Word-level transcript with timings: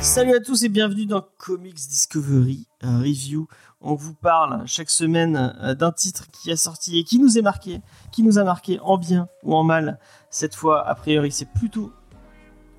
Salut 0.00 0.34
à 0.34 0.40
tous 0.40 0.64
et 0.64 0.68
bienvenue 0.68 1.06
dans 1.06 1.24
Comics 1.38 1.74
Discovery 1.74 2.66
Review. 2.82 3.48
On 3.80 3.94
vous 3.94 4.12
parle 4.12 4.66
chaque 4.66 4.90
semaine 4.90 5.56
euh, 5.62 5.74
d'un 5.74 5.92
titre 5.92 6.30
qui 6.30 6.52
a 6.52 6.56
sorti 6.56 6.98
et 6.98 7.04
qui 7.04 7.18
nous 7.18 7.38
est 7.38 7.42
marqué, 7.42 7.80
qui 8.12 8.22
nous 8.22 8.38
a 8.38 8.44
marqué 8.44 8.78
en 8.80 8.98
bien 8.98 9.28
ou 9.44 9.54
en 9.54 9.62
mal. 9.62 9.98
Cette 10.28 10.54
fois, 10.54 10.86
a 10.86 10.94
priori, 10.94 11.32
c'est 11.32 11.50
plutôt 11.50 11.90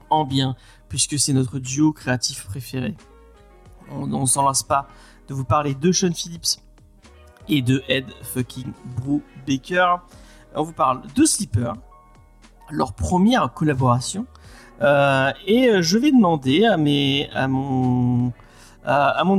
en 0.10 0.26
bien 0.26 0.56
puisque 0.96 1.20
c'est 1.20 1.34
notre 1.34 1.60
duo 1.60 1.92
créatif 1.92 2.46
préféré. 2.46 2.96
On, 3.92 4.14
on 4.14 4.26
s'en 4.26 4.48
lasse 4.48 4.64
pas 4.64 4.88
de 5.28 5.34
vous 5.34 5.44
parler 5.44 5.76
de 5.76 5.92
Sean 5.92 6.14
Phillips 6.14 6.62
et 7.50 7.62
de 7.62 7.84
Ed 7.90 8.06
fucking 8.24 8.72
Brubaker. 8.96 9.98
On 10.56 10.64
vous 10.64 10.72
parle 10.72 11.02
de 11.14 11.26
Sleeper, 11.26 11.74
leur 12.72 12.94
première 12.94 13.54
collaboration. 13.54 14.26
Euh, 14.82 15.34
et 15.46 15.68
euh, 15.68 15.82
je 15.82 15.98
vais 15.98 16.14
demander 16.14 16.64
à, 16.64 16.78
mon, 16.78 18.32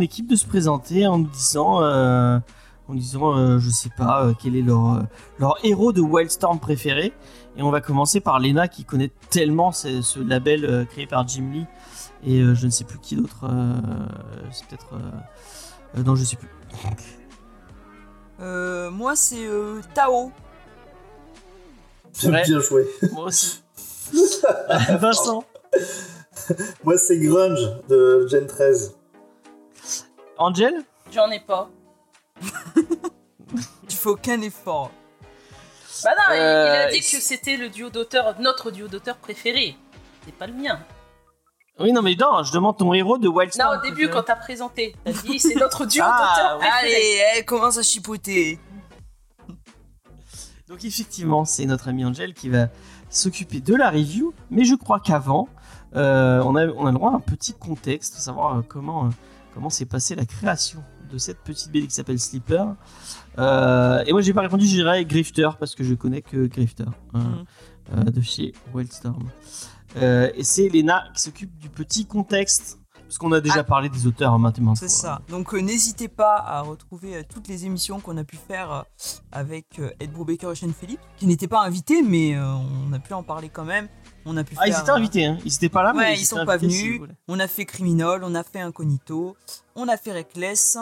équipe 0.03 0.29
de 0.29 0.37
se 0.37 0.45
présenter 0.45 1.07
en 1.07 1.21
nous 1.21 1.31
disant, 1.31 1.83
euh, 1.83 2.39
en 2.87 2.95
euh, 2.95 3.61
sais 3.61 3.91
pas, 3.97 4.31
quel 4.43 4.57
est 4.57 4.63
leur, 4.63 5.07
leur 5.39 5.57
héros 5.65 5.95
de 5.95 6.03
Wildstorm 6.03 6.59
préféré. 6.59 7.15
Et 7.57 7.63
on 7.63 7.71
va 7.71 7.81
commencer 7.81 8.21
par 8.21 8.39
Lena 8.39 8.69
qui 8.69 8.85
connaît 8.85 9.11
tellement 9.31 9.73
ce, 9.73 10.03
ce 10.03 10.19
label 10.21 10.65
euh, 10.65 10.85
créé 10.85 11.07
par 11.07 11.27
Jim 11.27 11.51
Lee. 11.53 11.67
Et 12.25 12.41
euh, 12.41 12.55
je 12.55 12.67
ne 12.67 12.71
sais 12.71 12.85
plus 12.85 12.99
qui 12.99 13.17
d'autre. 13.17 13.45
euh, 13.45 13.73
c'est 14.53 14.67
peut-être. 14.67 14.93
euh, 14.95 15.99
euh, 15.99 16.03
non, 16.03 16.15
je 16.17 16.25
sais 16.25 16.37
plus. 16.37 16.51
Euh, 18.41 18.91
moi, 18.91 19.17
c'est 19.17 19.47
euh, 19.47 19.81
Tao. 19.95 20.31
Ouais. 22.25 22.43
bien 22.45 22.61
joué. 22.61 22.87
Moi 23.13 23.25
aussi. 23.25 23.63
Vincent. 25.01 25.45
Moi, 26.85 26.97
c'est 26.99 27.19
Grunge 27.19 27.61
de 27.89 28.27
Gen 28.29 28.47
13. 28.47 28.95
Angel? 30.39 30.75
J'en 31.13 31.31
ai 31.31 31.41
pas. 31.41 31.71
Tu 33.89 33.97
fais 33.97 34.09
aucun 34.11 34.41
effort. 34.43 34.91
Bah 36.05 36.11
non, 36.17 36.35
il- 36.35 36.37
il, 36.37 36.41
Euh, 36.41 36.87
a 36.87 36.91
dit 36.91 37.01
que 37.01 37.05
c'était 37.21 37.57
le 37.57 37.69
duo 37.69 37.91
d'auteurs, 37.91 38.39
notre 38.41 38.71
duo 38.71 38.89
d'auteurs 38.89 39.17
préféré. 39.17 39.77
C'est 40.25 40.35
pas 40.35 40.47
le 40.47 40.53
mien. 40.55 40.79
Oui, 41.79 41.93
non, 41.93 42.01
mais 42.03 42.15
non, 42.19 42.43
je 42.43 42.53
demande 42.53 42.79
ton 42.79 42.93
héros 42.95 43.19
de 43.19 43.29
Non, 43.29 43.35
Wildstorm. 43.35 43.79
au 43.79 43.83
début, 43.83 44.09
quand 44.09 44.23
t'as 44.23 44.37
présenté, 44.37 44.97
t'as 45.05 45.13
dit 45.13 45.39
c'est 45.39 45.55
notre 45.57 45.85
duo 45.87 46.03
Ah, 46.07 46.35
d'auteurs 46.37 46.59
préféré. 46.59 46.95
Allez, 46.95 47.21
elle 47.37 47.45
commence 47.45 47.77
à 47.79 47.83
chipoter. 47.83 48.59
Donc 50.69 50.85
effectivement, 50.85 51.45
c'est 51.45 51.67
notre 51.67 51.89
ami 51.89 52.05
Angel 52.05 52.35
qui 52.35 52.49
va 52.49 52.69
s'occuper 53.11 53.61
de 53.61 53.75
la 53.75 53.91
review, 53.91 54.35
mais 54.51 54.65
je 54.65 54.75
crois 54.75 55.01
qu'avant, 55.01 55.49
euh, 55.95 56.43
on, 56.45 56.57
a, 56.57 56.67
on 56.67 56.87
a 56.87 56.91
le 56.91 56.97
droit 56.97 57.13
à 57.13 57.15
un 57.17 57.21
petit 57.21 57.55
contexte, 57.55 58.15
savoir 58.17 58.59
euh, 58.59 58.63
comment 58.67 59.07
euh, 59.07 59.09
comment 59.55 59.71
s'est 59.71 59.87
passée 59.87 60.15
la 60.17 60.25
création 60.27 60.83
de 61.11 61.19
cette 61.19 61.39
petite 61.39 61.71
BD 61.71 61.87
qui 61.87 61.95
s'appelle 61.95 62.19
Sleeper. 62.21 62.75
Euh, 63.39 64.03
et 64.07 64.13
moi, 64.13 64.21
j'ai 64.23 64.33
pas 64.33 64.41
répondu, 64.43 64.67
je 64.67 64.71
dirais 64.77 65.05
Grifter 65.05 65.49
parce 65.59 65.75
que 65.75 65.85
je 65.85 65.95
connais 65.95 66.23
que 66.23 66.47
Grifter 66.47 66.85
hein, 67.15 67.19
Mhm. 67.21 67.45
euh, 67.99 68.03
de 68.11 68.21
chez 68.21 68.53
Wildstorm. 68.75 69.29
Euh, 69.97 70.31
et 70.35 70.45
c'est 70.45 70.69
Lena 70.69 71.05
qui 71.15 71.23
s'occupe 71.23 71.57
du 71.59 71.69
petit 71.69 72.07
contexte. 72.07 72.79
Parce 73.09 73.19
qu'on 73.19 73.31
a 73.31 73.41
déjà 73.41 73.61
Ah. 73.61 73.65
parlé 73.65 73.89
des 73.89 74.09
auteurs 74.09 74.33
hein, 74.33 74.39
maintes 74.39 74.59
C'est 74.75 74.89
ça. 74.89 75.23
Donc 75.29 75.53
n'hésitez 75.53 76.09
pas 76.09 76.39
à 76.45 76.63
retrouver 76.63 77.23
toutes 77.33 77.47
les 77.47 77.65
émissions 77.65 78.01
qu'on 78.01 78.17
a 78.17 78.25
pu 78.25 78.35
faire 78.37 78.85
avec 79.31 79.81
Ed 80.01 80.11
Brubaker 80.11 80.51
et 80.51 80.55
Shane 80.57 80.73
Phillips, 80.73 80.99
qui 81.17 81.29
n'étaient 81.29 81.47
pas 81.47 81.63
invités, 81.65 82.03
mais 82.03 82.37
on 82.37 82.93
a 82.93 82.99
pu 82.99 83.13
en 83.15 83.23
parler 83.23 83.49
quand 83.49 83.65
même. 83.65 83.87
On 84.27 84.37
a 84.37 84.45
pu 84.45 84.55
Ah, 84.59 84.67
ils 84.69 84.73
étaient 84.79 84.91
euh, 84.91 84.95
invités, 84.95 85.25
hein. 85.25 85.39
ils 85.45 85.55
étaient 85.55 85.69
pas 85.69 85.83
là, 85.83 85.93
mais 85.93 86.01
Ouais, 86.01 86.15
ils, 86.17 86.21
ils 86.23 86.27
sont 86.27 86.45
pas 86.45 86.59
si 86.59 86.67
venus. 86.67 87.01
On 87.29 87.39
a 87.39 87.47
fait 87.47 87.65
Criminal, 87.65 88.23
on 88.25 88.35
a 88.35 88.43
fait 88.43 88.61
Incognito, 88.61 89.37
on 89.77 89.87
a 89.89 89.97
fait 89.97 90.13
Reckless. 90.13 90.77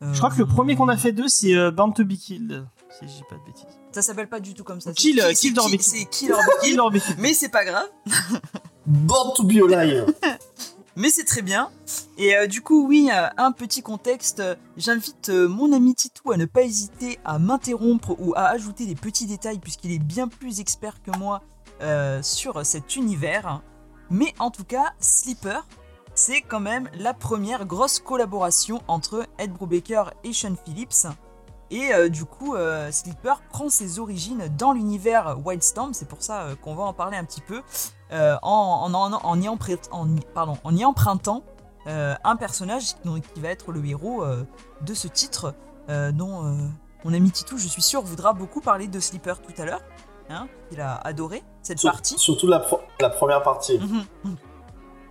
Je 0.00 0.16
crois 0.18 0.30
que 0.30 0.38
le 0.38 0.46
premier 0.46 0.74
qu'on 0.76 0.88
a 0.88 0.96
fait 0.96 1.12
d'eux, 1.12 1.28
c'est 1.28 1.54
euh, 1.54 1.70
Bound 1.70 1.94
to 1.94 2.04
be 2.04 2.14
Killed, 2.14 2.64
si 2.98 3.06
je 3.06 3.12
dis 3.12 3.22
pas 3.28 3.36
de 3.36 3.44
bêtises. 3.46 3.66
Ça 3.92 4.00
s'appelle 4.02 4.28
pas 4.28 4.40
du 4.40 4.54
tout 4.54 4.64
comme 4.64 4.80
ça. 4.80 4.92
Kill, 4.92 5.20
euh, 5.20 5.28
c'est 5.34 5.34
Kill 5.34 5.58
or 5.58 5.68
Be 5.68 5.72
Kill- 5.78 6.08
Kill 6.08 6.32
or 6.32 6.38
Be 6.40 6.42
Killed. 6.42 6.60
Kill 6.62 6.80
or 6.80 6.90
be 6.90 6.98
Killed. 6.98 7.18
Mais 7.18 7.34
c'est 7.34 7.48
pas 7.48 7.64
grave. 7.64 7.86
Born 8.86 9.32
to 9.36 9.44
be 9.44 9.56
alive. 9.62 10.06
Mais 10.96 11.10
c'est 11.10 11.24
très 11.24 11.42
bien. 11.42 11.70
Et 12.16 12.36
euh, 12.36 12.46
du 12.48 12.60
coup, 12.60 12.86
oui, 12.88 13.08
euh, 13.12 13.28
un 13.36 13.52
petit 13.52 13.82
contexte. 13.82 14.40
euh, 14.40 14.56
J'invite 14.76 15.28
euh, 15.28 15.46
mon 15.46 15.72
ami 15.72 15.94
Titou 15.94 16.32
à 16.32 16.36
ne 16.36 16.44
pas 16.44 16.62
hésiter 16.62 17.18
à 17.24 17.38
m'interrompre 17.38 18.16
ou 18.18 18.32
à 18.34 18.46
ajouter 18.48 18.84
des 18.84 18.96
petits 18.96 19.26
détails, 19.26 19.58
puisqu'il 19.60 19.92
est 19.92 20.00
bien 20.00 20.26
plus 20.26 20.58
expert 20.58 20.94
que 21.04 21.16
moi 21.16 21.42
euh, 21.80 22.22
sur 22.22 22.64
cet 22.64 22.96
univers. 22.96 23.62
Mais 24.10 24.34
en 24.38 24.50
tout 24.50 24.64
cas, 24.64 24.92
Sleeper, 25.00 25.66
c'est 26.14 26.40
quand 26.40 26.60
même 26.60 26.88
la 26.94 27.14
première 27.14 27.66
grosse 27.66 28.00
collaboration 28.00 28.82
entre 28.88 29.26
Ed 29.38 29.52
Brubaker 29.52 30.14
et 30.24 30.32
Sean 30.32 30.54
Phillips. 30.64 31.06
Et 31.70 31.92
euh, 31.92 32.08
du 32.08 32.24
coup, 32.24 32.54
euh, 32.54 32.90
Sleeper 32.90 33.40
prend 33.50 33.68
ses 33.68 33.98
origines 33.98 34.48
dans 34.56 34.72
l'univers 34.72 35.36
Wildstorm, 35.44 35.92
c'est 35.92 36.08
pour 36.08 36.22
ça 36.22 36.42
euh, 36.42 36.56
qu'on 36.56 36.74
va 36.74 36.84
en 36.84 36.92
parler 36.92 37.16
un 37.16 37.24
petit 37.24 37.42
peu, 37.42 37.62
en, 38.10 38.90
y 39.40 39.48
en 39.48 40.88
empruntant 40.88 41.42
un 41.86 42.36
personnage 42.36 42.94
qui, 43.02 43.40
va 43.40 43.48
être 43.48 43.72
le 43.72 43.84
héros 43.84 44.24
de 44.80 44.94
ce 44.94 45.08
titre, 45.08 45.54
dont 45.88 46.70
mon 47.04 47.14
ami 47.14 47.30
Titou, 47.30 47.58
je 47.58 47.68
suis 47.68 47.82
sûr, 47.82 48.02
voudra 48.02 48.32
beaucoup 48.32 48.60
parler 48.60 48.88
de 48.88 48.98
Sleeper 48.98 49.40
tout 49.40 49.52
à 49.58 49.64
l'heure. 49.66 49.82
Hein, 50.30 50.46
il 50.70 50.80
a 50.80 50.96
adoré 50.96 51.42
cette 51.62 51.78
Sur- 51.78 51.90
partie. 51.92 52.18
surtout 52.18 52.46
la, 52.46 52.58
pro- 52.60 52.80
la 53.00 53.08
première 53.10 53.42
partie. 53.42 53.78
Mhm. 53.78 54.04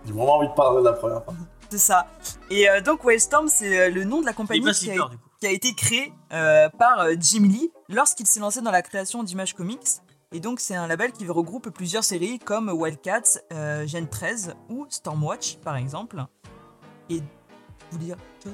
J'ai 0.06 0.12
vraiment 0.12 0.36
envie 0.36 0.48
de 0.48 0.54
parler 0.54 0.80
de 0.80 0.84
la 0.86 0.92
première 0.92 1.22
partie. 1.24 1.40
C'est 1.70 1.78
ça. 1.78 2.06
Et 2.50 2.68
euh, 2.70 2.80
donc 2.80 3.04
Wildstorm, 3.04 3.46
c'est 3.48 3.78
euh, 3.78 3.90
le 3.90 4.04
nom 4.04 4.20
de 4.22 4.26
la 4.26 4.32
compagnie 4.32 4.62
qui 4.72 4.90
a, 4.92 5.10
qui 5.38 5.46
a 5.46 5.50
été 5.50 5.74
créé 5.74 6.14
euh, 6.32 6.70
par 6.70 7.00
euh, 7.00 7.14
Jim 7.18 7.42
Lee 7.42 7.70
lorsqu'il 7.90 8.26
s'est 8.26 8.40
lancé 8.40 8.62
dans 8.62 8.70
la 8.70 8.80
création 8.80 9.22
d'Image 9.22 9.54
Comics. 9.54 9.86
Et 10.32 10.40
donc 10.40 10.60
c'est 10.60 10.76
un 10.76 10.86
label 10.86 11.12
qui 11.12 11.26
regroupe 11.28 11.68
plusieurs 11.70 12.04
séries 12.04 12.38
comme 12.38 12.70
Wildcats, 12.70 13.38
euh, 13.52 13.86
Gen 13.86 14.08
13 14.08 14.54
ou 14.70 14.86
Stormwatch 14.88 15.56
par 15.56 15.76
exemple. 15.76 16.24
Et 17.10 17.20
vous 17.90 17.98
dire 17.98 18.16
que 18.42 18.48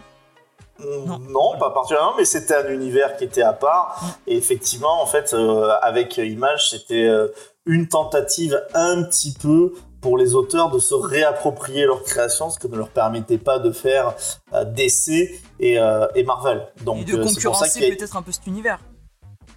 Non. 0.78 1.18
Mm, 1.18 1.32
Non, 1.32 1.58
pas 1.58 1.70
particulièrement, 1.70 2.14
mais 2.16 2.24
c'était 2.24 2.54
un 2.54 2.68
univers 2.68 3.16
qui 3.16 3.24
était 3.24 3.42
à 3.42 3.52
part. 3.52 4.00
Mm. 4.02 4.30
Et 4.30 4.36
effectivement, 4.36 5.02
en 5.02 5.06
fait, 5.06 5.32
euh, 5.34 5.70
avec 5.82 6.16
Image, 6.16 6.70
c'était 6.70 7.04
euh, 7.04 7.28
une 7.66 7.88
tentative 7.88 8.60
un 8.74 9.02
petit 9.04 9.32
peu 9.40 9.72
pour 10.00 10.18
les 10.18 10.34
auteurs 10.34 10.70
de 10.70 10.78
se 10.78 10.94
réapproprier 10.94 11.86
leur 11.86 12.02
création, 12.02 12.50
ce 12.50 12.58
que 12.58 12.66
ne 12.68 12.76
leur 12.76 12.88
permettait 12.90 13.38
pas 13.38 13.58
de 13.58 13.72
faire 13.72 14.12
euh, 14.52 14.64
DC 14.64 15.30
et, 15.60 15.78
euh, 15.78 16.06
et 16.14 16.24
Marvel. 16.24 16.66
Donc, 16.82 16.98
et 17.00 17.04
de 17.04 17.18
euh, 17.18 17.22
concurrencer 17.24 17.84
a- 17.86 17.96
peut-être 17.96 18.16
un 18.16 18.22
peu 18.22 18.32
cet 18.32 18.46
univers. 18.46 18.80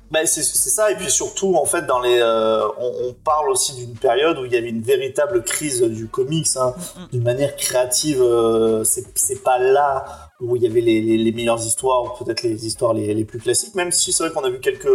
Ben, 0.10 0.26
c'est 0.26 0.42
c'est 0.42 0.70
ça, 0.70 0.90
et 0.90 0.96
puis 0.96 1.12
surtout, 1.12 1.56
en 1.56 1.66
fait, 1.66 1.86
dans 1.86 2.00
les, 2.00 2.18
euh, 2.22 2.66
on, 2.80 3.10
on 3.10 3.14
parle 3.14 3.50
aussi 3.50 3.76
d'une 3.76 3.94
période 3.96 4.38
où 4.40 4.46
il 4.46 4.54
y 4.54 4.56
avait 4.58 4.70
une 4.70 4.82
véritable 4.82 5.44
crise 5.44 5.82
du 5.82 6.08
comics, 6.08 6.48
hein, 6.56 6.74
d'une 7.12 7.24
manière 7.24 7.56
créative. 7.58 8.22
euh, 8.22 8.84
c'est 8.86 9.04
c'est 9.16 9.44
pas 9.44 9.60
là 9.60 10.06
où 10.40 10.56
il 10.56 10.64
y 10.64 10.68
avait 10.68 10.80
les, 10.82 11.02
les- 11.02 11.18
les 11.18 11.32
meilleures 11.34 11.60
histoires, 11.60 12.04
ou 12.06 12.24
peut-être 12.24 12.44
les 12.44 12.66
histoires 12.66 12.94
les, 12.94 13.14
les 13.14 13.26
plus 13.26 13.40
classiques, 13.40 13.76
même 13.76 13.92
si 13.92 14.14
c'est 14.14 14.24
vrai 14.24 14.32
qu'on 14.34 14.46
a 14.46 14.50
vu 14.50 14.60
quelques, 14.62 14.88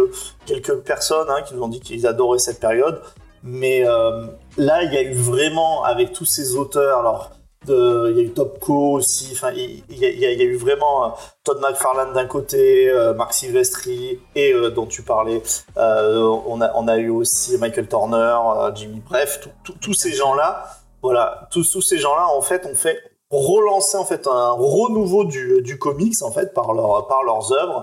quelques 0.47 0.77
personnes 0.79 1.27
hein, 1.29 1.43
qui 1.45 1.53
nous 1.53 1.61
ont 1.61 1.67
dit 1.67 1.79
qu'ils 1.79 2.07
adoraient 2.07 2.39
cette 2.39 2.59
période. 2.59 2.99
Mais 3.43 3.85
euh, 3.87 4.25
là, 4.57 4.83
il 4.83 4.93
y 4.93 4.97
a 4.97 5.03
eu 5.03 5.13
vraiment, 5.13 5.83
avec 5.83 6.13
tous 6.13 6.25
ces 6.25 6.55
auteurs, 6.55 6.99
alors, 6.99 7.31
il 7.67 8.17
y 8.17 8.19
a 8.19 8.23
eu 8.23 8.31
Topco 8.31 8.93
aussi, 8.93 9.29
enfin, 9.33 9.51
il, 9.51 9.83
y 9.89 10.25
a, 10.25 10.43
eu 10.43 10.55
vraiment 10.55 11.05
euh, 11.05 11.09
Todd 11.43 11.59
McFarlane 11.61 12.13
d'un 12.13 12.25
côté, 12.25 12.89
euh, 12.89 13.13
Marc 13.13 13.33
Silvestri, 13.33 14.19
et 14.35 14.53
euh, 14.53 14.69
dont 14.69 14.85
tu 14.85 15.01
parlais, 15.01 15.41
euh, 15.77 16.27
on, 16.47 16.61
a, 16.61 16.97
eu 16.97 17.09
aussi 17.09 17.57
Michael 17.57 17.87
Turner, 17.87 18.37
Jimmy, 18.75 19.01
bref, 19.05 19.47
tous 19.81 19.93
ces 19.93 20.11
gens-là, 20.13 20.65
voilà, 21.01 21.49
tous, 21.51 21.81
ces 21.81 21.97
gens-là, 21.97 22.27
en 22.27 22.41
fait, 22.41 22.65
ont 22.65 22.75
fait 22.75 22.97
relancer 23.29 23.97
en 23.97 24.05
fait 24.05 24.27
un 24.27 24.51
renouveau 24.51 25.25
du, 25.25 25.77
comics 25.79 26.21
en 26.21 26.31
fait 26.31 26.53
par 26.53 26.73
leurs 26.73 27.51
œuvres 27.51 27.81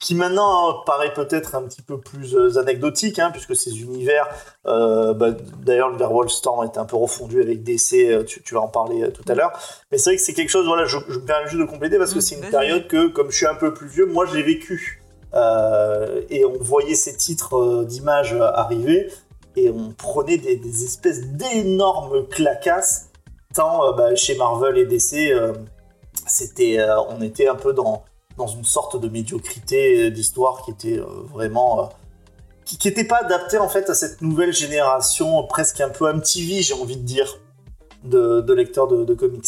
qui 0.00 0.14
maintenant 0.14 0.70
hein, 0.70 0.82
paraît 0.86 1.12
peut-être 1.12 1.54
un 1.54 1.62
petit 1.62 1.82
peu 1.82 2.00
plus 2.00 2.34
euh, 2.34 2.58
anecdotique, 2.58 3.18
hein, 3.18 3.30
puisque 3.30 3.54
ces 3.54 3.82
univers, 3.82 4.26
euh, 4.66 5.12
bah, 5.12 5.32
d'ailleurs 5.62 5.88
l'univers 5.88 6.10
Wallstorm 6.12 6.64
est 6.64 6.78
un 6.78 6.86
peu 6.86 6.96
refondu 6.96 7.40
avec 7.42 7.62
DC, 7.62 7.92
euh, 7.94 8.24
tu, 8.24 8.42
tu 8.42 8.54
vas 8.54 8.62
en 8.62 8.68
parler 8.68 9.02
euh, 9.02 9.10
tout 9.10 9.22
à 9.28 9.34
l'heure, 9.34 9.52
mais 9.92 9.98
c'est 9.98 10.10
vrai 10.10 10.16
que 10.16 10.22
c'est 10.22 10.32
quelque 10.32 10.48
chose, 10.48 10.66
voilà, 10.66 10.86
je, 10.86 10.96
je 11.06 11.18
me 11.18 11.24
permets 11.24 11.48
juste 11.48 11.60
de 11.60 11.66
compléter 11.66 11.98
parce 11.98 12.14
que 12.14 12.18
Mm, 12.18 12.22
c'est 12.22 12.34
une 12.36 12.50
période 12.50 12.88
que, 12.88 13.08
comme 13.08 13.30
je 13.30 13.36
suis 13.36 13.46
un 13.46 13.54
peu 13.54 13.74
plus 13.74 13.88
vieux, 13.88 14.06
moi 14.06 14.26
j'ai 14.26 14.42
vécu, 14.42 15.02
Euh, 15.32 16.22
et 16.28 16.44
on 16.44 16.58
voyait 16.58 16.96
ces 16.96 17.16
titres 17.16 17.84
d'images 17.84 18.34
arriver, 18.34 19.12
et 19.54 19.70
on 19.70 19.92
prenait 19.92 20.38
des, 20.38 20.56
des 20.56 20.84
espèces 20.84 21.20
d'énormes 21.20 22.26
clacasses 22.26 23.10
tant 23.54 23.92
bah, 23.92 24.14
chez 24.16 24.36
Marvel 24.36 24.76
et 24.78 24.86
DC, 24.86 25.32
c'était, 26.26 26.78
on 27.10 27.20
était 27.22 27.46
un 27.46 27.54
peu 27.54 27.72
dans, 27.72 28.02
dans 28.36 28.46
une 28.46 28.64
sorte 28.64 29.00
de 29.00 29.08
médiocrité 29.08 30.04
euh, 30.04 30.10
d'histoire 30.10 30.62
qui 30.64 30.70
était 30.70 30.98
euh, 30.98 31.06
vraiment. 31.32 31.84
euh, 31.84 31.86
qui 32.64 32.86
n'était 32.86 33.04
pas 33.04 33.18
adaptée 33.24 33.58
en 33.58 33.68
fait 33.68 33.90
à 33.90 33.94
cette 33.94 34.22
nouvelle 34.22 34.52
génération, 34.52 35.42
presque 35.44 35.80
un 35.80 35.88
peu 35.88 36.12
MTV, 36.12 36.62
j'ai 36.62 36.74
envie 36.74 36.96
de 36.96 37.02
dire, 37.02 37.38
de, 38.04 38.52
lecteurs 38.52 38.86
de 38.86 39.12
comics. 39.14 39.44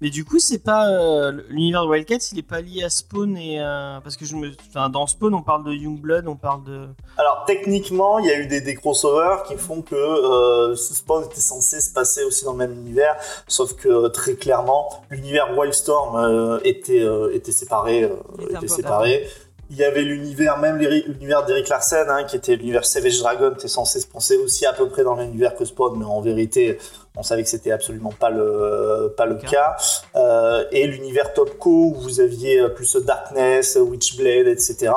Mais 0.00 0.10
du 0.10 0.24
coup, 0.24 0.38
c'est 0.38 0.62
pas 0.62 0.88
euh, 0.88 1.32
l'univers 1.48 1.82
de 1.84 1.88
Wildcats, 1.88 2.30
il 2.32 2.38
est 2.38 2.42
pas 2.42 2.60
lié 2.60 2.82
à 2.84 2.90
Spawn 2.90 3.36
et 3.36 3.60
euh, 3.60 3.98
parce 4.00 4.16
que 4.16 4.24
je 4.26 4.36
me, 4.36 4.50
enfin, 4.68 4.90
dans 4.90 5.06
Spawn, 5.06 5.32
on 5.34 5.42
parle 5.42 5.64
de 5.64 5.72
Youngblood, 5.72 6.26
on 6.28 6.36
parle 6.36 6.64
de. 6.64 6.86
Alors 7.16 7.44
techniquement, 7.46 8.18
il 8.18 8.26
y 8.26 8.30
a 8.30 8.38
eu 8.38 8.46
des, 8.46 8.60
des 8.60 8.74
crossovers 8.74 9.42
qui 9.48 9.56
font 9.56 9.80
que 9.80 9.94
euh, 9.94 10.76
ce 10.76 10.92
Spawn 10.94 11.24
était 11.24 11.40
censé 11.40 11.80
se 11.80 11.92
passer 11.92 12.24
aussi 12.24 12.44
dans 12.44 12.52
le 12.52 12.58
même 12.58 12.72
univers, 12.74 13.16
sauf 13.48 13.74
que 13.74 13.88
euh, 13.88 14.08
très 14.10 14.34
clairement, 14.34 14.88
l'univers 15.10 15.56
Wildstorm 15.56 16.16
euh, 16.16 16.60
était, 16.64 17.00
euh, 17.02 17.34
était 17.34 17.52
séparé. 17.52 18.04
euh, 18.04 18.10
Il 18.38 18.44
était 18.44 18.54
un 18.54 18.58
était 18.58 18.66
peu 18.66 18.74
séparé. 18.74 19.26
Il 19.68 19.76
y 19.76 19.84
avait 19.84 20.02
l'univers, 20.02 20.58
même 20.58 20.78
l'univers 20.78 21.44
d'Eric 21.44 21.68
Larsen, 21.68 22.06
hein, 22.08 22.24
qui 22.24 22.36
était 22.36 22.54
l'univers 22.54 22.84
Savage 22.84 23.18
Dragon, 23.18 23.52
était 23.52 23.66
censé 23.66 23.98
se 24.00 24.06
penser 24.06 24.36
aussi 24.36 24.64
à 24.64 24.72
peu 24.72 24.88
près 24.88 25.02
dans 25.02 25.14
le 25.14 25.22
même 25.22 25.30
univers 25.30 25.56
que 25.56 25.64
Spawn, 25.64 25.98
mais 25.98 26.04
en 26.04 26.20
vérité, 26.20 26.78
on 27.16 27.24
savait 27.24 27.42
que 27.42 27.48
c'était 27.48 27.72
absolument 27.72 28.12
pas 28.12 28.30
le, 28.30 29.12
pas 29.16 29.26
le 29.26 29.36
cas. 29.36 29.76
Euh, 30.14 30.64
et 30.70 30.86
l'univers 30.86 31.32
Topco, 31.32 31.70
où 31.70 31.94
vous 31.94 32.20
aviez 32.20 32.60
euh, 32.60 32.68
plus 32.68 32.94
Darkness, 32.96 33.76
Witchblade, 33.80 34.46
etc., 34.46 34.92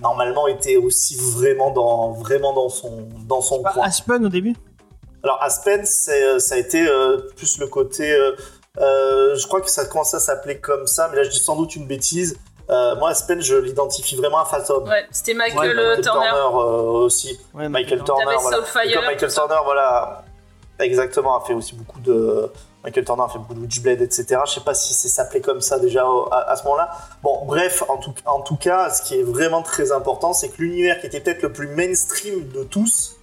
normalement 0.00 0.48
était 0.48 0.76
aussi 0.76 1.16
vraiment 1.16 1.70
dans, 1.70 2.12
vraiment 2.12 2.52
dans 2.52 2.68
son, 2.68 3.08
dans 3.28 3.40
son 3.42 3.62
coin. 3.62 3.84
Aspen 3.84 4.24
au 4.24 4.28
début? 4.28 4.56
Alors 5.22 5.42
Aspen, 5.42 5.84
euh, 6.08 6.38
ça 6.38 6.54
a 6.54 6.58
été 6.58 6.86
euh, 6.88 7.18
plus 7.36 7.58
le 7.58 7.66
côté. 7.66 8.10
euh, 8.78 9.34
je 9.34 9.46
crois 9.46 9.60
que 9.60 9.70
ça 9.70 9.84
commence 9.84 10.14
à 10.14 10.20
s'appeler 10.20 10.58
comme 10.58 10.86
ça, 10.86 11.08
mais 11.10 11.16
là 11.16 11.22
je 11.22 11.30
dis 11.30 11.38
sans 11.38 11.56
doute 11.56 11.76
une 11.76 11.86
bêtise. 11.86 12.38
Euh, 12.70 12.94
moi, 12.96 13.10
Aspen, 13.10 13.40
je 13.40 13.56
l'identifie 13.56 14.14
vraiment 14.16 14.38
à 14.38 14.44
Phantom. 14.44 14.86
Ouais, 14.88 15.04
c'était 15.10 15.34
Michael, 15.34 15.58
Ouais, 15.76 15.82
euh, 15.84 15.96
Michael 15.96 16.04
Turner. 16.04 16.28
euh, 16.30 17.04
aussi. 17.04 17.38
Ouais, 17.52 17.68
Michael 17.68 18.04
Turner. 18.04 18.24
T'avais 18.24 18.36
voilà. 18.36 18.56
Soulfire, 18.58 18.82
Et 18.84 18.92
comme 18.94 19.04
Michael. 19.06 19.32
Turner, 19.32 19.56
voilà, 19.64 20.24
exactement, 20.78 21.36
a 21.36 21.44
fait 21.44 21.54
aussi 21.54 21.74
beaucoup 21.74 21.98
de. 22.00 22.50
Michael 22.84 23.04
Turner 23.04 23.24
a 23.24 23.28
fait 23.28 23.38
beaucoup 23.38 23.52
de 23.54 23.60
Witchblade, 23.60 24.00
etc. 24.00 24.40
Je 24.46 24.52
sais 24.52 24.60
pas 24.60 24.72
si 24.72 24.94
c'est 24.94 25.08
s'appelait 25.08 25.40
comme 25.42 25.60
ça 25.60 25.78
déjà 25.78 26.02
à, 26.30 26.50
à 26.52 26.56
ce 26.56 26.62
moment-là. 26.64 26.90
Bon, 27.22 27.44
bref, 27.44 27.82
en 27.88 27.98
tout, 27.98 28.14
en 28.24 28.40
tout 28.40 28.56
cas, 28.56 28.88
ce 28.88 29.02
qui 29.02 29.18
est 29.18 29.22
vraiment 29.22 29.60
très 29.62 29.92
important, 29.92 30.32
c'est 30.32 30.48
que 30.48 30.62
l'univers 30.62 30.98
qui 31.00 31.06
était 31.08 31.20
peut-être 31.20 31.42
le 31.42 31.52
plus 31.52 31.66
mainstream 31.66 32.48
de 32.48 32.62
tous, 32.64 33.16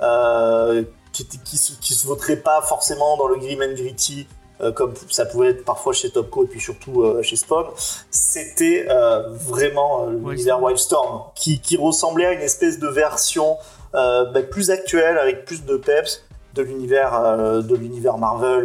euh, 0.00 0.82
qui, 1.12 1.22
était- 1.22 1.38
qui, 1.44 1.58
se, 1.58 1.72
qui 1.80 1.92
se 1.94 2.06
voterait 2.06 2.36
pas 2.36 2.62
forcément 2.62 3.16
dans 3.16 3.26
le 3.26 3.36
grim 3.36 3.60
and 3.62 3.74
gritty, 3.74 4.26
euh, 4.62 4.72
comme 4.72 4.94
ça 5.10 5.26
pouvait 5.26 5.48
être 5.50 5.64
parfois 5.64 5.92
chez 5.92 6.10
Topco 6.10 6.44
et 6.44 6.46
puis 6.46 6.60
surtout 6.60 7.02
euh, 7.02 7.22
chez 7.22 7.36
Spawn, 7.36 7.66
c'était 8.10 8.86
euh, 8.88 9.22
vraiment 9.30 10.06
l'univers 10.06 10.62
Wildstorm, 10.62 11.24
qui, 11.34 11.60
qui 11.60 11.76
ressemblait 11.76 12.26
à 12.26 12.32
une 12.32 12.40
espèce 12.40 12.78
de 12.78 12.88
version 12.88 13.56
bah, 13.92 14.42
plus 14.50 14.70
actuelle, 14.70 15.16
avec 15.18 15.44
plus 15.46 15.64
de 15.64 15.76
peps 15.76 16.24
de 16.54 16.62
l'univers 16.62 17.62
de 17.62 17.74
l'univers 17.76 18.18
Marvel, 18.18 18.64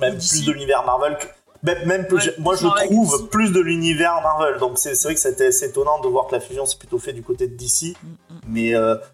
même 0.00 0.16
plus 0.16 0.44
de 0.44 0.52
l'univers 0.52 0.84
Marvel 0.84 1.16
que 1.18 1.26
même, 1.64 1.84
même 1.86 2.06
plus- 2.06 2.28
Ouais, 2.28 2.34
moi 2.38 2.54
je 2.56 2.68
trouve 2.68 3.18
DC. 3.22 3.30
plus 3.30 3.52
de 3.52 3.60
l'univers 3.60 4.20
Marvel 4.22 4.58
donc 4.60 4.78
c'est 4.78 4.94
vrai 5.02 5.14
que 5.14 5.20
c'était 5.20 5.46
assez 5.48 5.66
étonnant 5.66 5.98
de 6.00 6.06
voir 6.06 6.28
que 6.28 6.34
la 6.36 6.40
fusion 6.40 6.64
s'est 6.66 6.76
plutôt 6.78 6.98
fait 6.98 7.12
du 7.12 7.22
côté 7.22 7.48
de 7.48 7.56
DC 7.56 7.96
Mm, 8.02 8.06
mm. 8.34 8.40
mais 8.46 8.72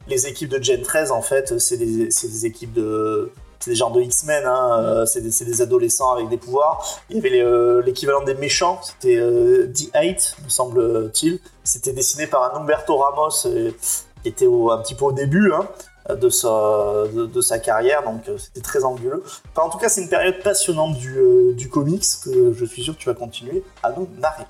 les 0.08 0.26
équipes 0.26 0.50
de 0.50 0.62
Gen 0.62 0.82
13 0.82 1.10
en 1.10 1.22
fait 1.22 1.58
c'est 1.58 1.76
des, 1.78 2.10
c'est 2.10 2.28
des 2.28 2.44
équipes 2.46 2.72
de 2.74 3.32
c'est 3.64 3.70
des 3.70 3.76
genres 3.76 3.92
de 3.92 4.02
X-Men 4.02 4.44
hein, 4.44 4.78
euh, 4.82 5.06
c'est 5.06 5.22
des, 5.22 5.62
adolescents 5.62 6.12
avec 6.12 6.28
des 6.28 6.36
pouvoirs. 6.36 6.86
Il 7.08 7.16
y 7.16 7.18
avait 7.18 7.40
euh, 7.40 7.80
l'équivalent 7.82 8.22
des 8.22 8.34
méchants 8.34 8.78
c'était 8.82 9.16
euh, 9.16 9.72
The 9.72 9.88
Eight 9.94 10.36
me 10.44 10.50
semble-t-il. 10.50 11.40
C'était 11.62 11.94
dessiné 11.94 12.26
par 12.26 12.42
un 12.42 12.60
Humberto 12.60 12.98
Ramos 12.98 13.30
qui 13.42 14.28
était 14.28 14.44
un 14.44 14.78
petit 14.78 14.94
peu 14.94 15.06
au 15.06 15.12
début 15.12 15.52
hein, 15.52 15.66
de, 16.14 16.28
sa, 16.28 17.58
carrière 17.58 18.02
donc 18.02 18.24
c'était 18.36 18.60
très 18.60 18.84
anguleux. 18.84 19.22
Enfin, 19.24 19.66
en 19.66 19.70
tout 19.70 19.78
cas 19.78 19.88
c'est 19.88 20.02
une 20.02 20.10
période 20.10 20.42
passionnante 20.42 20.98
du, 20.98 21.68
comics 21.70 22.04
que 22.22 22.52
je 22.52 22.64
suis 22.66 22.82
sûr 22.82 22.94
que 22.94 23.00
tu 23.00 23.08
vas 23.08 23.14
continuer 23.14 23.64
à 23.82 23.92
nous 23.92 24.06
narrer. 24.18 24.44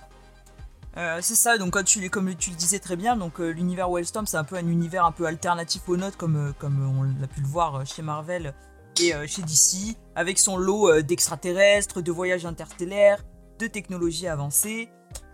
C'est 1.21 1.35
ça, 1.35 1.59
donc 1.59 1.73
quand 1.73 1.85
tu, 1.85 2.09
comme 2.11 2.35
tu 2.35 2.51
le 2.51 2.57
disais 2.57 2.79
très 2.81 2.97
bien, 2.97 3.17
donc 3.17 3.39
l'univers 3.39 3.91
Wildstorm 3.91 4.27
c'est 4.27 4.37
un 4.37 4.45
peu 4.45 4.57
un 4.57 4.67
univers 4.67 5.05
un 5.05 5.13
peu 5.13 5.27
alternatif 5.27 5.83
aux 5.89 5.97
nôtres 5.97 6.17
comme, 6.17 6.53
comme 6.59 6.99
on 6.99 7.21
l'a 7.21 7.29
pu 7.29 7.41
le 7.41 7.47
voir 7.47 7.87
chez 7.87 8.03
Marvel 8.03 8.55
et 9.01 9.15
euh, 9.15 9.27
chez 9.27 9.43
DC, 9.43 9.97
avec 10.15 10.39
son 10.39 10.57
lot 10.57 10.91
euh, 10.91 11.03
d'extraterrestres, 11.03 12.03
de 12.03 12.13
voyages 12.13 12.47
interstellaires, 12.47 13.25
de 13.59 13.67
technologies 13.67 14.29
avancées. 14.29 14.89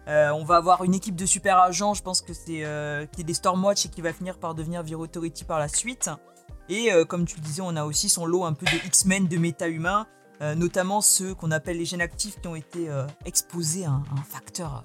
Euh, 0.09 0.31
on 0.31 0.45
va 0.45 0.57
avoir 0.57 0.83
une 0.85 0.95
équipe 0.95 1.17
de 1.17 1.27
super 1.27 1.59
agents, 1.59 1.95
je 1.95 2.03
pense 2.03 2.21
que 2.21 2.33
c'est 2.33 2.65
qui 3.13 3.21
est 3.21 3.25
des 3.25 3.35
Stormwatch 3.35 3.87
et 3.87 3.89
qui 3.89 4.01
va 4.01 4.13
finir 4.13 4.39
par 4.39 4.55
devenir 4.55 4.83
Vir 4.83 4.99
Authority 4.99 5.45
par 5.45 5.59
la 5.59 5.69
suite. 5.69 6.11
Et 6.69 6.91
comme 7.09 7.27
tu 7.27 7.37
le 7.37 7.43
disais, 7.43 7.63
on 7.63 7.77
a 7.77 7.85
aussi 7.85 8.09
son 8.09 8.27
lot 8.27 8.45
un 8.45 8.53
peu 8.53 8.65
de 8.67 8.87
X-Men, 8.87 9.29
de 9.29 9.37
méta-humains, 9.37 10.07
notamment 10.57 11.01
ceux 11.01 11.35
qu'on 11.35 11.51
appelle 11.51 11.79
les 11.79 11.85
gènes 11.85 12.01
actifs 12.01 12.41
qui 12.41 12.49
ont 12.49 12.57
été 12.57 12.89
exposés 13.25 13.85
à 13.85 13.91
un, 13.91 14.23
facteur 14.29 14.85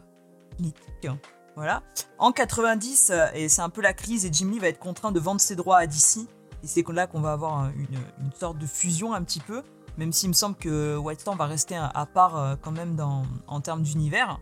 génétique. 0.60 1.08
Voilà. 1.56 1.84
En 2.18 2.32
90, 2.32 3.12
euh, 3.12 3.28
et 3.34 3.48
c'est 3.48 3.62
un 3.62 3.70
peu 3.70 3.82
la 3.82 3.94
crise, 3.94 4.26
et 4.26 4.30
Jim 4.32 4.50
Lee 4.52 4.60
va 4.60 4.68
être 4.68 4.80
contraint 4.80 5.12
de 5.12 5.20
vendre 5.20 5.40
ses 5.40 5.56
droits 5.56 5.78
à 5.78 5.88
DC. 5.88 6.28
Et 6.66 6.68
c'est 6.68 6.84
là 6.90 7.06
qu'on 7.06 7.22
va 7.22 7.32
avoir 7.32 7.70
une, 7.70 8.32
sorte 8.34 8.58
de 8.58 8.66
fusion 8.66 9.14
un 9.14 9.24
petit 9.24 9.40
peu, 9.40 9.62
même 10.00 10.12
s'il 10.12 10.30
me 10.30 10.34
semble 10.34 10.56
que 10.56 10.98
Whitestorm 10.98 11.38
va 11.38 11.46
rester 11.46 11.76
à, 11.78 12.08
part 12.12 12.38
euh, 12.38 12.56
quand 12.60 12.72
même 12.72 12.96
dans, 12.96 13.22
en 13.46 13.62
termes 13.62 13.84
d'univers. 13.84 14.40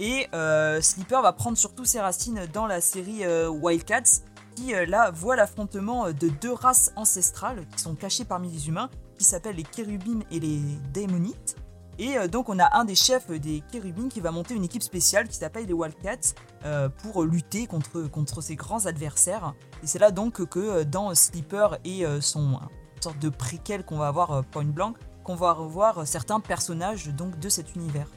Et 0.00 0.26
euh, 0.34 0.80
Sleeper 0.80 1.22
va 1.22 1.32
prendre 1.32 1.56
surtout 1.56 1.84
ses 1.84 2.00
racines 2.00 2.48
dans 2.52 2.66
la 2.66 2.80
série 2.80 3.24
euh, 3.24 3.48
Wildcats, 3.48 4.24
qui 4.56 4.74
euh, 4.74 4.84
là 4.84 5.12
voit 5.12 5.36
l'affrontement 5.36 6.10
de 6.10 6.28
deux 6.28 6.52
races 6.52 6.92
ancestrales 6.96 7.64
qui 7.76 7.80
sont 7.80 7.94
cachées 7.94 8.24
parmi 8.24 8.50
les 8.50 8.66
humains, 8.66 8.90
qui 9.16 9.24
s'appellent 9.24 9.54
les 9.54 9.62
Kérubines 9.62 10.24
et 10.32 10.40
les 10.40 10.60
Démonites. 10.92 11.54
Et 11.98 12.18
euh, 12.18 12.26
donc 12.26 12.48
on 12.48 12.58
a 12.58 12.76
un 12.76 12.84
des 12.84 12.94
chefs 12.94 13.30
des 13.30 13.62
Kérubines 13.70 14.08
qui 14.08 14.20
va 14.20 14.30
monter 14.30 14.54
une 14.54 14.64
équipe 14.64 14.82
spéciale 14.82 15.28
qui 15.28 15.36
s'appelle 15.36 15.66
les 15.66 15.72
Wildcats 15.72 16.34
euh, 16.64 16.88
pour 16.88 17.24
lutter 17.24 17.66
contre, 17.66 18.40
ses 18.40 18.56
grands 18.56 18.86
adversaires. 18.86 19.54
Et 19.82 19.86
c'est 19.86 19.98
là 19.98 20.10
donc 20.10 20.44
que 20.46 20.58
euh, 20.58 20.84
dans 20.84 21.14
Sleeper 21.14 21.78
et 21.84 22.04
euh, 22.04 22.20
son 22.20 22.58
sorte 23.00 23.18
de 23.18 23.28
préquel 23.28 23.84
qu'on 23.84 23.98
va 23.98 24.08
avoir 24.08 24.32
euh, 24.32 24.42
Point 24.50 24.64
Blank, 24.64 24.96
qu'on 25.22 25.34
va 25.34 25.52
revoir 25.52 25.98
euh, 25.98 26.04
certains 26.04 26.40
personnages 26.40 27.08
donc 27.08 27.38
de 27.38 27.48
cet 27.48 27.74
univers. 27.76 28.08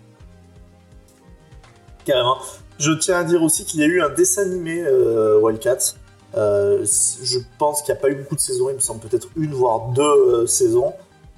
Carrément. 2.05 2.37
Je 2.79 2.91
tiens 2.91 3.17
à 3.17 3.23
dire 3.23 3.43
aussi 3.43 3.65
qu'il 3.65 3.81
y 3.81 3.83
a 3.83 3.87
eu 3.87 4.01
un 4.01 4.09
dessin 4.09 4.43
animé 4.43 4.81
euh, 4.81 5.39
Wildcats. 5.41 5.95
Euh, 6.35 6.85
je 6.85 7.39
pense 7.57 7.81
qu'il 7.81 7.93
n'y 7.93 7.99
a 7.99 8.01
pas 8.01 8.09
eu 8.09 8.15
beaucoup 8.15 8.35
de 8.35 8.39
saisons, 8.39 8.69
il 8.69 8.75
me 8.75 8.79
semble 8.79 8.99
peut-être 8.99 9.27
une 9.35 9.53
voire 9.53 9.89
deux 9.89 10.01
euh, 10.03 10.47
saisons. 10.47 10.93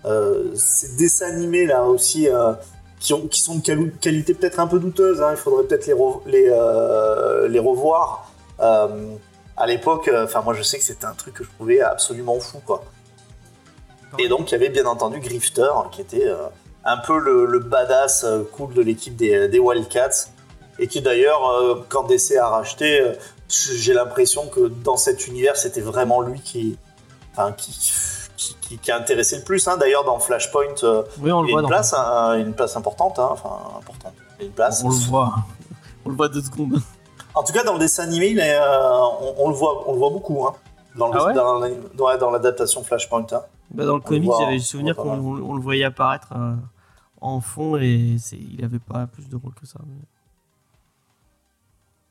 Euh, 0.06 0.52
ces 0.56 0.96
dessins 0.96 1.28
animés 1.28 1.66
là 1.66 1.84
aussi, 1.84 2.30
euh, 2.30 2.54
qui, 3.00 3.14
ont, 3.14 3.28
qui 3.28 3.42
sont 3.42 3.56
de 3.56 3.62
quali- 3.62 3.92
qualité 4.00 4.34
peut-être 4.34 4.60
un 4.60 4.68
peu 4.68 4.80
douteuse, 4.80 5.22
hein, 5.22 5.32
il 5.32 5.38
faudrait 5.38 5.66
peut-être 5.66 5.88
les, 6.26 6.50
euh, 6.50 7.62
revoir. 7.62 8.32
À 9.62 9.68
l'époque, 9.68 10.10
enfin 10.14 10.42
moi 10.42 10.54
je 10.54 10.64
sais 10.64 10.78
que 10.78 10.86
c'était 10.86 11.06
un 11.06 11.14
truc 11.14 11.34
que 11.34 11.44
je 11.44 11.50
trouvais 11.50 11.82
absolument 11.82 12.40
fou 12.40 12.62
quoi. 12.66 12.86
Et 14.18 14.30
donc 14.30 14.50
il 14.50 14.54
y 14.54 14.56
avait 14.56 14.70
bien 14.70 14.86
entendu 14.86 15.20
Grifter 15.20 15.70
qui 15.92 16.00
était 16.00 16.34
un 16.86 16.98
peu 16.98 17.20
le, 17.20 17.60
badass 17.60 18.26
cool 18.54 18.74
de 18.74 18.82
l'équipe 18.82 19.18
des, 19.18 19.60
Wildcats 19.60 20.30
et 20.80 20.88
qui 20.88 21.02
d'ailleurs 21.02 21.50
euh, 21.50 21.86
quand 21.90 22.04
DC 22.04 22.38
a 22.38 22.48
racheté, 22.48 23.14
j'ai 23.50 23.94
l'impression 23.94 24.48
que 24.48 24.62
dans 24.62 24.98
cet 24.98 25.28
univers 25.28 25.58
c'était 25.58 25.82
vraiment 25.82 26.22
lui 26.22 26.40
qui, 26.40 26.78
qui, 28.40 28.56
qui- 28.62 28.78
qui 28.78 28.92
a 28.92 28.98
intéressé 28.98 29.38
le 29.38 29.44
plus. 29.44 29.68
hein. 29.68 29.76
D'ailleurs 29.78 30.06
dans 30.06 30.18
Flashpoint, 30.20 30.64
euh, 30.84 31.04
Oui, 31.20 31.32
on 31.32 31.44
il 31.44 31.48
y 31.48 31.52
a 31.52 31.54
voit 31.54 31.62
une 31.62 31.68
place, 31.68 31.94
hein, 31.94 32.36
une 32.40 32.54
place 32.54 32.76
importante, 32.78 33.20
hein, 33.20 33.30
enfin 33.32 33.50
importante, 33.78 34.14
il 34.38 34.42
y 34.42 34.44
a 34.44 34.48
une 34.48 34.54
place. 34.54 34.82
On 34.84 34.90
le 34.90 34.96
voit. 34.96 35.34
On 36.06 36.10
le 36.10 36.16
voit 36.16 36.30
deux 36.30 36.42
secondes. 36.42 36.82
En 37.36 37.44
tout 37.44 37.52
cas, 37.54 37.64
dans 37.64 37.74
le 37.74 37.80
dessin 37.80 38.04
animé, 38.04 38.28
il 38.30 38.40
est, 38.40 38.56
euh, 38.58 38.92
on, 39.22 39.36
on 39.46 39.50
le 39.50 39.56
voit, 39.56 39.88
on 39.90 39.94
le 39.94 40.00
voit 40.00 40.10
beaucoup. 40.10 40.46
Hein, 40.48 40.54
dans, 40.96 41.12
Ah 41.12 41.26
ouais 41.26 41.34
dans 41.34 41.60
la- 41.60 41.70
dans- 41.96 42.18
dans 42.18 42.32
l'adaptation 42.32 42.84
Flashpoint. 42.84 43.26
hein. 43.34 43.42
Bah, 43.72 43.86
dans 43.86 43.98
le 43.98 44.20
voit, 44.22 44.40
j'avais 44.40 44.54
le 44.56 44.60
souvenir 44.62 44.96
qu'on 44.96 45.20
on- 45.20 45.54
le 45.56 45.62
voyait 45.62 45.84
apparaître 45.84 46.30
euh, 46.36 46.56
en 47.22 47.40
fond 47.42 47.76
et 47.78 48.16
il 48.32 48.64
avait 48.66 48.80
pas 48.80 49.06
plus 49.06 49.28
de 49.30 49.36
rôle 49.36 49.54
que 49.54 49.68
ça. 49.68 49.80
mais- 49.86 50.06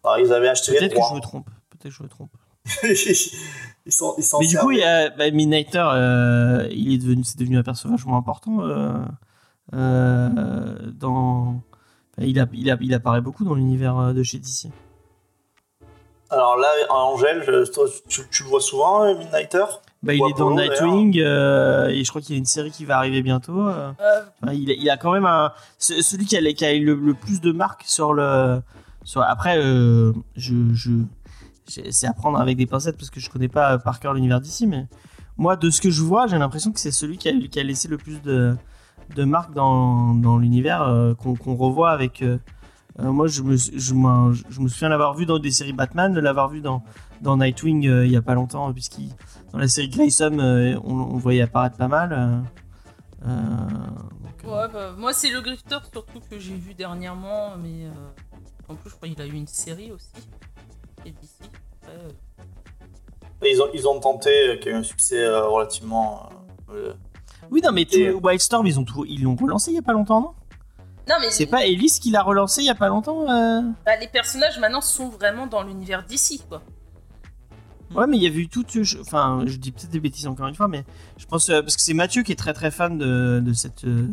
Alors, 0.04 0.18
ils 0.18 0.32
avaient 0.32 0.48
acheté 0.48 0.72
Peut-être 0.76 0.94
que 0.94 1.00
je 1.10 1.14
me 1.14 1.20
trompe. 1.20 1.46
Peut-être 1.70 1.82
que 1.84 1.90
je 1.90 2.02
me 2.02 2.08
trompe. 2.08 2.30
ils 3.86 3.92
sont, 3.92 4.14
ils 4.18 4.22
s'en 4.24 4.40
Mais 4.40 4.46
du 4.46 4.56
coup, 4.58 4.70
il 4.72 4.78
y 4.78 4.82
a 4.84 5.10
bah, 5.10 5.30
Midnighter, 5.30 5.84
euh, 5.92 6.68
il 6.70 6.92
est 6.94 6.98
devenu, 6.98 7.24
c'est 7.24 7.38
devenu 7.38 7.58
un 7.58 7.62
perso 7.62 7.88
vachement 7.88 8.16
important 8.18 8.60
euh, 8.62 8.92
euh, 9.74 10.78
dans. 10.92 11.60
il, 12.18 12.38
a, 12.40 12.46
il, 12.52 12.70
a, 12.70 12.76
il 12.80 12.94
apparaît 12.94 13.20
beaucoup 13.20 13.44
dans 13.44 13.54
l'univers 13.54 14.12
de 14.14 14.22
chez 14.22 14.38
DC. 14.38 14.66
Alors 16.30 16.56
là, 16.58 16.68
Angèle, 16.90 17.42
je- 17.46 17.70
toi, 17.72 17.86
tu, 18.08 18.20
tu 18.30 18.42
le 18.42 18.48
vois 18.50 18.60
souvent, 18.60 19.04
euh, 19.04 19.16
Midnighter? 19.16 19.64
Bah, 20.02 20.12
il 20.14 20.22
est 20.22 20.38
dans 20.38 20.54
Nightwing 20.54 21.18
euh, 21.20 21.88
et 21.88 22.04
je 22.04 22.08
crois 22.10 22.20
qu'il 22.20 22.34
y 22.34 22.38
a 22.38 22.38
une 22.38 22.44
série 22.44 22.70
qui 22.70 22.84
va 22.84 22.98
arriver 22.98 23.22
bientôt. 23.22 23.66
euh. 23.66 23.90
Enfin, 24.42 24.52
il, 24.52 24.70
a, 24.70 24.74
il 24.74 24.88
a 24.90 24.96
quand 24.96 25.10
même 25.12 25.26
un. 25.26 25.52
ce- 25.78 26.02
Celui 26.02 26.26
qui 26.26 26.36
a, 26.36 26.52
qui 26.52 26.64
a 26.64 26.72
le, 26.74 26.94
le 26.94 27.14
plus 27.14 27.40
de 27.40 27.50
marques 27.50 27.84
sur 27.86 28.12
le. 28.12 28.60
Sur, 29.04 29.22
après, 29.22 29.56
euh, 29.58 30.12
je, 30.36 30.54
c'est 31.68 32.06
à 32.06 32.12
prendre 32.12 32.38
avec 32.38 32.56
des 32.56 32.66
pincettes 32.66 32.96
parce 32.96 33.10
que 33.10 33.20
je 33.20 33.30
connais 33.30 33.48
pas 33.48 33.74
euh, 33.74 33.78
par 33.78 34.00
cœur 34.00 34.14
l'univers 34.14 34.40
d'ici, 34.40 34.66
mais 34.66 34.86
moi, 35.36 35.56
de 35.56 35.70
ce 35.70 35.80
que 35.80 35.90
je 35.90 36.02
vois, 36.02 36.26
j'ai 36.26 36.38
l'impression 36.38 36.72
que 36.72 36.80
c'est 36.80 36.90
celui 36.90 37.16
qui 37.16 37.28
a, 37.28 37.62
laissé 37.62 37.88
le 37.88 37.96
plus 37.96 38.20
de, 38.22 38.56
de 39.14 39.24
marques 39.24 39.54
dans, 39.54 40.14
dans 40.14 40.36
l'univers 40.38 40.82
euh, 40.82 41.14
qu'on 41.14 41.54
revoit 41.54 41.90
avec. 41.90 42.22
euh, 42.22 42.38
moi, 42.98 43.28
je 43.28 43.42
me, 43.42 43.56
je, 43.56 43.94
me 43.94 44.68
souviens 44.68 44.88
l'avoir 44.88 45.14
vu 45.14 45.26
dans 45.26 45.38
des 45.38 45.52
séries 45.52 45.72
Batman, 45.72 46.12
de 46.12 46.18
l'avoir 46.18 46.48
vu 46.48 46.60
dans, 46.60 46.82
dans 47.20 47.36
Nightwing 47.36 47.84
il 47.84 48.10
y 48.10 48.16
a 48.16 48.22
pas 48.22 48.34
longtemps, 48.34 48.72
puisqu'il 48.72 49.10
dans 49.52 49.58
la 49.58 49.68
série 49.68 49.88
Grayson, 49.88 50.38
on, 50.84 51.16
voyait 51.16 51.42
apparaître 51.42 51.76
pas 51.76 51.86
mal. 51.86 52.42
ouais, 53.22 54.68
bah, 54.72 54.92
moi, 54.98 55.12
c'est 55.12 55.30
le 55.30 55.40
Grifter 55.40 55.78
surtout 55.92 56.20
que 56.28 56.40
j'ai 56.40 56.56
vu 56.56 56.74
dernièrement, 56.74 57.56
mais 57.56 57.86
en 58.68 58.74
plus, 58.74 58.90
je 58.90 58.96
crois 58.96 59.08
qu'il 59.08 59.22
a 59.22 59.26
eu 59.26 59.32
une 59.32 59.46
série 59.46 59.92
aussi. 59.92 60.10
Euh, 61.88 62.08
Et 63.42 63.52
Ils 63.52 63.62
ont, 63.62 63.66
ils 63.72 63.86
ont 63.88 64.00
tenté, 64.00 64.30
euh, 64.48 64.56
qui 64.56 64.68
a 64.68 64.72
eu 64.72 64.74
un 64.74 64.82
succès 64.82 65.22
euh, 65.22 65.46
relativement. 65.46 66.28
euh, 66.70 66.92
Oui, 67.50 67.60
non, 67.64 67.70
mais 67.72 67.82
Et- 67.92 68.10
Wildstorm, 68.12 68.66
ils 68.66 68.78
ont 68.80 68.84
tout, 68.84 69.04
ils 69.04 69.22
l'ont 69.22 69.36
relancé 69.36 69.70
il 69.70 69.74
y 69.74 69.78
a 69.78 69.82
pas 69.82 69.92
longtemps, 69.92 70.20
non? 70.20 70.32
Non, 71.08 71.14
mais 71.20 71.30
C'est 71.30 71.46
pas 71.46 71.64
Ellis 71.64 71.98
qui 72.02 72.10
l'a 72.10 72.22
relancé 72.22 72.60
il 72.60 72.66
y 72.66 72.70
a 72.70 72.74
pas 72.74 72.88
longtemps 72.88 73.22
euh? 73.30 73.62
Bah, 73.86 73.96
les 73.98 74.08
personnages 74.08 74.58
maintenant 74.58 74.82
sont 74.82 75.08
vraiment 75.08 75.46
dans 75.46 75.62
l'univers 75.62 76.04
d'ici, 76.04 76.42
quoi. 76.48 76.60
Ouais, 77.94 78.06
mais 78.06 78.18
il 78.18 78.22
y 78.22 78.26
avait 78.26 78.40
eu 78.40 78.48
tout. 78.48 78.62
je- 78.68 78.98
Enfin, 79.00 79.44
je 79.46 79.56
dis 79.56 79.72
peut-être 79.72 79.88
des 79.88 80.00
bêtises 80.00 80.26
encore 80.26 80.48
une 80.48 80.54
fois, 80.54 80.68
mais 80.68 80.84
je 81.16 81.24
pense 81.24 81.48
euh, 81.48 81.62
parce 81.62 81.76
que 81.76 81.82
c'est 81.82 81.94
Mathieu 81.94 82.22
qui 82.22 82.32
est 82.32 82.36
très 82.36 82.52
très 82.52 82.70
fan 82.70 82.98
de, 82.98 83.40
de 83.42 83.52
cette. 83.54 83.84
euh, 83.84 84.08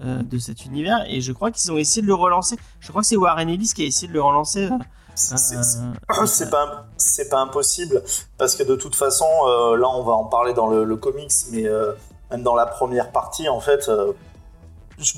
de 0.00 0.38
cet 0.38 0.64
univers 0.66 1.04
et 1.08 1.20
je 1.20 1.30
crois 1.32 1.52
qu'ils 1.52 1.70
ont 1.70 1.76
essayé 1.76 2.02
de 2.02 2.08
le 2.08 2.14
relancer 2.14 2.56
je 2.80 2.88
crois 2.88 3.02
que 3.02 3.06
c'est 3.06 3.14
Warren 3.16 3.48
Ellis 3.48 3.70
qui 3.72 3.82
a 3.82 3.84
essayé 3.86 4.08
de 4.08 4.12
le 4.12 4.20
relancer 4.20 4.64
euh, 4.64 4.76
c'est- 5.14 5.36
c'est- 5.38 5.56
euh, 5.56 6.26
c'est 6.26 6.50
pas 6.50 6.86
c'est 6.96 7.28
pas 7.28 7.40
impossible 7.40 8.02
parce 8.38 8.54
que 8.56 8.62
de 8.62 8.74
toute 8.76 8.94
façon 8.94 9.26
euh, 9.46 9.76
là 9.76 9.88
on 9.88 10.02
va 10.02 10.12
en 10.12 10.24
parler 10.24 10.52
dans 10.54 10.66
le, 10.68 10.84
le 10.84 10.96
comics 10.96 11.32
mais 11.50 11.66
euh, 11.66 11.92
même 12.30 12.42
dans 12.42 12.54
la 12.54 12.66
première 12.66 13.10
partie 13.12 13.48
en 13.48 13.60
fait 13.60 13.88
euh, 13.88 14.12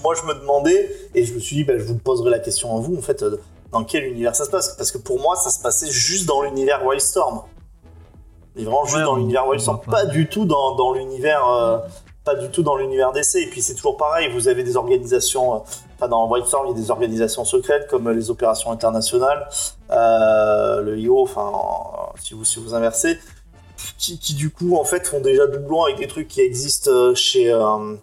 moi 0.03 0.15
je 0.15 0.23
me 0.27 0.35
demandais 0.35 0.91
et 1.15 1.25
je 1.25 1.35
me 1.35 1.39
suis 1.39 1.57
dit 1.57 1.65
bah, 1.65 1.75
je 1.79 1.85
vous 1.85 1.97
poserai 1.99 2.31
la 2.31 2.39
question 2.39 2.77
à 2.77 2.81
vous 2.81 2.97
en 2.97 3.03
fait 3.03 3.23
euh, 3.23 3.41
dans 3.73 3.85
quel 3.85 4.05
univers 4.05 4.35
ça 4.37 4.45
se 4.45 4.51
passe? 4.51 4.75
Parce 4.77 4.91
que 4.93 4.99
pour 4.99 5.21
moi 5.21 5.37
ça 5.37 5.51
se 5.51 5.61
passait 5.61 5.91
juste 5.91 6.27
dans 6.27 6.43
l'univers 6.43 6.85
Wildstorm. 6.87 7.43
Et 8.57 8.63
vraiment 8.65 8.85
juste 8.85 8.99
Ouais, 8.99 9.03
dans 9.05 9.17
l'univers 9.17 9.47
Wildstorm. 9.49 9.81
pas. 9.81 9.91
pas 9.91 10.05
du 10.07 10.29
tout 10.29 10.45
dans, 10.45 10.77
dans 10.77 10.93
l'univers 10.93 11.45
euh, 11.49 11.79
pas 12.25 12.37
du 12.37 12.49
tout 12.51 12.63
dans 12.63 12.77
l'univers 12.77 13.13
d'essai 13.13 13.43
et 13.43 13.47
puis 13.51 13.61
c'est 13.63 13.75
toujours 13.75 13.97
pareil 13.97 14.31
vous 14.33 14.49
avez 14.49 14.63
des 14.63 14.77
organisations 14.77 15.57
euh, 15.57 15.59
Enfin, 15.97 16.09
dans 16.09 16.29
Wildstorm, 16.29 16.67
il 16.67 16.71
y 16.71 16.73
a 16.73 16.83
des 16.83 16.91
organisations 16.91 17.45
secrètes 17.45 17.89
comme 17.89 18.11
les 18.11 18.31
opérations 18.31 18.71
internationales, 18.71 19.49
euh, 19.91 20.81
le 20.81 20.99
IO, 20.99 21.23
enfin, 21.23 21.53
si 22.21 22.35
vous, 22.35 22.45
si 22.45 22.59
vous 22.59 22.75
inversez, 22.75 23.19
qui, 23.99 24.19
qui, 24.19 24.35
du 24.35 24.51
coup, 24.51 24.77
en 24.77 24.85
fait, 24.85 25.07
font 25.07 25.21
déjà 25.21 25.47
doublon 25.47 25.85
avec 25.85 25.99
des 25.99 26.07
trucs 26.07 26.29
qui 26.29 26.41
existent 26.41 26.91
euh, 26.91 27.15
chez, 27.15 27.53
euh, 27.53 27.97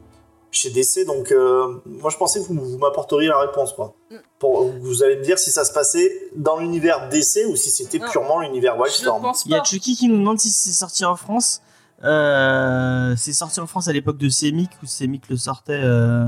chez 0.52 0.70
DC. 0.70 1.06
Donc, 1.06 1.32
euh, 1.32 1.82
moi, 1.86 2.10
je 2.10 2.18
pensais 2.18 2.40
que 2.40 2.46
vous, 2.46 2.54
vous 2.54 2.78
m'apporteriez 2.78 3.30
la 3.30 3.40
réponse, 3.40 3.74
quoi. 3.74 3.96
Mm. 4.10 4.16
Pour, 4.40 4.66
vous 4.66 5.04
allez 5.04 5.18
me 5.18 5.24
dire 5.24 5.38
si 5.38 5.52
ça 5.52 5.66
se 5.66 5.72
passait 5.72 6.30
dans 6.36 6.58
l'univers 6.58 7.10
DC 7.10 7.46
ou 7.48 7.56
si 7.56 7.70
c'était 7.70 8.00
purement 8.00 8.40
l'univers 8.40 8.78
Wildstorm. 8.80 9.32
il 9.46 9.52
y 9.52 9.56
a. 9.56 9.64
Chucky 9.64 9.96
qui 9.96 10.08
nous 10.08 10.18
demande 10.18 10.40
si 10.40 10.50
c'est 10.50 10.72
sorti 10.72 11.06
en 11.06 11.16
France 11.16 11.62
Euh, 12.04 13.14
c'est 13.18 13.34
sorti 13.34 13.60
en 13.60 13.68
France 13.68 13.88
à 13.88 13.94
l'époque 13.94 14.18
de 14.18 14.30
Semic 14.30 14.72
où 14.82 14.88
Semic 14.88 15.30
le 15.30 15.38
sortait 15.38 15.80
euh, 15.84 16.26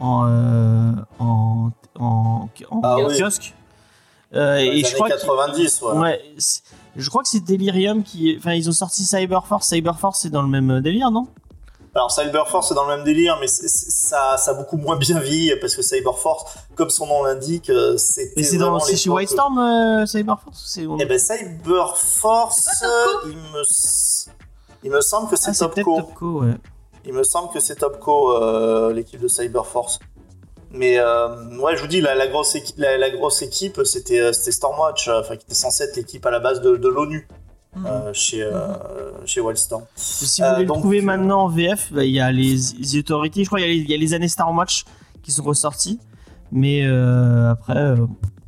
en, 0.00 0.26
euh, 0.26 0.92
en, 1.18 1.70
en, 1.98 2.48
en 2.70 2.80
Ah 2.82 2.96
oui. 3.06 3.18
kiosque. 3.18 3.54
Euh, 4.34 4.56
et 4.58 4.84
je 4.84 4.94
crois 4.94 5.08
que- 5.08 5.14
90, 5.14 5.82
ouais. 5.82 5.92
ouais, 5.98 6.20
c'est- 6.36 6.62
je 6.96 7.08
crois 7.08 7.22
que 7.22 7.28
c'est 7.28 7.40
Delirium 7.40 8.02
qui. 8.02 8.36
Enfin, 8.38 8.52
ils 8.52 8.68
ont 8.68 8.72
sorti 8.72 9.02
Cyberforce. 9.04 9.66
Cyberforce, 9.68 10.20
c'est 10.20 10.30
dans 10.30 10.42
le 10.42 10.48
même 10.48 10.80
délire, 10.80 11.10
non? 11.10 11.26
Alors 11.94 12.10
Cyberforce 12.12 12.68
c'est 12.68 12.74
dans 12.74 12.84
le 12.86 12.94
même 12.96 13.04
délire, 13.04 13.38
mais 13.40 13.48
c'est- 13.48 13.66
c'est- 13.66 13.90
ça, 13.90 14.36
ça 14.36 14.50
a 14.50 14.54
beaucoup 14.54 14.76
moins 14.76 14.96
bien 14.96 15.18
vieilli 15.18 15.52
parce 15.60 15.74
que 15.74 15.82
Cyberforce, 15.82 16.44
comme 16.76 16.90
son 16.90 17.06
nom 17.06 17.24
l'indique, 17.24 17.70
euh, 17.70 17.96
c'était. 17.96 18.34
Mais 18.36 18.42
c'est 18.44 18.58
dans 18.58 18.78
c'est 18.78 18.94
chez 18.96 19.08
Wildstorm 19.10 19.58
euh, 19.58 20.06
Cyberforce 20.06 20.62
ou 20.62 20.66
c'est 20.66 20.82
Eh 21.00 21.06
ben 21.06 21.18
Cyberforce, 21.18 22.68
C'est 22.70 22.84
Topco 22.86 23.28
il 23.30 23.36
me, 23.38 23.62
il 24.84 24.90
me 24.90 25.00
semble 25.00 25.28
que 25.30 25.36
c'est 25.36 25.50
ah, 25.50 25.54
c'est. 25.54 25.82
Topco, 25.82 26.42
ouais. 26.42 26.54
Il 27.04 27.12
me 27.14 27.22
semble 27.22 27.52
que 27.52 27.60
c'est 27.60 27.76
Topco, 27.76 28.32
euh, 28.32 28.92
l'équipe 28.92 29.20
de 29.20 29.28
Cyberforce. 29.28 29.98
Mais 30.70 30.98
euh, 30.98 31.56
ouais, 31.58 31.76
je 31.76 31.80
vous 31.80 31.86
dis, 31.86 32.00
la, 32.02 32.14
la 32.14 32.26
grosse, 32.26 32.54
équipe, 32.54 32.76
la, 32.78 32.98
la 32.98 33.08
grosse 33.10 33.40
équipe, 33.40 33.80
c'était 33.84 34.20
euh, 34.20 34.32
Stormwatch, 34.32 35.08
enfin, 35.08 35.36
qui 35.36 35.44
était 35.46 35.54
censée 35.54 35.84
être 35.84 35.96
l'équipe 35.96 36.24
à 36.26 36.30
la 36.30 36.40
base 36.40 36.60
de, 36.60 36.76
de 36.76 36.88
l'ONU 36.88 37.26
Mhm. 37.76 37.86
euh, 37.86 38.12
chez, 38.14 38.42
euh, 38.42 38.72
chez 39.26 39.42
Wildstorm. 39.42 39.84
Si 39.94 40.40
vous 40.40 40.48
voulez 40.48 40.64
donc, 40.64 40.76
le 40.78 40.80
trouver 40.80 41.00
maintenant 41.02 41.42
en 41.44 41.48
VF, 41.48 41.92
bah, 41.92 42.02
il 42.02 42.12
y 42.12 42.18
a 42.18 42.32
les, 42.32 42.56
les 42.78 42.98
Authority, 42.98 43.44
je 43.44 43.48
crois 43.50 43.60
y, 43.60 43.64
il 43.64 43.88
y 43.90 43.94
a 43.94 43.96
les 43.98 44.14
années 44.14 44.26
Star 44.28 44.52
Watch 44.54 44.84
qui 45.22 45.30
sont 45.32 45.42
ressorties. 45.42 46.00
Mais 46.50 46.82
après, 47.50 47.94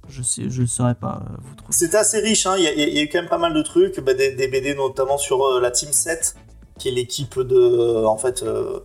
je 0.09 0.23
sais, 0.23 0.45
je 0.49 0.65
saurais 0.65 0.95
pas 0.95 1.23
vous 1.43 1.55
trouver. 1.55 1.73
C'était 1.73 1.99
assez 1.99 2.19
riche, 2.21 2.47
hein. 2.47 2.55
il, 2.57 2.65
y 2.65 2.67
a, 2.67 2.73
il 2.73 2.95
y 2.95 2.99
a 2.99 3.03
eu 3.03 3.09
quand 3.11 3.19
même 3.21 3.29
pas 3.29 3.37
mal 3.39 3.53
de 3.53 3.61
trucs, 3.63 4.01
bah, 4.01 4.15
des, 4.15 4.33
des 4.33 4.49
BD 4.49 4.75
notamment 4.75 5.19
sur 5.19 5.61
la 5.61 5.71
Team 5.71 5.93
7, 5.93 6.35
qui 6.81 6.89
est 6.89 6.93
l'équipe 6.93 7.39
de, 7.39 8.05
en 8.05 8.17
fait, 8.17 8.43
euh, 8.43 8.81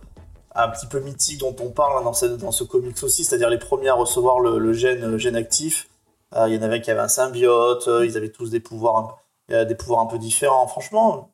un 0.54 0.68
petit 0.68 0.86
peu 0.86 1.00
mythique 1.00 1.40
dont 1.40 1.56
on 1.60 1.70
parle 1.70 1.98
hein, 1.98 2.04
dans, 2.38 2.52
ce, 2.52 2.62
comics 2.62 3.02
aussi, 3.02 3.24
c'est-à-dire 3.24 3.48
les 3.48 3.58
premiers 3.58 3.88
à 3.88 3.94
recevoir 3.94 4.38
le, 4.38 4.72
gène, 4.74 5.36
actif. 5.36 5.88
Euh, 6.34 6.46
Il 6.48 6.54
y 6.54 6.58
en 6.58 6.62
avait 6.62 6.80
qui 6.80 6.90
avaient 6.90 7.00
un 7.00 7.08
symbiote, 7.08 7.88
euh, 7.88 8.06
ils 8.06 8.16
avaient 8.16 8.30
tous 8.30 8.50
des 8.50 8.60
pouvoirs, 8.60 9.18
un, 9.50 9.64
des 9.64 9.74
pouvoirs 9.74 10.00
un 10.00 10.06
peu 10.06 10.18
différents. 10.18 10.66
Franchement, 10.68 11.30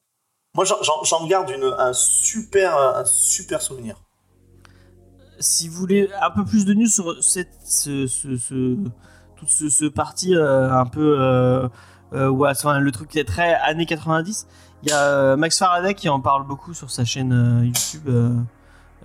moi 0.54 0.64
j'en- 0.64 1.26
garde 1.26 1.50
un, 1.78 1.92
super, 1.92 2.76
un 2.78 3.04
super 3.04 3.60
souvenir. 3.60 3.96
Si 5.40 5.66
vous 5.66 5.76
voulez 5.78 6.08
un 6.20 6.30
peu 6.30 6.44
plus 6.44 6.64
de 6.64 6.74
news 6.74 6.86
sur 6.86 7.20
cette, 7.22 7.52
ce, 7.64 8.06
tout 9.36 9.48
ce, 9.48 9.88
parti 9.88 10.36
un 10.36 10.86
peu. 10.86 11.68
Ouais, 12.12 12.52
le 12.80 12.90
truc 12.92 13.08
qui 13.08 13.18
est 13.18 13.24
très 13.24 13.54
années 13.54 13.86
90, 13.86 14.46
il 14.82 14.88
y 14.88 14.92
a 14.92 15.00
euh, 15.00 15.36
Max 15.36 15.58
Faraday 15.58 15.94
qui 15.94 16.08
en 16.08 16.20
parle 16.20 16.46
beaucoup 16.46 16.74
sur 16.74 16.90
sa 16.90 17.04
chaîne 17.04 17.32
euh, 17.32 17.64
YouTube. 17.64 18.08
euh, 18.08 18.30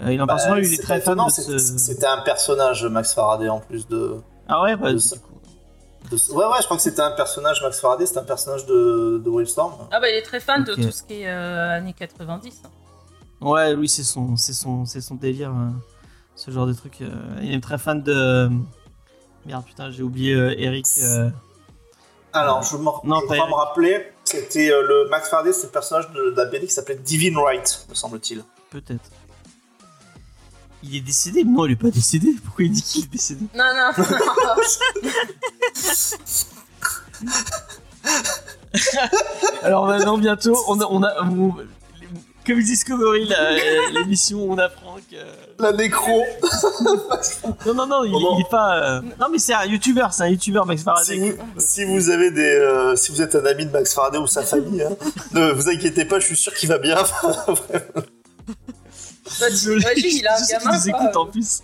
euh, 0.01 0.13
il 0.13 0.21
en 0.21 0.27
parle 0.27 0.39
Bah, 0.39 0.43
souvent, 0.43 0.55
il 0.57 0.65
est 0.65 0.75
c'est 0.75 0.81
très 0.83 1.01
fan 1.01 1.19
c'est- 1.29 1.41
ce. 1.41 1.57
C'était 1.57 2.05
un 2.07 2.19
personnage, 2.19 2.85
Max 2.85 3.13
Faraday, 3.13 3.49
en 3.49 3.59
plus 3.59 3.87
de. 3.87 4.17
Ah 4.47 4.61
ouais, 4.61 4.75
bah, 4.75 4.89
de 4.89 4.95
du 4.95 4.99
ça. 4.99 5.17
coup. 5.17 5.23
de- 6.11 6.33
Ouais, 6.33 6.45
ouais, 6.45 6.57
je 6.59 6.65
crois 6.65 6.77
que 6.77 6.83
c'était 6.83 7.01
un 7.01 7.11
personnage, 7.11 7.61
Max 7.61 7.79
Faraday, 7.81 8.05
c'était 8.05 8.19
un 8.19 8.23
personnage 8.23 8.65
de, 8.65 9.21
de 9.23 9.29
Wildstorm. 9.29 9.73
Ah 9.91 9.99
bah 9.99 10.09
il 10.09 10.15
est 10.15 10.21
très 10.21 10.39
fan 10.39 10.63
de 10.63 10.73
tout 10.75 10.91
ce 10.91 11.03
qui 11.03 11.21
est 11.23 11.27
euh, 11.29 11.77
années 11.77 11.93
90. 11.93 12.61
Ouais, 13.41 13.75
lui, 13.75 13.87
c'est 13.89 14.03
son, 14.03 14.35
c'est 14.35 14.53
son, 14.53 14.85
c'est 14.85 15.01
son 15.01 15.15
délire, 15.15 15.49
euh, 15.51 15.69
ce 16.35 16.49
genre 16.51 16.65
de 16.65 16.73
truc. 16.73 16.99
euh, 17.01 17.09
il 17.41 17.53
est 17.53 17.61
très 17.61 17.77
fan 17.77 18.01
de. 18.01 18.49
Merde, 19.45 19.63
putain, 19.65 19.91
j'ai 19.91 20.03
oublié 20.03 20.33
euh, 20.33 20.53
Eric. 20.57 20.85
euh, 21.03 21.29
Alors, 22.33 22.63
je, 22.63 22.77
Non, 22.77 22.93
je 23.03 23.09
pas 23.09 23.21
crois 23.21 23.35
Eric. 23.37 23.49
me 23.49 23.53
rappeler, 23.55 24.11
c'était 24.27 24.71
euh, 24.71 24.81
le 24.85 25.07
Max 25.09 25.29
Faraday, 25.29 25.53
c'est 25.53 25.67
le 25.67 25.71
personnage 25.71 26.09
de, 26.11 26.31
de 26.31 26.35
la 26.35 26.45
BD 26.45 26.67
qui 26.67 26.73
s'appelait 26.73 26.95
Divine 26.95 27.37
Right, 27.37 27.85
me 27.89 27.95
semble-t-il. 27.95 28.43
Peut-être. 28.69 29.01
Il 30.83 30.95
est 30.95 31.01
décédé 31.01 31.43
Non, 31.43 31.65
il 31.65 31.71
est 31.71 31.75
pas 31.75 31.89
décédé. 31.89 32.35
Pourquoi 32.45 32.65
il 32.65 32.71
dit 32.71 32.83
qu'il 32.83 33.05
est 33.05 33.11
décédé 33.11 33.45
Non, 33.55 33.65
non. 33.75 34.03
Alors 39.63 39.87
maintenant, 39.87 40.17
bientôt, 40.17 40.57
on 40.67 40.79
a. 40.81 40.85
On 40.89 41.03
a 41.03 41.23
on- 41.23 41.55
comme 42.47 42.59
Discovery, 42.61 43.31
euh, 43.37 43.59
l'émission, 43.93 44.49
on 44.49 44.57
apprend 44.57 44.95
que. 45.11 45.15
La 45.61 45.71
nécro 45.73 46.23
Non, 47.65 47.73
non, 47.73 47.85
non, 47.85 48.03
il, 48.05 48.13
Oh 48.15 48.19
non. 48.19 48.37
il 48.37 48.41
est 48.41 48.49
pas. 48.49 48.97
euh, 48.97 49.01
Non, 49.19 49.27
mais 49.31 49.37
c'est 49.39 49.53
un 49.53 49.65
youtubeur, 49.65 50.13
c'est 50.13 50.23
un 50.23 50.27
youtubeur, 50.29 50.65
Max 50.65 50.79
si 50.79 50.85
Faraday. 50.85 51.31
vous, 51.31 51.37
si 51.59 51.83
vous 51.83 52.09
avez 52.09 52.31
des, 52.31 52.41
euh, 52.55 52.95
si 52.95 53.11
vous 53.11 53.21
êtes 53.21 53.35
un 53.35 53.45
ami 53.45 53.65
de 53.65 53.71
Max 53.71 53.93
Faraday 53.93 54.17
ou 54.17 54.27
sa 54.27 54.43
famille, 54.43 54.81
hein, 54.81 54.95
ne 55.33 55.51
vous 55.51 55.69
inquiétez 55.69 56.05
pas, 56.05 56.19
je 56.19 56.25
suis 56.27 56.37
sûr 56.37 56.53
qu'il 56.53 56.69
va 56.69 56.77
bien. 56.79 56.95
Bah, 59.39 59.47
T'imagines, 59.49 60.19
il 60.19 60.27
a 60.27 60.35
un 60.37 60.45
gamin. 60.47 60.79
quoi. 60.79 60.87
écoute 60.87 61.15
en 61.17 61.25
plus. 61.27 61.61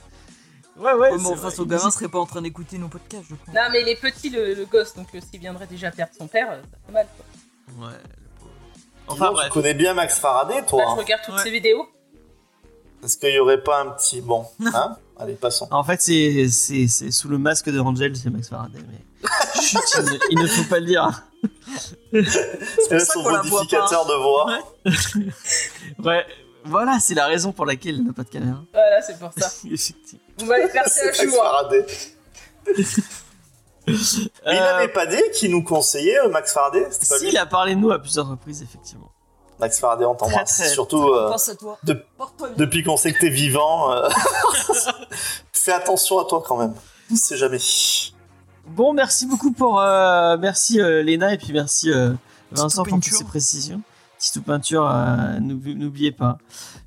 Ouais, 0.78 0.94
ouais. 0.94 1.12
Vrai, 1.18 1.52
son 1.52 1.63
il 1.63 1.70
gamin 1.70 1.92
serait 1.92 2.08
pas 2.10 2.20
en 2.20 2.25
train 2.25 2.42
d'écouter 2.42 2.78
nos 2.78 2.88
podcasts, 2.90 3.25
je 3.30 3.36
crois. 3.36 3.54
Non, 3.54 3.70
mais 3.72 3.84
les 3.84 3.96
petits, 3.96 4.30
le, 4.30 4.54
le 4.54 4.66
gosse, 4.66 4.96
donc 4.96 5.08
euh, 5.16 5.20
s'il 5.32 5.40
viendrait 5.40 5.68
déjà 5.68 5.92
perdre 5.92 6.12
son 6.18 6.28
père, 6.28 6.48
ça 6.50 6.78
fait 6.88 6.92
mal. 6.92 7.08
quoi. 7.16 7.88
Ouais. 7.88 7.94
Enfin, 9.07 9.31
bref. 9.31 9.48
tu 9.48 9.51
connais 9.53 9.74
bien 9.74 9.93
Max 9.93 10.19
Faraday, 10.19 10.63
toi. 10.65 10.79
Là, 10.81 10.86
je 10.88 10.91
hein. 10.91 10.95
regarde 10.98 11.22
toutes 11.25 11.36
Ouais. 11.36 11.43
ses 11.43 11.51
vidéos. 11.51 11.86
Est-ce 13.03 13.17
qu'il 13.17 13.29
y 13.33 13.39
aurait 13.39 13.62
pas 13.62 13.81
un 13.81 13.89
petit 13.91 14.22
bon 14.22 14.45
hein? 14.74 14.95
Allez, 15.17 15.33
passons. 15.33 15.67
En 15.72 15.83
fait, 15.83 16.01
c'est 16.01 16.48
c'est- 16.50 16.88
c'est 16.88 17.12
sous 17.12 17.27
le 17.29 17.38
masque 17.38 17.69
de 17.69 17.79
Angel, 17.79 18.15
c'est 18.15 18.29
Max 18.29 18.50
Faraday, 18.50 18.79
mais. 18.89 19.00
Chut, 19.62 19.79
il, 20.00 20.03
ne, 20.05 20.17
il 20.31 20.39
ne 20.39 20.48
faut 20.48 20.63
pas 20.69 20.79
le 20.79 20.86
dire. 20.86 21.10
C'est 22.12 23.00
son 23.00 23.24
modificateur 23.24 24.05
de 24.05 24.13
voix. 24.22 24.60
Ouais, 26.03 26.25
voilà, 26.65 26.98
c'est 27.00 27.13
la 27.13 27.27
raison 27.27 27.51
pour 27.51 27.65
laquelle 27.65 27.95
il 27.95 28.05
n'a 28.05 28.13
pas 28.13 28.24
de 28.24 28.29
caméra. 28.29 28.62
Voilà, 28.74 29.01
c'est 29.01 29.19
pour 29.19 29.31
ça. 29.38 29.50
Effectivement. 29.72 30.22
Vous 30.39 30.45
m'avez 30.45 30.72
Max 30.74 31.24
jour. 31.24 31.36
Faraday. 31.36 31.86
Mais 33.88 33.94
il 33.94 34.30
Euh, 34.48 34.54
n'avait 34.54 34.88
pas 34.88 35.06
dit 35.06 35.22
qu'il 35.36 35.52
nous 35.52 35.63
conseillait 35.63 36.20
euh, 36.20 36.30
Max 36.30 36.54
Faraday 36.54 36.84
pas 36.86 36.92
Si, 37.18 37.24
lui 37.25 37.32
il 37.32 37.38
a 37.38 37.46
parlé 37.46 37.75
de 37.75 37.80
nous 37.80 37.92
à 37.92 38.00
plusieurs 38.00 38.28
reprises, 38.30 38.62
effectivement. 38.62 39.10
Max 39.60 39.80
Faraday, 39.80 40.06
on 40.06 40.16
t'embrasse. 40.16 40.72
Surtout 40.72 41.04
euh, 41.10 41.30
Pense 41.30 41.50
à 41.50 41.56
toi. 41.56 41.78
de- 41.84 42.04
depuis 42.58 42.84
qu'on 42.84 42.98
sait 42.98 43.13
que 43.13 43.20
t'es 43.20 43.30
vivant. 43.30 43.92
euh, 43.92 44.10
Fais 45.54 45.72
attention 45.74 46.20
à 46.20 46.25
toi 46.25 46.44
quand 46.46 46.58
même. 46.58 46.74
On 47.12 47.16
sait 47.16 47.38
jamais. 47.38 47.60
Bon, 48.68 48.94
merci 48.94 49.25
beaucoup 49.25 49.52
pour. 49.52 49.80
euh, 49.80 50.38
merci 50.38 50.80
euh, 50.82 51.04
Léna 51.04 51.34
et 51.34 51.38
puis 51.38 51.54
merci 51.54 51.92
euh, 51.92 52.13
Vincent 52.52 52.84
Tito 52.84 52.96
pour 52.96 53.00
toutes 53.04 53.13
ces 53.13 53.24
précisions. 53.25 53.82
Tito 54.18 54.42
Peinture, 54.42 54.90
euh, 54.90 55.40
n'oublie- 55.40 55.75
n'oubliez 55.75 56.12
pas. 56.13 56.38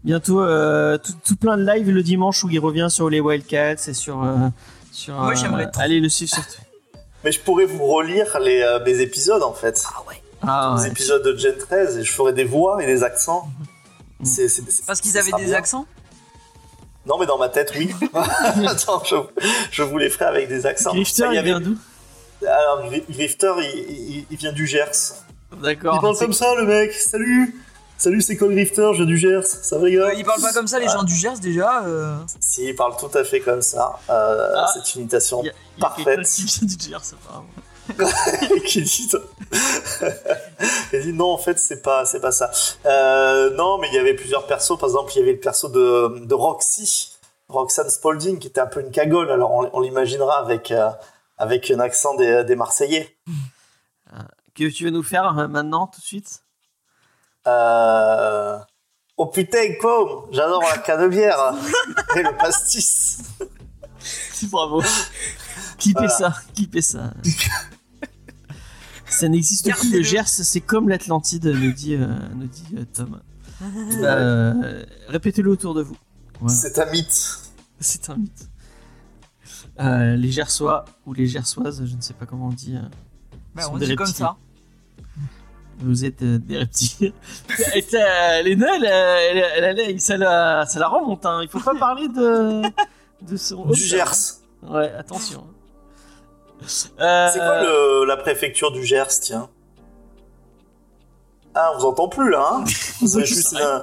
Bientôt, 0.05 0.41
euh, 0.41 0.97
tout, 0.99 1.13
tout 1.25 1.37
plein 1.37 1.57
de 1.59 1.65
live 1.71 1.91
le 1.91 2.03
dimanche 2.03 2.43
où 2.45 2.49
il 2.49 2.59
revient 2.59 2.87
sur 2.91 3.11
les 3.11 3.21
Wildcats 3.21 3.73
et 3.89 3.95
sur. 3.95 4.23
euh, 4.25 4.49
sur 4.91 5.15
Moi, 5.15 5.33
euh, 5.33 5.35
j'aimerais. 5.35 5.71
Allez 5.77 6.01
le 6.01 6.09
suivre 6.09 6.35
sur 6.35 6.45
Twitter. 6.47 6.63
Mais 7.27 7.33
je 7.33 7.41
pourrais 7.41 7.65
vous 7.65 7.85
relire 7.89 8.39
les, 8.39 8.63
euh, 8.63 8.79
mes 8.85 9.01
épisodes 9.01 9.43
en 9.43 9.53
fait. 9.53 9.83
Ah 9.89 10.03
ouais. 10.09 10.23
Ah 10.43 10.75
Les 10.77 10.83
ouais. 10.85 10.89
épisodes 10.91 11.25
de 11.25 11.37
Gen 11.37 11.57
13 11.59 11.99
et 11.99 12.05
je 12.05 12.13
ferai 12.13 12.33
des 12.33 12.45
voix 12.45 12.81
et 12.81 12.87
des 12.87 13.03
accents. 13.03 13.49
Mhm. 14.21 14.27
C'est- 14.27 14.49
c'est- 14.49 14.63
c'est- 14.71 14.87
Parce 14.87 15.01
qu'ils 15.01 15.19
avaient 15.19 15.33
des 15.33 15.47
bien. 15.47 15.55
accents? 15.55 15.87
Non, 17.05 17.19
mais 17.19 17.27
dans 17.27 17.37
ma 17.37 17.49
tête, 17.49 17.73
oui. 17.77 17.93
Attends, 18.69 19.03
je, 19.05 19.17
je 19.73 19.83
vous 19.83 19.99
les 19.99 20.09
ferai 20.09 20.27
avec 20.27 20.47
des 20.49 20.67
accents. 20.67 20.93
Grifter, 20.95 21.25
il 21.27 21.31
y 21.31 21.35
il 21.35 21.39
avait- 21.39 21.49
vient 21.49 21.61
d'où 21.61 21.77
Alors, 22.47 22.85
Gri- 22.89 23.03
Grifter, 23.11 23.53
il, 23.59 23.81
il- 24.19 24.27
il 24.31 24.37
vient 24.37 24.53
du 24.53 24.69
Gers. 24.69 25.15
D'accord. 25.61 25.97
il 25.97 26.01
parle 26.01 26.17
comme 26.19 26.33
ça, 26.33 26.55
le 26.55 26.65
mec. 26.65 26.93
Salut 26.93 27.57
Salut, 27.99 28.21
c'est 28.21 28.37
Cole 28.37 28.55
Grifter, 28.55 28.91
je 28.93 28.99
viens 28.99 29.07
du 29.07 29.17
Gers. 29.17 29.47
Ça 29.47 29.79
va, 29.79 29.87
les 29.87 29.97
gars 29.97 30.13
Ils 30.15 30.25
parlent 30.25 30.41
pas 30.43 30.53
comme 30.53 30.67
ça, 30.67 30.79
les 30.79 30.89
gens 30.89 31.03
du 31.03 31.15
Gers 31.15 31.39
déjà. 31.41 31.83
euh. 31.87 32.17
Si, 32.41 32.67
il 32.67 32.77
parle 32.77 32.95
tout 32.99 33.11
à 33.15 33.25
fait 33.25 33.41
comme 33.41 33.63
ça. 33.63 33.99
Euh, 34.11 34.53
Ah. 34.55 34.67
C'est 34.75 34.95
une 34.95 35.03
imitation 35.03 35.43
y 35.43 35.49
a- 35.49 35.53
y 35.53 35.55
a 35.55 35.81
parfaite. 35.81 36.23
qui 36.27 36.67
du 36.67 36.77
Gers, 36.91 37.01
qui 38.67 38.83
dit 38.83 39.09
Il 40.93 41.01
dit 41.03 41.13
non 41.13 41.31
en 41.31 41.39
fait 41.39 41.57
c'est 41.57 41.83
pas 41.83 42.05
c'est 42.05 42.19
pas 42.21 42.33
ça 42.33 42.51
Euh, 42.85 43.51
non 43.55 43.79
mais 43.79 43.87
il 43.89 43.95
y 43.95 43.99
avait 43.99 44.15
plusieurs 44.15 44.47
persos 44.49 44.77
par 44.77 44.89
exemple 44.89 45.13
il 45.15 45.21
y 45.21 45.23
avait 45.23 45.35
le 45.35 45.39
perso 45.39 45.69
de, 45.69 46.19
de 46.27 46.35
Roxy 46.35 47.13
Roxanne 47.49 47.89
Spalding 47.89 48.41
qui 48.41 48.49
était 48.49 48.61
un 48.61 48.67
peu 48.67 48.81
une 48.81 48.91
cagole 48.91 49.31
alors 49.31 49.53
on, 49.53 49.71
on 49.73 49.81
l'imaginera 49.81 50.39
avec 50.41 50.73
euh, 50.73 50.91
avec 51.39 51.71
un 51.71 51.79
accent 51.79 52.17
des, 52.17 52.43
des 52.43 52.57
Marseillais 52.57 53.17
Que 54.57 54.65
tu 54.69 54.83
veux 54.85 54.91
nous 54.91 55.03
faire 55.05 55.39
euh, 55.39 55.47
maintenant, 55.49 55.87
tout 55.87 56.01
de 56.01 56.05
suite? 56.07 56.41
Euh, 57.47 58.59
oh 59.17 59.27
putain 59.27 59.75
com 59.81 60.27
j'adore 60.33 60.63
la 60.63 60.79
canebière 60.79 61.39
et 62.17 62.23
le 62.23 62.37
pastis 62.37 63.19
Bravo. 64.51 64.83
Clippez 65.79 66.01
Voilà. 66.09 66.09
ça, 66.15 66.35
clippez 66.55 66.83
ça. 66.83 67.13
ça 69.09 69.29
n'existe 69.29 69.73
plus. 69.75 69.93
Le 69.93 70.03
Gers, 70.03 70.29
c'est 70.29 70.61
comme 70.61 70.89
l'Atlantide, 70.89 71.47
nous 71.47 71.73
dit, 71.73 71.95
euh, 71.95 72.07
nous 72.35 72.47
dit 72.47 72.67
euh, 72.77 72.85
Tom. 72.93 73.21
Euh, 74.03 74.85
Répétez-le 75.09 75.51
autour 75.51 75.75
de 75.75 75.83
vous. 75.83 75.97
Voilà. 76.41 76.55
c'est 76.55 76.79
un 76.79 76.91
mythe 76.91 77.39
C'est 77.81 78.11
un 78.11 78.17
mythe. 78.17 78.49
Euh, 79.81 80.17
les 80.17 80.31
Gersois 80.31 80.85
ou 81.07 81.13
les 81.15 81.27
Gersoises, 81.27 81.85
je 81.85 81.97
ne 81.97 82.01
sais 82.01 82.15
pas 82.15 82.27
comment 82.27 82.49
on 82.49 82.53
dit. 82.53 82.77
euh, 82.77 82.81
Bah, 83.55 83.63
sont 83.63 83.75
on 83.75 83.79
dit 83.79 83.95
comme 83.97 84.07
reptiles. 84.07 84.17
ça. 84.25 84.37
Vous 85.81 86.05
êtes 86.05 86.23
euh, 86.23 86.39
des 86.39 86.59
reptiles. 86.59 87.13
Et 87.75 87.85
Léna, 88.45 88.67
elle, 88.77 88.85
elle, 88.87 89.65
elle, 89.65 89.79
elle- 89.81 90.01
ça, 90.01 90.17
la, 90.17 90.65
ça 90.67 90.79
la 90.81 90.89
remonte. 90.89 91.25
Hein. 91.27 91.41
Il 91.43 91.49
faut 91.49 91.61
pas 91.61 91.75
parler 91.75 92.09
de, 92.09 92.63
de 93.23 93.37
son. 93.37 93.67
du 93.67 93.75
Gers 93.81 94.41
Ouais, 94.63 94.91
attention. 94.99 95.47
Euh, 97.01 97.29
c'est 97.33 97.39
quoi 97.39 97.63
le, 97.63 98.05
la 98.07 98.17
préfecture 98.17 98.73
du 98.73 98.85
Gers 98.85 99.09
tiens? 99.21 99.49
Ah 101.55 101.73
on 101.75 101.79
vous 101.79 101.85
entend 101.87 102.09
plus 102.09 102.31
là 102.31 102.49
hein 102.53 102.65
Vous 103.01 103.17
avez 103.17 103.27
juste, 103.27 103.55
euh, 103.61 103.81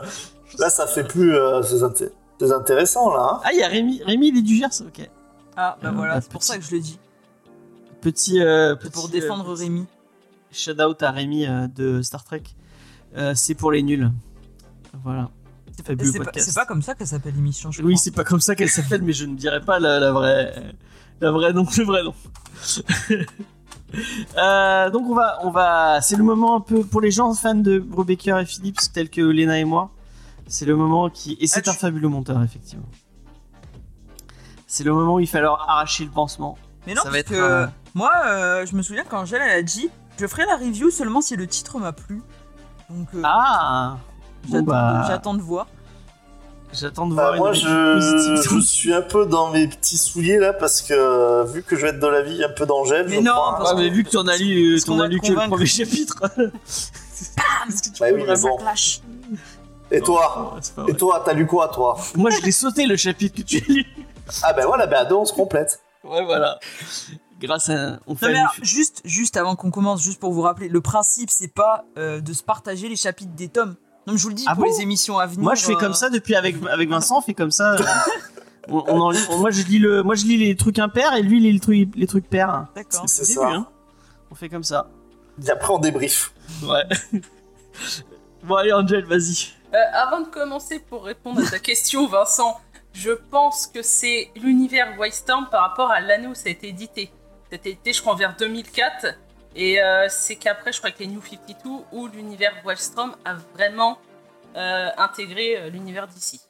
là 0.60 0.70
ça 0.70 0.86
fait 0.88 1.04
plus 1.04 1.36
euh, 1.36 1.62
c'est 1.64 1.82
inté- 1.84 2.12
c'est 2.40 2.52
intéressant 2.52 3.14
là 3.14 3.22
hein 3.36 3.42
Ah, 3.44 3.54
il 3.54 3.60
y 3.60 3.64
a 3.64 3.68
Rémi. 3.68 4.02
Rémi, 4.04 4.30
il 4.30 4.38
est 4.40 4.42
du 4.42 4.56
Gers, 4.58 4.82
ok. 4.82 5.08
Ah, 5.56 5.78
bah 5.82 5.90
Euh, 5.90 5.92
voilà, 5.96 6.20
c'est 6.22 6.32
pour 6.32 6.44
ça 6.44 6.58
que 6.58 6.64
je 6.64 6.72
le 6.72 6.80
dis. 6.82 7.00
Petit. 8.02 8.42
euh, 8.42 8.76
C'est 8.82 8.90
petit, 8.90 8.92
pour 8.92 9.10
défendre 9.10 9.50
euh, 9.52 9.54
Rémi. 9.56 9.86
Shout 10.54 10.80
out 10.82 11.02
à 11.04 11.12
Rémi 11.12 11.46
euh, 11.46 11.68
de 11.68 12.02
Star 12.02 12.24
Trek. 12.24 12.44
Euh, 13.18 13.34
c'est 13.36 13.56
pour 13.56 13.72
les 13.72 13.84
nuls. 13.84 14.12
Voilà. 15.04 15.30
C'est 15.76 15.86
fabuleux 15.86 16.12
c'est 16.12 16.20
pas, 16.20 16.32
c'est 16.36 16.54
pas 16.54 16.66
comme 16.68 16.82
ça 16.84 16.94
qu'elle 16.94 17.08
s'appelle 17.08 17.34
l'émission, 17.36 17.72
je 17.72 17.82
Oui, 17.82 17.94
crois. 17.94 18.04
c'est 18.04 18.12
pas 18.12 18.24
comme 18.24 18.40
ça 18.42 18.56
qu'elle 18.56 18.70
s'appelle, 18.70 19.02
mais 19.02 19.14
je 19.14 19.26
ne 19.26 19.36
dirais 19.36 19.60
pas 19.62 19.80
la, 19.80 20.00
la 20.00 20.12
vraie, 20.12 20.54
la 21.20 21.32
vraie 21.32 21.52
nom, 21.52 21.66
le 21.78 21.84
vrai 21.84 22.04
nom. 22.04 22.14
Euh, 24.38 24.90
donc 24.90 25.08
on 25.08 25.14
va, 25.14 25.38
on 25.44 25.52
va, 25.52 26.02
c'est 26.02 26.16
le 26.16 26.24
moment 26.24 26.56
un 26.56 26.62
peu 26.62 26.84
pour 26.84 27.00
les 27.00 27.12
gens 27.12 27.32
fans 27.36 27.54
de 27.54 27.78
Brubaker 27.78 28.40
et 28.40 28.46
Phillips, 28.48 28.80
tels 28.92 29.08
que 29.12 29.22
Lena 29.22 29.60
et 29.60 29.66
moi. 29.66 29.92
C'est 30.48 30.66
le 30.66 30.76
moment 30.76 31.12
qui, 31.12 31.38
et 31.40 31.46
c'est 31.46 31.68
Ah, 31.68 31.70
un 31.70 31.74
tu- 31.74 31.80
fabuleux 31.80 32.08
monteur 32.08 32.42
effectivement. 32.42 32.88
C'est 34.66 34.84
le 34.84 34.94
moment 34.94 35.16
où 35.16 35.20
il 35.20 35.28
va 35.28 35.32
falloir 35.32 35.70
arracher 35.70 36.06
le 36.06 36.10
pansement. 36.10 36.58
Mais 36.88 36.96
non, 36.96 37.04
ça 37.04 37.10
va 37.10 37.18
parce 37.18 37.20
être, 37.22 37.30
que 37.30 37.36
euh, 37.36 37.68
moi, 37.94 38.12
euh, 38.26 38.66
je 38.66 38.76
me 38.76 38.82
souviens 38.82 39.04
quand 39.08 39.20
Angèle 39.22 39.44
elle 39.44 39.60
a 39.60 39.62
dit 39.62 39.90
je 40.20 40.28
ferai 40.28 40.46
la 40.46 40.56
review 40.58 40.92
seulement 40.92 41.22
si 41.22 41.36
le 41.36 41.48
titre 41.48 41.80
m'a 41.80 41.92
plu. 41.94 42.22
Donc, 42.90 43.08
euh, 43.16 43.22
Ah, 43.24 43.98
bon, 44.48 44.62
bah, 44.62 45.06
j'attends 45.08 45.34
de 45.34 45.42
voir. 45.42 45.68
j'attends 46.72 47.08
de 47.08 47.16
Bah, 47.16 47.28
voir 47.36 47.38
moi, 47.38 47.54
je, 47.54 48.60
suis 48.62 48.94
un 48.94 49.02
peu 49.02 49.26
dans 49.26 49.50
mes 49.52 49.68
petits 49.68 49.98
souliers 49.98 50.38
là 50.38 50.54
parce 50.54 50.82
que 50.82 50.94
euh, 50.94 51.44
vu 51.46 51.64
que 51.64 51.76
je 51.76 51.82
vais 51.84 51.90
être 51.90 52.00
de 52.00 52.08
la 52.08 52.22
vie 52.22 52.44
un 52.44 52.50
peu 52.50 52.66
d'Angèle, 52.66 53.08
Mais 53.10 53.16
je 53.18 53.22
non, 53.22 53.32
crois, 53.32 53.56
parce 53.58 53.74
Ouais, 53.74 53.84
mais 53.84 53.90
vu 53.90 54.04
que 54.04 54.10
tu 54.10 54.18
en 54.18 54.28
as 54.28 54.38
lu, 54.38 54.74
Parce 54.76 54.86
t'en 54.86 55.00
as 55.00 55.08
lu 55.08 55.20
que 55.20 55.28
le 55.28 55.36
premier 55.48 55.66
chapitre. 55.66 56.16
Est-ce 57.68 57.82
que 57.90 57.96
tu 57.96 58.00
Bah 58.00 58.08
oui, 58.12 58.14
mais 58.18 58.26
vraiment- 58.36 58.50
bon. 58.50 58.58
Clash. 58.58 59.02
Et 59.92 60.02
toi 60.02 60.58
pas 60.76 60.86
Et 60.88 60.96
toi, 60.96 61.22
t'as 61.26 61.34
lu 61.34 61.46
quoi, 61.46 61.68
toi 61.68 61.98
Moi, 62.16 62.32
je 62.32 62.42
l'ai 62.42 62.52
sauté 62.52 62.86
le 62.88 62.96
chapitre 62.98 63.36
que 63.38 63.42
tu 63.48 63.58
as 63.58 63.72
lu. 63.72 63.86
Ah 64.42 64.54
ben 64.54 64.66
voilà, 64.66 64.88
ben 64.88 64.98
à 65.02 65.06
deux, 65.06 65.16
on 65.16 65.26
se 65.26 65.34
complète. 65.34 65.80
Ouais, 66.04 66.24
voilà. 66.26 66.58
Grâce 67.44 67.70
à. 67.70 68.00
On 68.08 68.16
fait 68.16 68.28
Non, 68.28 68.32
mais 68.32 68.38
un- 68.40 68.42
alors, 68.42 68.54
juste, 68.62 69.02
juste 69.06 69.38
avant 69.38 69.56
qu'on 69.56 69.70
commence, 69.70 70.02
juste 70.02 70.20
pour 70.20 70.32
vous 70.34 70.42
rappeler, 70.42 70.70
le 70.70 70.82
principe 70.82 71.30
c'est 71.30 71.54
pas 71.54 71.84
euh, 71.98 72.22
de 72.22 72.32
se 72.34 72.42
partager 72.42 72.88
les 72.90 72.96
chapitres 72.96 73.34
des 73.36 73.50
tomes. 73.50 73.76
Non, 74.08 74.14
mais 74.14 74.18
je 74.18 74.24
vous 74.24 74.30
le 74.30 74.36
dis 74.36 74.46
Ah 74.48 74.56
pour 74.56 74.64
bon 74.66 74.72
les 74.72 74.82
émissions 74.82 75.20
à 75.20 75.26
venir. 75.28 75.42
Moi, 75.44 75.56
je 75.56 75.64
fais 75.66 75.74
euh, 75.74 75.78
comme 75.78 75.94
ça 75.94 76.10
depuis 76.10 76.36
avec, 76.36 76.56
avec 76.72 76.90
Vincent, 76.90 77.18
on 77.20 77.22
fait 77.22 77.34
comme 77.34 77.52
ça. 77.52 77.74
euh, 77.74 77.84
on, 78.70 78.84
on 78.88 79.00
en 79.02 79.10
lit- 79.12 79.20
on- 79.30 79.38
moi, 79.40 79.52
je 79.52 79.62
lis 79.64 79.80
le, 79.80 80.04
moi, 80.04 80.16
je 80.16 80.24
lis 80.26 80.38
les 80.38 80.56
trucs 80.56 80.80
impairs 80.80 81.14
et 81.16 81.22
lui, 81.22 81.38
il 81.38 81.44
lit 81.44 81.52
les 81.54 81.60
trucs, 81.60 81.96
les 81.96 82.08
trucs 82.08 82.30
pairs. 82.30 82.68
D'accord. 82.76 83.04
C'est 83.08 83.24
début, 83.24 83.34
ça. 83.34 83.48
hein. 83.50 83.68
On 84.32 84.36
fait 84.36 84.50
comme 84.50 84.64
ça. 84.64 84.90
Et 85.46 85.50
après, 85.50 85.74
on 85.74 85.80
débrief. 85.80 86.34
Ouais. 86.64 86.84
bon, 88.44 88.56
allez, 88.56 88.74
Angel, 88.74 89.06
vas-y. 89.06 89.50
Euh, 89.74 89.78
avant 89.94 90.22
de 90.22 90.28
commencer, 90.28 90.80
pour 90.80 91.04
répondre 91.06 91.42
à 91.46 91.50
ta 91.50 91.60
question, 91.60 92.08
Vincent, 92.08 92.60
je 92.94 93.12
pense 93.32 93.68
que 93.68 93.82
c'est 93.82 94.30
l'univers 94.36 94.96
Wildstorm 95.00 95.48
par 95.50 95.70
rapport 95.70 95.90
à 95.92 96.00
l'année 96.00 96.28
où 96.28 96.36
ça 96.36 96.44
a 96.48 96.50
été 96.52 96.68
édité. 96.70 97.12
A 97.54 97.56
été 97.56 97.94
je 97.94 98.02
crois, 98.02 98.16
vers 98.16 98.36
2004. 98.36 99.06
Et 99.56 99.80
euh, 99.80 100.08
c'est 100.10 100.36
qu'après, 100.38 100.74
je 100.74 100.80
crois 100.80 100.90
que 100.90 100.98
les 101.00 101.08
New 101.08 101.22
52, 101.22 101.70
où 101.92 102.08
l'univers 102.08 102.54
Wildstorm 102.66 103.16
a 103.24 103.36
vraiment 103.54 104.00
euh, 104.56 104.90
intégré 104.98 105.58
euh, 105.58 105.70
l'univers 105.70 106.08
d'ici. 106.08 106.42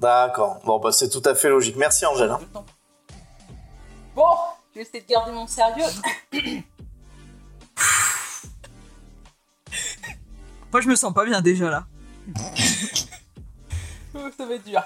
D'accord. 0.00 0.58
Bon, 0.64 0.80
bah 0.80 0.90
c'est 0.90 1.08
tout 1.08 1.22
à 1.24 1.36
fait 1.36 1.48
logique. 1.48 1.76
Merci, 1.76 2.04
Angèle. 2.04 2.30
hein. 2.30 2.40
Bon, 4.16 4.26
je 4.72 4.80
vais 4.80 4.82
essayer 4.82 5.00
de 5.02 5.06
garder 5.08 5.30
mon 5.30 5.46
sérieux. 5.46 5.84
Moi, 10.72 10.80
je 10.80 10.88
me 10.88 10.96
sens 10.96 11.14
pas 11.14 11.24
bien 11.24 11.40
déjà 11.40 11.70
là. 11.70 11.86
Ça 14.36 14.46
va 14.46 14.54
être 14.54 14.64
dur. 14.64 14.82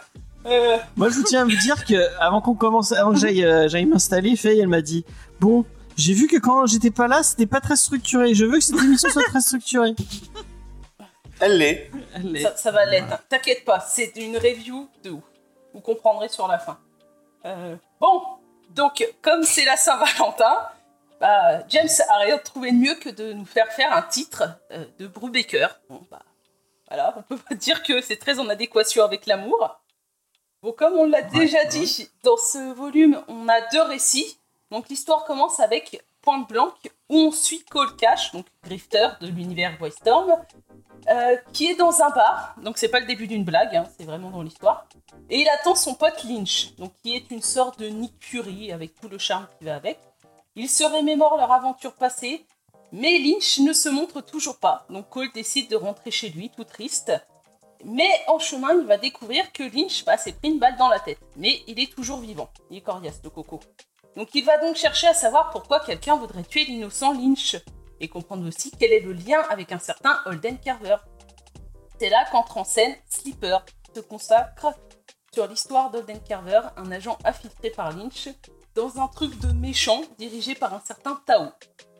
Euh, 0.46 0.78
Moi, 0.96 1.08
je 1.10 1.20
tiens 1.22 1.42
à 1.42 1.44
vous 1.44 1.56
dire 1.56 1.84
que 1.84 1.94
avant 2.20 2.40
qu'on 2.40 2.54
commence, 2.54 2.92
avant 2.92 3.12
que 3.12 3.18
j'aille, 3.18 3.44
euh, 3.44 3.68
j'aille 3.68 3.86
m'installer, 3.86 4.36
Faye, 4.36 4.60
elle 4.60 4.68
m'a 4.68 4.80
dit 4.80 5.04
Bon, 5.40 5.64
j'ai 5.96 6.12
vu 6.12 6.26
que 6.26 6.36
quand 6.36 6.66
j'étais 6.66 6.90
pas 6.90 7.08
là, 7.08 7.22
c'était 7.22 7.46
pas 7.46 7.60
très 7.60 7.76
structuré. 7.76 8.34
Je 8.34 8.44
veux 8.44 8.58
que 8.58 8.64
cette 8.64 8.80
émission 8.80 9.08
soit 9.10 9.24
très 9.24 9.40
structurée. 9.40 9.94
Elle 11.40 11.58
l'est. 11.58 11.90
Elle 12.14 12.40
ça, 12.40 12.56
ça 12.56 12.70
va 12.70 12.84
l'être. 12.86 13.22
T'inquiète 13.28 13.64
pas, 13.64 13.80
c'est 13.80 14.12
une 14.16 14.36
review 14.36 14.88
de 15.04 15.10
ouf. 15.10 15.22
Vous 15.74 15.80
comprendrez 15.80 16.28
sur 16.28 16.48
la 16.48 16.58
fin. 16.58 16.78
Euh, 17.44 17.76
bon, 18.00 18.22
donc, 18.74 19.06
comme 19.22 19.42
c'est 19.42 19.64
la 19.64 19.76
Saint-Valentin, 19.76 20.68
bah, 21.20 21.66
James 21.68 21.88
a 22.08 22.18
rien 22.18 22.38
trouvé 22.38 22.72
de 22.72 22.76
mieux 22.76 22.94
que 22.94 23.08
de 23.08 23.32
nous 23.32 23.44
faire 23.46 23.70
faire 23.72 23.92
un 23.92 24.02
titre 24.02 24.44
euh, 24.72 24.84
de 24.98 25.06
Brubaker. 25.06 25.68
Bon, 25.88 26.00
bah, 26.10 26.22
voilà, 26.88 27.14
on 27.16 27.22
peut 27.22 27.36
pas 27.36 27.54
dire 27.54 27.82
que 27.82 28.00
c'est 28.00 28.16
très 28.16 28.38
en 28.38 28.48
adéquation 28.48 29.04
avec 29.04 29.26
l'amour. 29.26 29.80
Bon, 30.66 30.72
comme 30.72 30.94
on 30.94 31.04
l'a 31.04 31.22
déjà 31.22 31.64
dit, 31.66 32.08
dans 32.24 32.36
ce 32.36 32.74
volume, 32.74 33.22
on 33.28 33.48
a 33.48 33.60
deux 33.70 33.82
récits. 33.82 34.36
Donc, 34.72 34.88
l'histoire 34.88 35.24
commence 35.24 35.60
avec 35.60 36.02
Point 36.22 36.40
Blank 36.40 36.74
où 37.08 37.16
on 37.16 37.30
suit 37.30 37.64
Cole 37.70 37.94
Cash, 37.94 38.32
donc 38.32 38.46
grifter 38.64 39.10
de 39.20 39.28
l'univers 39.28 39.78
Wildstorm, 39.80 40.34
euh, 41.08 41.36
qui 41.52 41.66
est 41.68 41.76
dans 41.76 42.02
un 42.02 42.10
bar. 42.10 42.56
Donc 42.60 42.78
c'est 42.78 42.88
pas 42.88 42.98
le 42.98 43.06
début 43.06 43.28
d'une 43.28 43.44
blague, 43.44 43.76
hein, 43.76 43.84
c'est 43.96 44.04
vraiment 44.04 44.32
dans 44.32 44.42
l'histoire. 44.42 44.88
Et 45.30 45.38
il 45.38 45.48
attend 45.50 45.76
son 45.76 45.94
pote 45.94 46.24
Lynch, 46.24 46.74
donc 46.78 46.90
qui 47.00 47.14
est 47.14 47.30
une 47.30 47.42
sorte 47.42 47.78
de 47.78 47.86
Nick 47.86 48.14
Fury 48.18 48.72
avec 48.72 49.00
tout 49.00 49.08
le 49.08 49.18
charme 49.18 49.46
qui 49.60 49.66
va 49.66 49.76
avec. 49.76 50.00
Ils 50.56 50.68
se 50.68 50.82
remémorent 50.82 51.36
leur 51.36 51.52
aventure 51.52 51.94
passée, 51.94 52.44
mais 52.90 53.20
Lynch 53.20 53.60
ne 53.60 53.72
se 53.72 53.88
montre 53.88 54.20
toujours 54.20 54.56
pas. 54.56 54.84
Donc 54.90 55.10
Cole 55.10 55.30
décide 55.32 55.70
de 55.70 55.76
rentrer 55.76 56.10
chez 56.10 56.28
lui, 56.28 56.50
tout 56.50 56.64
triste. 56.64 57.12
Mais 57.84 58.08
en 58.28 58.38
chemin, 58.38 58.74
il 58.74 58.86
va 58.86 58.96
découvrir 58.96 59.52
que 59.52 59.62
Lynch 59.62 60.04
s'est 60.18 60.32
pris 60.32 60.50
une 60.50 60.58
balle 60.58 60.76
dans 60.76 60.88
la 60.88 61.00
tête. 61.00 61.18
Mais 61.36 61.62
il 61.66 61.78
est 61.80 61.92
toujours 61.92 62.18
vivant. 62.18 62.48
Il 62.70 62.78
est 62.78 62.80
coriace, 62.80 63.20
le 63.22 63.30
coco. 63.30 63.60
Donc 64.16 64.34
il 64.34 64.44
va 64.44 64.58
donc 64.58 64.76
chercher 64.76 65.08
à 65.08 65.14
savoir 65.14 65.50
pourquoi 65.50 65.80
quelqu'un 65.80 66.16
voudrait 66.16 66.42
tuer 66.42 66.64
l'innocent 66.64 67.12
Lynch. 67.12 67.56
Et 68.00 68.08
comprendre 68.08 68.46
aussi 68.46 68.70
quel 68.78 68.92
est 68.92 69.00
le 69.00 69.12
lien 69.12 69.40
avec 69.50 69.72
un 69.72 69.78
certain 69.78 70.20
Holden 70.26 70.58
Carver. 70.58 70.96
C'est 71.98 72.10
là 72.10 72.26
qu'entre 72.30 72.58
en 72.58 72.64
scène 72.64 72.94
Sleeper, 73.08 73.64
se 73.94 74.00
consacre 74.00 74.74
sur 75.32 75.46
l'histoire 75.46 75.90
d'Holden 75.90 76.20
Carver, 76.22 76.60
un 76.76 76.90
agent 76.92 77.18
infiltré 77.24 77.70
par 77.70 77.96
Lynch, 77.96 78.28
dans 78.74 79.00
un 79.00 79.08
truc 79.08 79.38
de 79.38 79.52
méchant 79.52 80.02
dirigé 80.18 80.54
par 80.54 80.74
un 80.74 80.80
certain 80.84 81.20
Tao. 81.26 81.48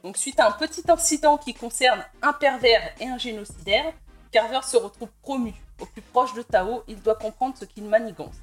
Donc 0.02 0.16
suite 0.16 0.38
à 0.38 0.48
un 0.48 0.52
petit 0.52 0.84
incident 0.88 1.38
qui 1.38 1.54
concerne 1.54 2.04
un 2.22 2.32
pervers 2.34 2.94
et 3.00 3.06
un 3.06 3.18
génocidaire, 3.18 3.92
Carver 4.30 4.60
se 4.62 4.76
retrouve 4.76 5.08
promu. 5.22 5.54
Au 5.80 5.86
plus 5.86 6.02
proche 6.02 6.34
de 6.34 6.42
Tao, 6.42 6.82
il 6.88 7.00
doit 7.02 7.16
comprendre 7.16 7.56
ce 7.58 7.64
qu'il 7.64 7.84
manigance. 7.84 8.36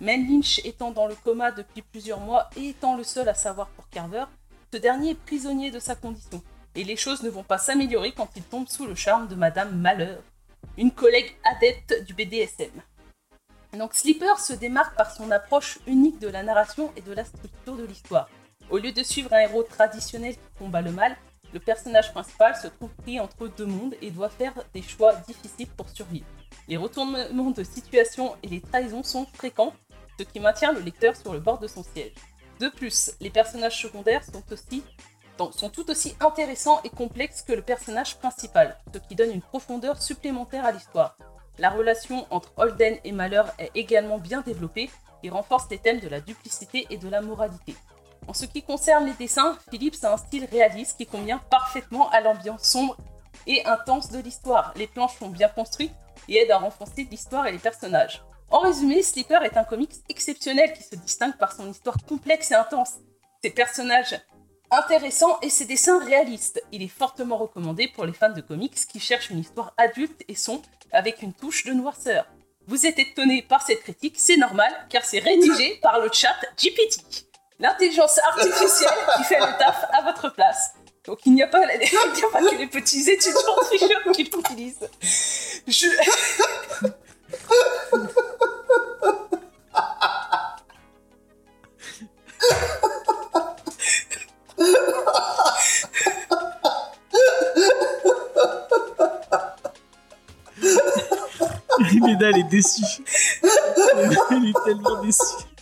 Même 0.00 0.28
Lynch 0.28 0.60
étant 0.64 0.90
dans 0.90 1.06
le 1.06 1.14
coma 1.14 1.50
depuis 1.50 1.82
plusieurs 1.82 2.20
mois 2.20 2.50
et 2.56 2.70
étant 2.70 2.96
le 2.96 3.04
seul 3.04 3.28
à 3.28 3.34
savoir 3.34 3.68
pour 3.68 3.88
Carver, 3.88 4.24
ce 4.72 4.78
dernier 4.78 5.10
est 5.10 5.14
prisonnier 5.14 5.70
de 5.70 5.78
sa 5.78 5.94
condition. 5.94 6.42
Et 6.74 6.84
les 6.84 6.96
choses 6.96 7.22
ne 7.22 7.30
vont 7.30 7.44
pas 7.44 7.58
s'améliorer 7.58 8.12
quand 8.12 8.28
il 8.36 8.42
tombe 8.42 8.68
sous 8.68 8.86
le 8.86 8.96
charme 8.96 9.28
de 9.28 9.36
Madame 9.36 9.76
Malheur, 9.76 10.20
une 10.76 10.90
collègue 10.90 11.36
adepte 11.44 12.02
du 12.04 12.14
BDSM. 12.14 12.72
Donc 13.78 13.94
Sleeper 13.94 14.38
se 14.38 14.52
démarque 14.52 14.96
par 14.96 15.10
son 15.10 15.30
approche 15.30 15.78
unique 15.86 16.18
de 16.18 16.28
la 16.28 16.42
narration 16.42 16.92
et 16.96 17.00
de 17.00 17.12
la 17.12 17.24
structure 17.24 17.76
de 17.76 17.84
l'histoire. 17.84 18.28
Au 18.70 18.78
lieu 18.78 18.92
de 18.92 19.02
suivre 19.02 19.32
un 19.32 19.40
héros 19.40 19.62
traditionnel 19.62 20.34
qui 20.34 20.58
combat 20.58 20.80
le 20.80 20.92
mal, 20.92 21.16
le 21.54 21.60
personnage 21.60 22.12
principal 22.12 22.56
se 22.56 22.66
trouve 22.66 22.90
pris 22.90 23.20
entre 23.20 23.46
deux 23.46 23.64
mondes 23.64 23.94
et 24.02 24.10
doit 24.10 24.28
faire 24.28 24.52
des 24.74 24.82
choix 24.82 25.14
difficiles 25.14 25.68
pour 25.68 25.88
survivre. 25.88 26.26
Les 26.66 26.76
retournements 26.76 27.52
de 27.52 27.62
situation 27.62 28.34
et 28.42 28.48
les 28.48 28.60
trahisons 28.60 29.04
sont 29.04 29.24
fréquents, 29.32 29.72
ce 30.18 30.24
qui 30.24 30.40
maintient 30.40 30.72
le 30.72 30.80
lecteur 30.80 31.14
sur 31.14 31.32
le 31.32 31.38
bord 31.38 31.60
de 31.60 31.68
son 31.68 31.84
siège. 31.84 32.12
De 32.58 32.68
plus, 32.68 33.12
les 33.20 33.30
personnages 33.30 33.80
secondaires 33.80 34.24
sont, 34.24 35.52
sont 35.52 35.70
tout 35.70 35.88
aussi 35.90 36.16
intéressants 36.18 36.80
et 36.82 36.90
complexes 36.90 37.42
que 37.42 37.52
le 37.52 37.62
personnage 37.62 38.18
principal, 38.18 38.76
ce 38.92 38.98
qui 38.98 39.14
donne 39.14 39.30
une 39.30 39.40
profondeur 39.40 40.02
supplémentaire 40.02 40.64
à 40.64 40.72
l'histoire. 40.72 41.16
La 41.58 41.70
relation 41.70 42.26
entre 42.30 42.52
Holden 42.56 42.98
et 43.04 43.12
Malheur 43.12 43.54
est 43.60 43.70
également 43.76 44.18
bien 44.18 44.40
développée 44.40 44.90
et 45.22 45.30
renforce 45.30 45.70
les 45.70 45.78
thèmes 45.78 46.00
de 46.00 46.08
la 46.08 46.20
duplicité 46.20 46.88
et 46.90 46.96
de 46.96 47.08
la 47.08 47.20
moralité. 47.20 47.76
En 48.26 48.32
ce 48.32 48.46
qui 48.46 48.62
concerne 48.62 49.06
les 49.06 49.12
dessins, 49.14 49.56
Phillips 49.70 50.02
a 50.02 50.14
un 50.14 50.16
style 50.16 50.46
réaliste 50.50 50.96
qui 50.96 51.06
convient 51.06 51.38
parfaitement 51.50 52.08
à 52.10 52.20
l'ambiance 52.20 52.64
sombre 52.64 52.96
et 53.46 53.64
intense 53.66 54.10
de 54.10 54.18
l'histoire. 54.18 54.72
Les 54.76 54.86
planches 54.86 55.18
sont 55.18 55.28
bien 55.28 55.48
construites 55.48 55.92
et 56.28 56.38
aident 56.38 56.52
à 56.52 56.58
renforcer 56.58 57.06
l'histoire 57.10 57.46
et 57.46 57.52
les 57.52 57.58
personnages. 57.58 58.22
En 58.50 58.60
résumé, 58.60 59.02
Sleeper 59.02 59.42
est 59.42 59.56
un 59.56 59.64
comics 59.64 59.94
exceptionnel 60.08 60.72
qui 60.72 60.82
se 60.82 60.96
distingue 60.96 61.36
par 61.36 61.52
son 61.52 61.70
histoire 61.70 61.96
complexe 62.06 62.50
et 62.50 62.54
intense, 62.54 62.94
ses 63.42 63.50
personnages 63.50 64.18
intéressants 64.70 65.38
et 65.42 65.50
ses 65.50 65.66
dessins 65.66 66.02
réalistes. 66.04 66.62
Il 66.72 66.82
est 66.82 66.88
fortement 66.88 67.36
recommandé 67.36 67.88
pour 67.88 68.06
les 68.06 68.12
fans 68.12 68.32
de 68.32 68.40
comics 68.40 68.74
qui 68.74 69.00
cherchent 69.00 69.30
une 69.30 69.40
histoire 69.40 69.74
adulte 69.76 70.22
et 70.28 70.34
sombre 70.34 70.64
avec 70.92 71.22
une 71.22 71.34
touche 71.34 71.64
de 71.64 71.72
noirceur. 71.72 72.26
Vous 72.66 72.86
êtes 72.86 72.98
étonné 72.98 73.42
par 73.42 73.62
cette 73.62 73.82
critique, 73.82 74.14
c'est 74.16 74.38
normal 74.38 74.72
car 74.88 75.04
c'est 75.04 75.18
rédigé 75.18 75.78
par 75.82 76.00
le 76.00 76.08
chat 76.10 76.34
GPT 76.56 77.33
l'intelligence 77.58 78.18
artificielle 78.18 78.90
qui 79.16 79.24
fait 79.24 79.40
le 79.40 79.58
taf 79.58 79.84
à 79.92 80.02
votre 80.02 80.32
place. 80.32 80.72
Donc 81.04 81.20
il 81.26 81.34
n'y 81.34 81.42
a, 81.42 81.46
a 81.48 81.48
pas 81.48 81.60
que 81.60 82.56
les 82.56 82.66
petits 82.66 83.10
étudiants 83.10 83.56
tricheurs 83.62 84.12
qui 84.12 84.24
l'utilisent. 84.24 84.88
Je... 85.66 85.86
Lena, 102.14 102.30
elle 102.30 102.38
est 102.38 102.44
déçue. 102.44 102.82
Elle 104.30 104.48
est 104.48 104.64
tellement 104.64 105.02
déçue. 105.02 105.53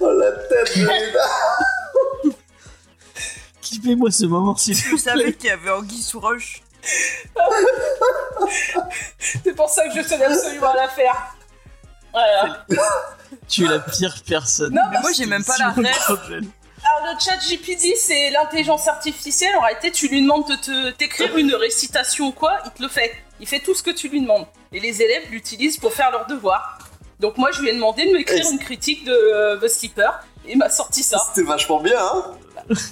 Oh 0.00 0.10
la 0.12 0.32
tête 0.32 0.78
de 0.78 0.88
Kiffez-moi 3.60 4.10
ce 4.10 4.26
moment, 4.26 4.56
s'il 4.56 4.74
Je 4.76 4.88
vous 4.90 4.98
savais 4.98 5.22
plaît. 5.24 5.32
qu'il 5.34 5.46
y 5.48 5.52
avait 5.52 5.70
Anguille 5.70 6.02
sous 6.02 6.20
roche. 6.20 6.62
C'est 9.18 9.54
pour 9.54 9.68
ça 9.68 9.86
que 9.88 9.94
je 10.02 10.08
tenais 10.08 10.24
absolument 10.24 10.70
à 10.72 10.76
la 10.76 10.88
faire. 10.88 11.34
Voilà. 12.12 12.66
Tu 13.48 13.64
es 13.64 13.68
la 13.68 13.78
pire 13.78 14.14
personne. 14.26 14.74
Non, 14.74 14.82
Mais 14.90 15.00
moi, 15.00 15.12
j'ai 15.12 15.26
même 15.26 15.44
pas 15.44 15.56
la 15.58 15.70
ref. 15.70 15.86
Alors 16.82 17.12
le 17.14 17.20
chat 17.20 17.36
GPT, 17.36 17.94
c'est 17.96 18.30
l'intelligence 18.30 18.88
artificielle. 18.88 19.54
En 19.56 19.60
réalité, 19.60 19.92
tu 19.92 20.08
lui 20.08 20.22
demandes 20.22 20.48
de 20.48 20.54
te 20.56 20.90
t'écrire 20.92 21.36
une 21.36 21.54
récitation 21.54 22.28
ou 22.28 22.32
quoi, 22.32 22.58
il 22.64 22.70
te 22.72 22.82
le 22.82 22.88
fait. 22.88 23.14
Il 23.38 23.46
fait 23.46 23.60
tout 23.60 23.74
ce 23.74 23.82
que 23.82 23.90
tu 23.90 24.08
lui 24.08 24.20
demandes. 24.22 24.46
Et 24.72 24.80
les 24.80 25.02
élèves 25.02 25.24
l'utilisent 25.30 25.78
pour 25.78 25.92
faire 25.92 26.10
leurs 26.10 26.26
devoirs. 26.26 26.78
Donc 27.18 27.36
moi, 27.36 27.50
je 27.52 27.60
lui 27.60 27.68
ai 27.68 27.74
demandé 27.74 28.06
de 28.06 28.12
m'écrire 28.16 28.48
une 28.50 28.58
critique 28.58 29.04
de 29.04 29.12
euh, 29.12 29.58
The 29.60 29.68
Sleeper. 29.68 30.20
Et 30.46 30.52
il 30.52 30.58
m'a 30.58 30.70
sorti 30.70 31.02
ça. 31.02 31.20
C'était 31.28 31.46
vachement 31.46 31.80
bien, 31.80 31.98
hein 32.00 32.24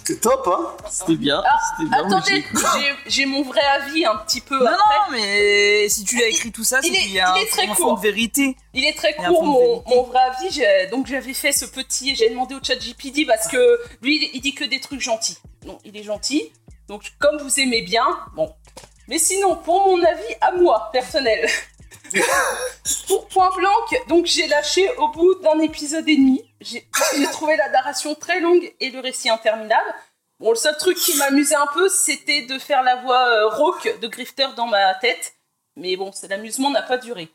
C'est 0.04 0.20
top, 0.20 0.46
hein 0.52 0.76
C'était 0.90 1.14
bien. 1.16 1.42
Ah, 1.46 1.58
C'était 1.78 1.88
bien. 1.88 2.06
Attendez, 2.06 2.44
j'ai- 3.06 3.26
mon 3.26 3.42
vrai 3.42 3.60
avis 3.62 4.04
un 4.04 4.16
petit 4.16 4.40
peu 4.42 4.58
Non, 4.58 4.66
après. 4.66 4.76
non, 4.76 5.12
mais 5.12 5.88
si 5.88 6.04
tu 6.04 6.16
lui 6.16 6.24
as 6.24 6.28
écrit 6.28 6.52
tout 6.52 6.64
ça, 6.64 6.82
c'est 6.82 6.88
il 6.88 6.94
est- 6.96 7.00
qu'il 7.00 7.12
y 7.12 7.20
a 7.20 7.32
il 7.36 7.42
est 7.42 7.46
très 7.50 7.62
un, 7.66 7.70
un 7.70 7.74
court. 7.74 7.88
fond 7.90 7.94
de 7.94 8.00
vérité. 8.00 8.56
Il 8.74 8.84
est 8.84 8.92
très 8.96 9.14
Il 9.18 9.24
un 9.24 9.28
court 9.28 9.84
mon, 9.88 10.02
vrai 10.02 10.18
avis. 10.20 10.60
Donc 10.90 11.06
j'avais 11.06 11.32
fait 11.32 11.52
ce 11.52 11.64
petit. 11.64 12.14
J'ai 12.16 12.28
demandé 12.28 12.54
au 12.54 12.58
chat 12.62 12.76
GPT 12.76 13.24
parce 13.26 13.48
que 13.48 13.80
lui 14.02 14.16
il- 14.16 14.30
il 14.34 14.40
dit 14.42 14.54
que 14.54 14.64
des 14.64 14.80
trucs 14.80 15.00
gentils. 15.00 15.38
Non, 15.64 15.78
il 15.84 15.96
est 15.96 16.02
gentil. 16.02 16.52
Donc 16.88 17.12
comme 17.18 17.38
vous 17.38 17.60
aimez 17.60 17.80
bien, 17.82 18.04
bon. 18.34 18.52
Mais 19.08 19.18
sinon, 19.18 19.56
pour 19.56 19.86
mon 19.86 20.02
avis 20.04 20.34
à 20.40 20.52
moi 20.52 20.90
personnel, 20.92 21.48
pour 23.06 23.26
Point 23.28 23.50
Blanc, 23.56 23.72
donc 24.08 24.26
j'ai 24.26 24.46
lâché 24.46 24.88
au 24.96 25.08
bout 25.08 25.34
d'un 25.36 25.58
épisode 25.60 26.08
et 26.08 26.16
demi. 26.16 26.44
J'ai 26.60 26.86
trouvé 27.32 27.56
la 27.56 27.68
narration 27.70 28.14
très 28.14 28.40
longue 28.40 28.72
et 28.80 28.90
le 28.90 29.00
récit 29.00 29.28
interminable. 29.30 29.94
Bon, 30.40 30.50
le 30.50 30.56
seul 30.56 30.76
truc 30.76 30.96
qui 30.96 31.16
m'amusait 31.16 31.54
un 31.56 31.66
peu, 31.74 31.88
c'était 31.88 32.42
de 32.42 32.58
faire 32.58 32.82
la 32.82 32.96
voix 32.96 33.26
euh, 33.28 33.48
rauque 33.48 33.98
de 34.00 34.06
Grifter 34.06 34.46
dans 34.56 34.66
ma 34.66 34.94
tête. 34.96 35.34
Mais 35.76 35.96
bon, 35.96 36.12
c'est- 36.12 36.28
l'amusement 36.28 36.70
n'a 36.70 36.82
pas 36.82 36.96
duré. 36.98 37.28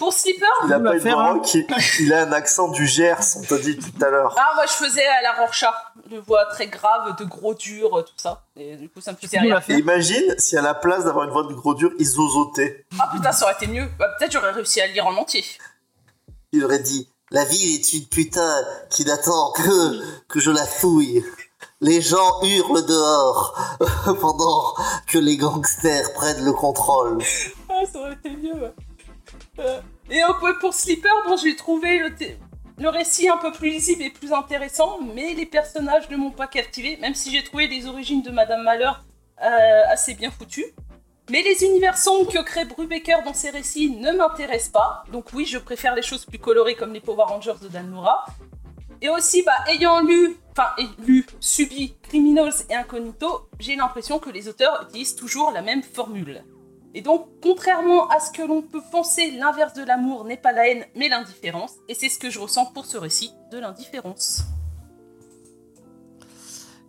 Pour 0.00 0.14
Sleeper, 0.14 0.48
Il 0.64 0.72
a 0.72 0.80
pas 0.80 0.94
une 0.94 1.00
faire, 1.00 1.14
voix 1.16 1.24
hein. 1.24 1.32
rock, 1.34 1.54
il, 1.54 1.66
il 2.00 2.14
a 2.14 2.22
un 2.22 2.32
accent 2.32 2.68
du 2.68 2.86
Gers, 2.86 3.36
on 3.36 3.42
t'a 3.42 3.58
dit 3.58 3.76
tout 3.76 4.02
à 4.02 4.08
l'heure. 4.08 4.34
Ah, 4.38 4.52
moi 4.54 4.64
je 4.66 4.72
faisais 4.72 5.06
à 5.06 5.20
la 5.20 5.32
Rorschach, 5.34 5.74
de 6.10 6.16
voix 6.16 6.46
très 6.46 6.68
grave, 6.68 7.14
de 7.18 7.24
gros 7.26 7.52
dur, 7.52 8.02
tout 8.06 8.14
ça. 8.16 8.42
Et 8.56 8.76
du 8.76 8.88
coup, 8.88 9.02
ça 9.02 9.12
me 9.12 9.18
faisait 9.18 9.38
faire 9.38 9.70
imagine 9.78 10.34
si 10.38 10.56
à 10.56 10.62
la 10.62 10.72
place 10.72 11.04
d'avoir 11.04 11.26
une 11.26 11.30
voix 11.32 11.42
de 11.42 11.52
gros 11.52 11.74
dur, 11.74 11.90
il 11.98 12.06
zozotait. 12.06 12.86
Ah 12.98 13.10
putain, 13.12 13.30
ça 13.30 13.44
aurait 13.44 13.54
été 13.54 13.66
mieux. 13.66 13.86
Bah, 13.98 14.08
Peut-être 14.18 14.32
j'aurais 14.32 14.52
réussi 14.52 14.80
à 14.80 14.86
le 14.86 14.94
lire 14.94 15.06
en 15.06 15.14
entier. 15.16 15.44
Il 16.52 16.64
aurait 16.64 16.78
dit 16.78 17.06
La 17.30 17.44
ville 17.44 17.74
est 17.78 17.92
une 17.92 18.06
putain 18.06 18.56
qui 18.88 19.04
n'attend 19.04 19.52
que, 19.52 20.00
que 20.28 20.40
je 20.40 20.50
la 20.50 20.64
fouille. 20.64 21.22
Les 21.82 22.00
gens 22.00 22.40
hurlent 22.42 22.86
dehors 22.86 23.54
pendant 24.20 24.74
que 25.06 25.18
les 25.18 25.36
gangsters 25.36 26.14
prennent 26.14 26.42
le 26.42 26.54
contrôle. 26.54 27.18
Ah, 27.68 27.82
ça 27.92 27.98
aurait 27.98 28.14
été 28.14 28.30
mieux, 28.30 28.54
ouais. 28.54 28.72
Euh, 29.60 29.80
et 30.10 30.20
pour 30.60 30.74
Sleeper, 30.74 31.12
bon, 31.26 31.36
j'ai 31.36 31.54
trouvé 31.54 31.98
le, 31.98 32.10
le 32.78 32.88
récit 32.88 33.28
un 33.28 33.36
peu 33.36 33.52
plus 33.52 33.70
lisible 33.70 34.02
et 34.02 34.10
plus 34.10 34.32
intéressant, 34.32 34.98
mais 35.14 35.34
les 35.34 35.46
personnages 35.46 36.08
ne 36.10 36.16
m'ont 36.16 36.30
pas 36.30 36.46
captivé, 36.46 36.96
même 36.96 37.14
si 37.14 37.30
j'ai 37.30 37.44
trouvé 37.44 37.66
les 37.66 37.86
origines 37.86 38.22
de 38.22 38.30
Madame 38.30 38.62
Malheur 38.62 39.04
euh, 39.42 39.82
assez 39.88 40.14
bien 40.14 40.30
foutues. 40.30 40.72
Mais 41.30 41.42
les 41.42 41.62
univers 41.62 41.96
sombres 41.96 42.32
que 42.32 42.42
crée 42.42 42.64
Brubaker 42.64 43.22
dans 43.24 43.34
ses 43.34 43.50
récits 43.50 43.90
ne 43.90 44.10
m'intéressent 44.10 44.72
pas, 44.72 45.04
donc 45.12 45.26
oui, 45.32 45.46
je 45.46 45.58
préfère 45.58 45.94
les 45.94 46.02
choses 46.02 46.24
plus 46.24 46.38
colorées 46.38 46.74
comme 46.74 46.92
les 46.92 47.00
Power 47.00 47.24
Rangers 47.28 47.54
de 47.62 47.68
Dan 47.68 47.88
Mora. 47.88 48.26
Et 49.02 49.08
aussi, 49.08 49.42
bah, 49.42 49.52
ayant 49.68 50.00
lu, 50.00 50.36
enfin, 50.52 50.70
lu, 51.06 51.24
subi 51.38 51.94
Criminals 52.02 52.64
et 52.68 52.74
Incognito, 52.74 53.48
j'ai 53.58 53.76
l'impression 53.76 54.18
que 54.18 54.28
les 54.28 54.48
auteurs 54.48 54.86
utilisent 54.88 55.14
toujours 55.14 55.52
la 55.52 55.62
même 55.62 55.82
formule. 55.82 56.42
Et 56.94 57.02
donc, 57.02 57.28
contrairement 57.40 58.08
à 58.08 58.18
ce 58.18 58.32
que 58.32 58.42
l'on 58.46 58.62
peut 58.62 58.80
penser, 58.90 59.30
l'inverse 59.38 59.74
de 59.74 59.84
l'amour 59.84 60.24
n'est 60.24 60.36
pas 60.36 60.50
la 60.52 60.68
haine, 60.68 60.84
mais 60.96 61.08
l'indifférence. 61.08 61.72
Et 61.88 61.94
c'est 61.94 62.08
ce 62.08 62.18
que 62.18 62.30
je 62.30 62.38
ressens 62.40 62.66
pour 62.66 62.84
ce 62.86 62.96
récit 62.98 63.30
de 63.52 63.58
l'indifférence. 63.58 64.42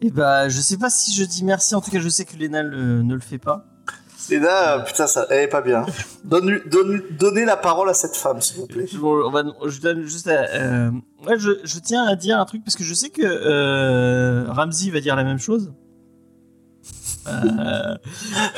Et 0.02 0.10
bah, 0.10 0.50
je 0.50 0.60
sais 0.60 0.78
pas 0.78 0.90
si 0.90 1.14
je 1.14 1.24
dis 1.24 1.44
merci. 1.44 1.76
En 1.76 1.82
tout 1.82 1.92
cas, 1.92 2.00
je 2.00 2.10
sais 2.10 2.26
que 2.26 2.36
Léna 2.36 2.64
le- 2.64 3.04
ne 3.04 3.14
le 3.14 3.20
fait 3.20 3.38
pas. 3.38 3.66
Léna, 4.30 4.78
euh, 4.78 4.80
putain, 4.80 5.06
ça, 5.08 5.28
elle 5.30 5.44
est 5.44 5.48
pas 5.48 5.62
bien. 5.62 5.86
Donne, 6.24 6.62
donne, 6.68 7.04
donnez 7.20 7.46
la 7.46 7.58
parole 7.58 7.90
à 7.90 7.94
cette 7.94 8.16
femme, 8.16 8.42
s'il 8.42 8.58
vous 8.62 8.68
plaît. 8.68 8.88
Je, 8.92 8.98
on 8.98 9.30
va- 9.30 9.44
je 9.68 9.80
donne 9.82 10.04
juste. 10.04 10.28
à- 10.28 10.48
euh, 10.56 10.92
ouais, 11.28 11.38
je, 11.38 11.52
je 11.64 11.80
tiens 11.80 12.06
à 12.06 12.16
dire 12.16 12.40
un 12.40 12.46
truc 12.46 12.64
parce 12.64 12.76
que 12.76 12.84
je 12.84 12.94
sais 12.96 13.10
que 13.10 13.22
euh, 13.24 14.46
Ramsey 14.52 14.90
va 14.90 15.00
dire 15.02 15.16
la 15.16 15.24
même 15.24 15.40
chose. 15.40 15.74
Euh, 17.28 17.98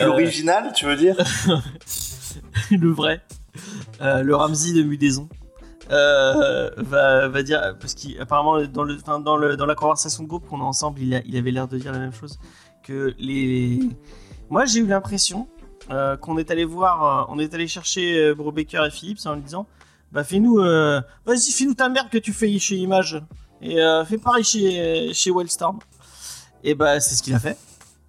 euh, 0.01 0.05
L'original, 0.05 0.71
tu 0.73 0.85
veux 0.85 0.95
dire 0.95 1.15
le 2.71 2.91
vrai, 2.91 3.21
euh, 4.01 4.23
le 4.23 4.35
Ramsey 4.35 4.73
de 4.73 4.83
Mudaison, 4.83 5.27
euh, 5.91 6.69
va, 6.77 7.27
va 7.27 7.43
dire 7.43 7.75
parce 7.79 7.93
qu'apparemment 7.93 8.61
dans 8.65 8.83
le, 8.83 8.95
enfin, 8.95 9.19
dans 9.19 9.35
le 9.37 9.57
dans 9.57 9.65
la 9.65 9.75
conversation 9.75 10.23
de 10.23 10.27
groupe 10.29 10.47
qu'on 10.47 10.61
a 10.61 10.63
ensemble, 10.63 11.01
il, 11.01 11.13
a- 11.15 11.21
il 11.25 11.35
avait 11.37 11.51
l'air 11.51 11.67
de 11.67 11.77
dire 11.77 11.91
la 11.91 11.99
même 11.99 12.13
chose 12.13 12.39
que 12.83 13.13
les. 13.19 13.79
Moi, 14.49 14.65
j'ai 14.65 14.79
eu 14.79 14.87
l'impression 14.87 15.47
euh, 15.91 16.15
qu'on 16.17 16.37
est 16.37 16.49
allé 16.51 16.63
voir, 16.65 17.27
euh, 17.29 17.33
on 17.33 17.39
est 17.39 17.53
allé 17.53 17.67
chercher 17.67 18.33
Brubaker 18.33 18.85
et 18.85 18.91
Philips 18.91 19.19
en 19.25 19.35
lui 19.35 19.41
disant, 19.41 19.67
bah 20.11 20.23
fais-nous, 20.23 20.55
vas-y, 21.25 21.51
fais-nous 21.51 21.73
ta 21.73 21.89
merde 21.89 22.09
que 22.09 22.17
tu 22.17 22.31
fais 22.33 22.57
chez 22.59 22.75
Image 22.77 23.21
et 23.61 23.75
fais 24.07 24.17
pareil 24.17 24.43
chez 24.43 25.11
chez 25.13 25.31
Wildstorm. 25.31 25.79
Et 26.63 26.75
bah 26.75 26.99
c'est 27.01 27.15
ce 27.15 27.23
qu'il 27.23 27.33
a 27.33 27.39
fait. 27.39 27.57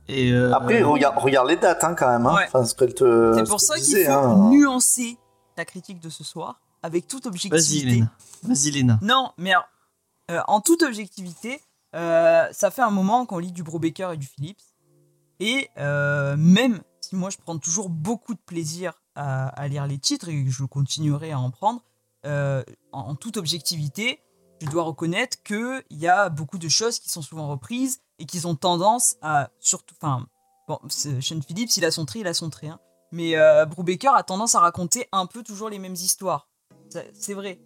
Et 0.09 0.31
euh, 0.33 0.55
Après, 0.55 0.83
regarde, 0.83 1.17
regarde 1.19 1.49
les 1.49 1.57
dates, 1.57 1.83
hein, 1.83 1.95
quand 1.95 2.09
même. 2.09 2.27
Hein. 2.27 2.35
Ouais. 2.35 2.45
Enfin. 2.47 2.65
C'est 2.65 2.79
ce 2.79 3.49
pour 3.49 3.61
ça 3.61 3.79
qu'il 3.79 4.05
faut 4.05 4.11
hein. 4.11 4.51
nuancer 4.51 5.19
ta 5.57 5.65
critique 5.65 6.01
de 6.01 6.11
ce 6.11 6.25
soir 6.25 6.61
avec 6.83 7.09
toute 7.09 7.27
objectivité. 7.27 8.03
Vas-y, 8.43 8.71
Léna. 8.71 8.99
Non, 9.01 9.33
mais 9.39 9.53
alors, 9.53 9.65
euh, 10.31 10.41
en 10.49 10.61
toute 10.61 10.83
objectivité, 10.83 11.61
euh, 11.95 12.47
ça 12.53 12.71
fait 12.71 12.83
un 12.83 12.91
moment 12.91 13.25
qu'on 13.25 13.39
lit 13.39 13.53
du 13.53 13.63
Brubaker 13.63 14.13
et 14.13 14.17
du 14.17 14.27
Phillips. 14.27 14.63
Et 15.41 15.71
euh, 15.79 16.37
même 16.37 16.81
si 17.01 17.17
moi 17.17 17.31
je 17.31 17.39
prends 17.39 17.59
toujours 17.59 17.89
beaucoup 17.89 18.35
de 18.35 18.41
plaisir 18.41 18.93
à, 19.15 19.49
à 19.49 19.69
lire 19.69 19.87
les 19.87 19.99
titres 19.99 20.29
et 20.29 20.45
que 20.45 20.51
je 20.51 20.65
continuerai 20.65 21.33
à 21.33 21.39
en 21.39 21.51
prendre, 21.51 21.83
euh, 22.27 22.63
en, 22.93 23.01
en 23.01 23.15
toute 23.15 23.37
objectivité, 23.37 24.21
je 24.61 24.69
dois 24.69 24.83
reconnaître 24.85 25.43
qu'il 25.43 25.83
y 25.91 26.07
a 26.07 26.29
beaucoup 26.29 26.59
de 26.59 26.69
choses 26.69 26.99
qui 26.99 27.09
sont 27.09 27.23
souvent 27.23 27.49
reprises 27.49 28.01
et 28.19 28.27
qui 28.27 28.45
ont 28.47 28.55
tendance 28.55 29.17
à 29.23 29.51
surtout. 29.61 29.95
Enfin, 30.01 30.27
bon, 30.69 30.79
Sean 30.89 31.41
Phillips, 31.47 31.77
il 31.77 31.85
a 31.85 31.91
son 31.91 32.05
trait, 32.05 32.21
il 32.21 32.27
a 32.27 32.35
son 32.35 32.51
trait. 32.51 32.69
hein. 32.69 32.79
mais 33.13 33.37
euh, 33.37 33.65
Brubaker 33.67 34.15
a 34.15 34.23
tendance 34.23 34.55
à 34.55 34.61
raconter 34.61 35.09
un 35.13 35.27
peu 35.27 35.43
toujours 35.43 35.69
les 35.69 35.79
mêmes 35.79 35.95
histoires. 35.95 36.49
C'est 37.13 37.35
vrai. 37.35 37.61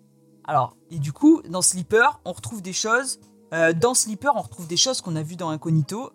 Alors, 0.44 0.76
et 0.90 0.98
du 0.98 1.12
coup, 1.12 1.42
dans 1.48 1.60
Sleeper, 1.62 2.20
on 2.24 2.32
retrouve 2.32 2.62
des 2.62 2.72
choses. 2.72 3.20
euh, 3.52 3.72
dans 3.72 3.94
Sleeper, 3.94 4.32
on 4.36 4.40
retrouve 4.42 4.66
des 4.66 4.76
choses 4.78 5.00
qu'on 5.02 5.16
a 5.16 5.22
vues 5.22 5.36
dans 5.36 5.50
Incognito. 5.50 6.12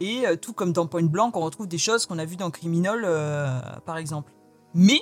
Et 0.00 0.26
euh, 0.26 0.36
tout 0.36 0.52
comme 0.52 0.72
dans 0.72 0.86
Point 0.86 1.02
Blank, 1.06 1.36
on 1.36 1.40
retrouve 1.40 1.66
des 1.68 1.78
choses 1.78 2.06
qu'on 2.06 2.18
a 2.18 2.24
vues 2.24 2.36
dans 2.36 2.50
Criminal, 2.50 3.02
par 3.84 3.98
exemple. 3.98 4.32
Mais, 4.74 5.00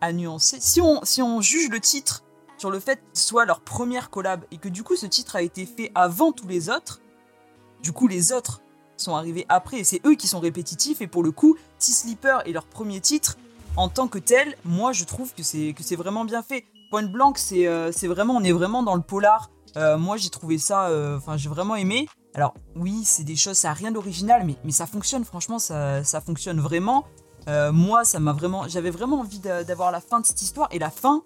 à 0.00 0.12
nuancer, 0.12 0.58
si 0.60 0.80
on, 0.80 1.00
si 1.04 1.22
on 1.22 1.40
juge 1.40 1.68
le 1.70 1.80
titre 1.80 2.24
sur 2.56 2.70
le 2.70 2.80
fait 2.80 2.96
qu'il 3.12 3.20
soit 3.20 3.44
leur 3.44 3.60
première 3.60 4.10
collab 4.10 4.44
et 4.50 4.58
que 4.58 4.68
du 4.68 4.82
coup 4.82 4.96
ce 4.96 5.06
titre 5.06 5.36
a 5.36 5.42
été 5.42 5.66
fait 5.66 5.92
avant 5.94 6.32
tous 6.32 6.46
les 6.46 6.70
autres, 6.70 7.00
du 7.82 7.92
coup 7.92 8.08
les 8.08 8.32
autres 8.32 8.60
sont 8.96 9.14
arrivés 9.16 9.46
après 9.48 9.78
et 9.78 9.84
c'est 9.84 10.00
eux 10.06 10.14
qui 10.14 10.26
sont 10.28 10.40
répétitifs. 10.40 11.00
Et 11.00 11.06
pour 11.06 11.22
le 11.22 11.32
coup, 11.32 11.56
si 11.78 11.92
Sleeper 11.92 12.46
est 12.46 12.52
leur 12.52 12.66
premier 12.66 13.00
titre, 13.00 13.38
en 13.76 13.88
tant 13.88 14.08
que 14.08 14.18
tel, 14.18 14.56
moi 14.64 14.92
je 14.92 15.04
trouve 15.04 15.32
que 15.34 15.42
c'est 15.42 15.72
que 15.74 15.82
c'est 15.82 15.96
vraiment 15.96 16.24
bien 16.24 16.42
fait. 16.42 16.64
Point 16.90 17.06
Blank, 17.06 17.38
c'est 17.38 17.66
euh, 17.68 17.92
c'est 17.92 18.08
vraiment, 18.08 18.34
on 18.34 18.42
est 18.42 18.52
vraiment 18.52 18.82
dans 18.82 18.96
le 18.96 19.02
polar. 19.02 19.50
Euh, 19.76 19.96
moi 19.96 20.16
j'ai 20.16 20.28
trouvé 20.28 20.58
ça, 20.58 20.88
euh, 20.88 21.16
enfin 21.16 21.36
j'ai 21.36 21.48
vraiment 21.48 21.76
aimé. 21.76 22.08
Alors 22.34 22.54
oui, 22.76 23.02
c'est 23.04 23.24
des 23.24 23.36
choses, 23.36 23.56
ça 23.56 23.70
a 23.70 23.72
rien 23.72 23.90
d'original, 23.92 24.44
mais, 24.44 24.56
mais 24.64 24.72
ça 24.72 24.86
fonctionne, 24.86 25.24
franchement, 25.24 25.58
ça, 25.58 26.04
ça 26.04 26.20
fonctionne 26.20 26.60
vraiment. 26.60 27.04
Moi, 27.72 28.04
ça 28.04 28.20
m'a 28.20 28.32
vraiment, 28.32 28.68
j'avais 28.68 28.90
vraiment 28.90 29.20
envie 29.20 29.40
d'a- 29.40 29.64
d'avoir 29.64 29.90
la 29.90 30.00
fin 30.00 30.20
de 30.20 30.26
cette 30.26 30.40
histoire 30.40 30.68
et 30.70 30.78
la 30.78 30.90
fin, 30.90 31.22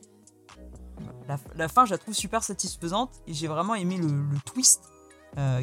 la, 1.56 1.68
fin, 1.68 1.84
je 1.84 1.90
la 1.90 1.98
trouve 1.98 2.14
super 2.14 2.42
satisfaisante 2.42 3.10
et 3.26 3.34
j'ai 3.34 3.46
vraiment 3.46 3.74
aimé 3.74 3.98
le, 3.98 4.06
le 4.06 4.38
twist 4.46 4.84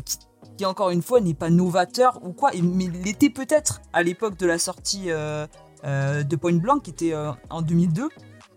qui, 0.06 0.18
qui, 0.58 0.66
encore 0.66 0.90
une 0.90 1.02
fois 1.02 1.20
n'est 1.22 1.34
pas 1.34 1.50
novateur 1.50 2.20
ou 2.24 2.34
quoi, 2.34 2.54
et- 2.54 2.62
mais 2.62 2.88
l'était 2.88 3.30
peut-être 3.30 3.82
à 3.94 4.04
l'époque 4.04 4.38
de 4.38 4.46
la 4.46 4.58
sortie 4.60 5.06
euh, 5.12 5.48
euh, 5.86 6.24
de 6.24 6.36
Point 6.36 6.58
Blank 6.58 6.84
qui 6.84 6.92
était 6.92 7.14
euh, 7.14 7.32
en 7.50 7.62
2002. 7.62 8.10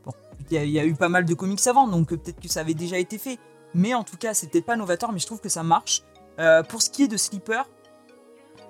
Bon, 0.05 0.13
il 0.51 0.71
y, 0.71 0.79
a- 0.79 0.85
eu 0.85 0.95
pas 0.95 1.09
mal 1.09 1.25
de 1.25 1.35
comics 1.35 1.67
avant, 1.67 1.89
donc 1.89 2.09
peut-être 2.09 2.41
que 2.41 2.49
ça 2.49 2.61
avait 2.61 2.75
déjà 2.75 2.99
été 2.99 3.19
fait. 3.19 3.39
Mais 3.75 3.95
en 3.95 4.05
tout 4.05 4.17
cas, 4.17 4.33
peut-être 4.35 4.67
pas 4.67 4.77
novateur, 4.77 5.13
mais 5.13 5.19
je 5.19 5.27
trouve 5.27 5.41
que 5.41 5.49
ça 5.49 5.63
marche. 5.63 6.03
Pour 6.69 6.83
ce 6.83 6.91
qui 6.91 7.05
est 7.05 7.09
de 7.09 7.17
Sleeper, 7.17 7.69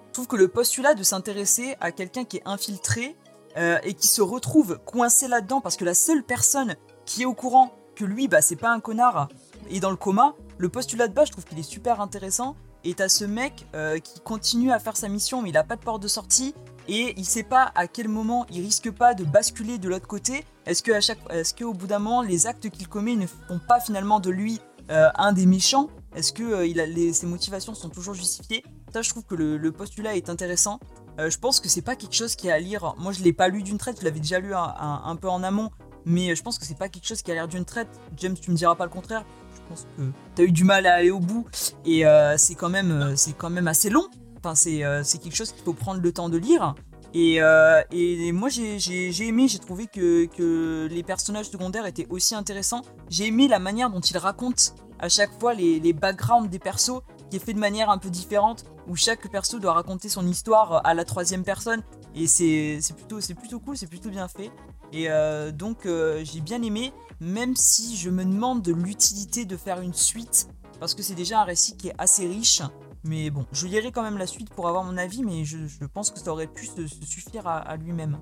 je 0.08 0.12
trouve 0.12 0.26
que 0.26 0.36
le 0.36 0.48
postulat 0.48 0.94
de 0.94 1.02
s'intéresser 1.02 1.76
à 1.80 1.92
quelqu'un 1.92 2.24
qui 2.24 2.38
est 2.38 2.42
infiltré 2.46 3.16
et 3.56 3.94
qui 3.94 4.06
se 4.06 4.22
retrouve 4.22 4.78
coincé 4.84 5.28
là-dedans 5.28 5.60
parce 5.60 5.76
que 5.76 5.84
la 5.84 5.94
seule 5.94 6.22
personne 6.22 6.76
qui 7.04 7.22
est 7.22 7.26
au 7.26 7.34
courant 7.34 7.72
que 7.96 8.04
lui, 8.04 8.28
bah, 8.28 8.40
c'est 8.40 8.56
pas 8.56 8.70
un 8.72 8.80
connard, 8.80 9.28
est 9.70 9.80
dans 9.80 9.90
le 9.90 9.96
coma, 9.96 10.34
le 10.58 10.68
postulat 10.68 11.06
de 11.08 11.12
base, 11.14 11.26
je 11.28 11.32
trouve 11.32 11.44
qu'il 11.44 11.58
est 11.58 11.62
super 11.62 12.00
intéressant. 12.00 12.56
Et 12.84 12.94
t'as 12.94 13.08
ce 13.08 13.24
mec 13.24 13.66
euh, 13.74 13.98
qui 13.98 14.20
continue 14.20 14.70
à 14.70 14.78
faire 14.78 14.96
sa 14.96 15.08
mission, 15.08 15.40
mais 15.42 15.50
il 15.50 15.56
a 15.56 15.64
pas 15.64 15.76
de 15.76 15.80
porte 15.80 16.02
de 16.02 16.08
sortie 16.08 16.54
et 16.86 17.14
il 17.16 17.24
sait 17.24 17.42
pas 17.42 17.72
à 17.74 17.86
quel 17.86 18.08
moment 18.08 18.46
il 18.50 18.60
risque 18.60 18.90
pas 18.90 19.14
de 19.14 19.24
basculer 19.24 19.78
de 19.78 19.88
l'autre 19.88 20.06
côté. 20.06 20.44
Est-ce 20.66 20.82
que 20.82 20.92
à 20.92 21.00
chaque, 21.00 21.18
est-ce 21.30 21.64
bout 21.64 21.86
d'un 21.86 21.98
moment, 21.98 22.20
les 22.22 22.46
actes 22.46 22.68
qu'il 22.68 22.88
commet 22.88 23.16
ne 23.16 23.26
font 23.26 23.58
pas 23.66 23.80
finalement 23.80 24.20
de 24.20 24.30
lui 24.30 24.60
euh, 24.90 25.08
un 25.16 25.32
des 25.32 25.46
méchants? 25.46 25.88
Est-ce 26.14 26.32
que 26.32 26.42
euh, 26.42 27.12
ses 27.12 27.26
motivations 27.26 27.74
sont 27.74 27.88
toujours 27.88 28.14
justifiées? 28.14 28.62
Ça, 28.92 29.00
je 29.00 29.08
trouve 29.10 29.24
que 29.24 29.34
le, 29.34 29.72
postulat 29.72 30.14
est 30.16 30.28
intéressant. 30.28 30.78
Je 31.18 31.36
pense 31.38 31.60
que 31.60 31.68
c'est 31.68 31.82
pas 31.82 31.96
quelque 31.96 32.14
chose 32.14 32.36
qui 32.36 32.48
est 32.48 32.52
à 32.52 32.58
lire. 32.58 32.94
Moi, 32.98 33.12
je 33.12 33.22
l'ai 33.22 33.32
pas 33.32 33.48
lu 33.48 33.62
d'une 33.62 33.78
traite. 33.78 33.98
Je 34.00 34.04
l'avais 34.04 34.20
déjà 34.20 34.38
lu 34.40 34.54
un, 34.54 34.58
un- 34.62 35.02
un 35.04 35.16
peu 35.16 35.28
en 35.28 35.42
amont, 35.42 35.70
mais 36.04 36.34
je 36.36 36.42
pense 36.42 36.58
que 36.58 36.64
c'est 36.66 36.78
pas 36.78 36.88
quelque 36.88 37.06
chose 37.06 37.22
qui 37.22 37.30
a 37.30 37.34
l'air 37.34 37.48
d'une 37.48 37.64
traite. 37.64 37.88
James, 38.16 38.36
tu 38.40 38.50
me 38.50 38.56
diras 38.56 38.74
pas 38.74 38.84
le 38.84 38.90
contraire. 38.90 39.24
Je 39.64 39.68
pense 39.68 39.86
que 39.96 40.02
t'as 40.34 40.42
eu 40.42 40.52
du 40.52 40.64
mal 40.64 40.86
à 40.86 40.94
aller 40.94 41.10
au 41.10 41.20
bout 41.20 41.46
et 41.86 42.06
euh, 42.06 42.36
c'est 42.36 42.54
quand 42.54 42.68
même, 42.68 42.90
euh, 42.90 43.16
c'est 43.16 43.32
quand 43.32 43.50
même 43.50 43.66
assez 43.66 43.88
long. 43.88 44.06
Enfin, 44.38 44.54
c'est 44.54 44.84
euh, 44.84 45.02
quelque 45.02 45.34
chose 45.34 45.52
qu'il 45.52 45.64
faut 45.64 45.72
prendre 45.72 46.02
le 46.02 46.12
temps 46.12 46.28
de 46.28 46.36
lire. 46.36 46.74
Et, 47.14 47.40
euh, 47.40 47.80
et 47.92 48.32
moi 48.32 48.48
j'ai 48.48 48.78
j'ai 48.78 49.26
aimé, 49.26 49.46
j'ai 49.46 49.60
trouvé 49.60 49.86
que, 49.86 50.26
que 50.26 50.88
les 50.90 51.02
personnages 51.04 51.48
secondaires 51.48 51.86
étaient 51.86 52.08
aussi 52.10 52.34
intéressants. 52.34 52.82
J'ai 53.08 53.28
aimé 53.28 53.46
la 53.46 53.60
manière 53.60 53.88
dont 53.88 54.00
ils 54.00 54.18
racontent 54.18 54.74
à 54.98 55.08
chaque 55.08 55.30
fois 55.38 55.54
les, 55.54 55.78
les 55.78 55.92
backgrounds 55.92 56.50
des 56.50 56.58
persos, 56.58 57.02
qui 57.30 57.36
est 57.36 57.40
fait 57.40 57.54
de 57.54 57.58
manière 57.58 57.90
un 57.90 57.98
peu 57.98 58.10
différente, 58.10 58.64
où 58.88 58.96
chaque 58.96 59.28
perso 59.30 59.58
doit 59.58 59.72
raconter 59.72 60.08
son 60.08 60.26
histoire 60.26 60.86
à 60.86 60.94
la 60.94 61.04
troisième 61.04 61.44
personne. 61.44 61.82
Et 62.14 62.26
c'est 62.26 62.80
plutôt, 62.96 63.18
plutôt 63.36 63.60
cool, 63.60 63.76
c'est 63.76 63.86
plutôt 63.86 64.10
bien 64.10 64.28
fait. 64.28 64.50
Et 64.92 65.10
euh, 65.10 65.50
donc 65.50 65.86
euh, 65.86 66.22
j'ai 66.24 66.40
bien 66.40 66.62
aimé, 66.62 66.92
même 67.20 67.56
si 67.56 67.96
je 67.96 68.10
me 68.10 68.24
demande 68.24 68.62
de 68.62 68.72
l'utilité 68.72 69.44
de 69.44 69.56
faire 69.56 69.80
une 69.80 69.94
suite, 69.94 70.48
parce 70.78 70.94
que 70.94 71.02
c'est 71.02 71.14
déjà 71.14 71.40
un 71.40 71.44
récit 71.44 71.76
qui 71.76 71.88
est 71.88 71.94
assez 71.98 72.26
riche. 72.26 72.62
Mais 73.02 73.30
bon, 73.30 73.44
je 73.52 73.66
lirai 73.66 73.92
quand 73.92 74.02
même 74.02 74.18
la 74.18 74.26
suite 74.26 74.50
pour 74.50 74.68
avoir 74.68 74.84
mon 74.84 74.96
avis, 74.96 75.22
mais 75.22 75.44
je, 75.44 75.84
pense 75.92 76.10
que 76.10 76.18
ça 76.18 76.30
aurait 76.32 76.46
pu 76.46 76.66
se, 76.66 76.86
suffire 76.86 77.46
à 77.46 77.76
lui-même. 77.76 78.18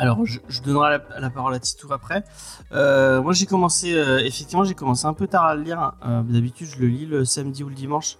Alors, 0.00 0.24
je, 0.24 0.62
donnerai 0.62 1.00
la, 1.18 1.28
parole 1.28 1.54
à 1.54 1.58
Titou 1.58 1.92
après. 1.92 2.22
Euh, 2.70 3.20
moi, 3.20 3.32
j'ai 3.32 3.46
commencé, 3.46 3.94
euh, 3.94 4.18
effectivement, 4.18 4.62
j'ai 4.62 4.74
commencé 4.74 5.06
un 5.06 5.12
peu 5.12 5.26
tard 5.26 5.44
à 5.44 5.56
le 5.56 5.62
lire. 5.62 5.94
Euh, 6.06 6.22
D'habitude, 6.22 6.68
je 6.68 6.78
le 6.78 6.86
lis 6.86 7.04
le 7.04 7.24
samedi 7.24 7.64
ou 7.64 7.68
le 7.68 7.74
dimanche. 7.74 8.16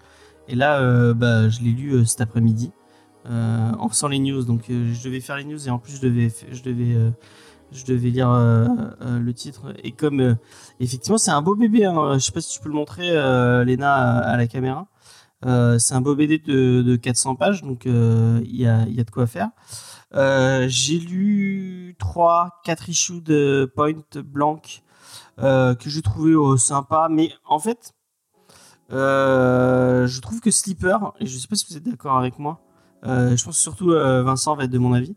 Et 0.49 0.57
là, 0.57 0.83
bah, 1.13 1.49
je 1.49 1.61
l'ai 1.61 1.71
lu 1.71 2.05
cet 2.05 2.21
après-midi, 2.21 2.73
en 3.27 3.89
faisant 3.89 4.09
les 4.09 4.19
news. 4.19 4.43
Donc, 4.43 4.65
je 4.69 5.05
devais 5.05 5.21
faire 5.21 5.37
les 5.37 5.45
news 5.45 5.69
et 5.69 5.71
en 5.71 5.79
plus, 5.79 5.97
je 5.97 6.01
devais, 6.01 6.33
je 6.51 6.63
devais, 6.65 7.13
je 7.71 7.85
devais 7.85 8.11
lire 8.11 8.31
le 8.31 9.33
titre. 9.33 9.73
Et 9.85 9.93
comme, 9.93 10.37
effectivement, 10.81 11.19
c'est 11.19 11.31
un 11.31 11.43
beau 11.43 11.55
bébé. 11.55 11.85
Hein. 11.85 12.15
Je 12.15 12.19
sais 12.19 12.33
pas 12.33 12.41
si 12.41 12.57
tu 12.57 12.61
peux 12.61 12.71
le 12.71 12.75
montrer, 12.75 13.13
Léna, 13.65 13.95
à, 13.95 14.37
la 14.37 14.47
caméra. 14.49 14.89
C'est 15.43 15.95
un 15.95 16.01
beau 16.01 16.17
BD 16.17 16.39
de, 16.39 16.83
de 16.83 16.97
400 16.97 17.37
pages, 17.37 17.63
donc 17.63 17.83
il 17.85 18.43
y 18.57 18.67
a 18.67 18.87
de 18.87 19.11
quoi 19.11 19.29
faire. 19.29 19.51
Euh, 20.15 20.67
j'ai 20.69 20.99
lu 20.99 21.95
3, 21.99 22.61
4 22.65 22.89
issues 22.89 23.21
de 23.21 23.71
Point 23.75 23.93
Blank 24.25 24.83
euh, 25.41 25.75
que 25.75 25.89
j'ai 25.89 26.03
trouvé 26.03 26.33
euh, 26.33 26.57
sympa, 26.57 27.09
mais 27.11 27.31
en 27.47 27.59
fait, 27.59 27.93
euh, 28.93 30.07
je 30.07 30.21
trouve 30.21 30.41
que 30.41 30.51
Sleeper, 30.51 31.13
et 31.21 31.27
je 31.27 31.39
sais 31.39 31.47
pas 31.47 31.55
si 31.55 31.67
vous 31.71 31.77
êtes 31.77 31.85
d'accord 31.85 32.17
avec 32.19 32.39
moi, 32.39 32.61
je 33.05 33.45
pense 33.45 33.57
que 33.57 33.63
surtout 33.63 33.91
Vincent 33.91 34.57
va 34.57 34.65
être 34.65 34.71
de 34.71 34.79
mon 34.79 34.95
avis, 34.95 35.15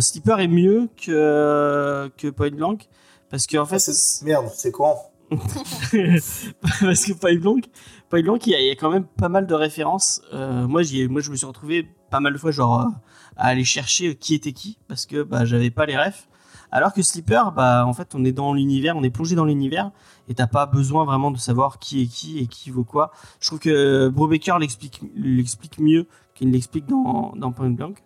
Sleeper 0.00 0.40
est 0.40 0.48
mieux 0.48 0.88
que, 0.96 2.10
que 2.16 2.28
Point 2.28 2.52
Blank 2.52 2.88
parce 3.28 3.46
qu'en 3.46 3.66
fait, 3.66 3.76
Ah, 3.86 4.24
Merde, 4.24 4.48
c'est 4.54 4.70
con. 4.70 4.94
parce 5.30 7.04
que 7.04 7.12
Point 7.12 7.40
Blank, 7.40 7.64
Point 8.08 8.22
Blank, 8.22 8.46
il 8.46 8.52
y, 8.52 8.54
a, 8.54 8.60
il 8.60 8.66
y 8.68 8.70
a 8.70 8.76
quand 8.76 8.90
même 8.90 9.04
pas 9.04 9.28
mal 9.28 9.46
de 9.46 9.54
références. 9.54 10.22
Moi, 10.32 10.82
moi, 11.10 11.20
je 11.20 11.30
me 11.30 11.36
suis 11.36 11.46
retrouvé 11.46 11.88
pas 12.10 12.20
mal 12.20 12.32
de 12.32 12.38
fois 12.38 12.52
genre 12.52 12.90
à 13.36 13.48
aller 13.48 13.64
chercher 13.64 14.14
qui 14.16 14.34
était 14.34 14.52
qui 14.52 14.78
parce 14.88 15.06
que 15.06 15.22
bah, 15.22 15.44
j'avais 15.44 15.70
pas 15.70 15.86
les 15.86 15.96
refs. 15.96 16.28
Alors 16.70 16.92
que 16.92 17.02
Sleeper, 17.02 17.52
bah, 17.52 17.84
en 17.86 17.92
fait, 17.92 18.14
on 18.14 18.24
est 18.24 18.32
dans 18.32 18.52
l'univers, 18.52 18.96
on 18.96 19.02
est 19.04 19.10
plongé 19.10 19.36
dans 19.36 19.44
l'univers 19.44 19.92
et 20.28 20.34
t'as 20.34 20.48
pas 20.48 20.66
besoin 20.66 21.04
vraiment 21.04 21.30
de 21.30 21.38
savoir 21.38 21.78
qui 21.78 22.02
est 22.02 22.06
qui 22.06 22.38
et 22.38 22.46
qui 22.46 22.70
vaut 22.70 22.84
quoi. 22.84 23.12
Je 23.40 23.46
trouve 23.46 23.60
que 23.60 24.08
Brubaker 24.08 24.58
l'explique 24.58 25.00
l'explique 25.14 25.78
mieux 25.78 26.08
qu'il 26.34 26.50
l'explique 26.50 26.86
dans, 26.86 27.32
dans 27.36 27.52
Point 27.52 27.70
Blank. 27.70 28.02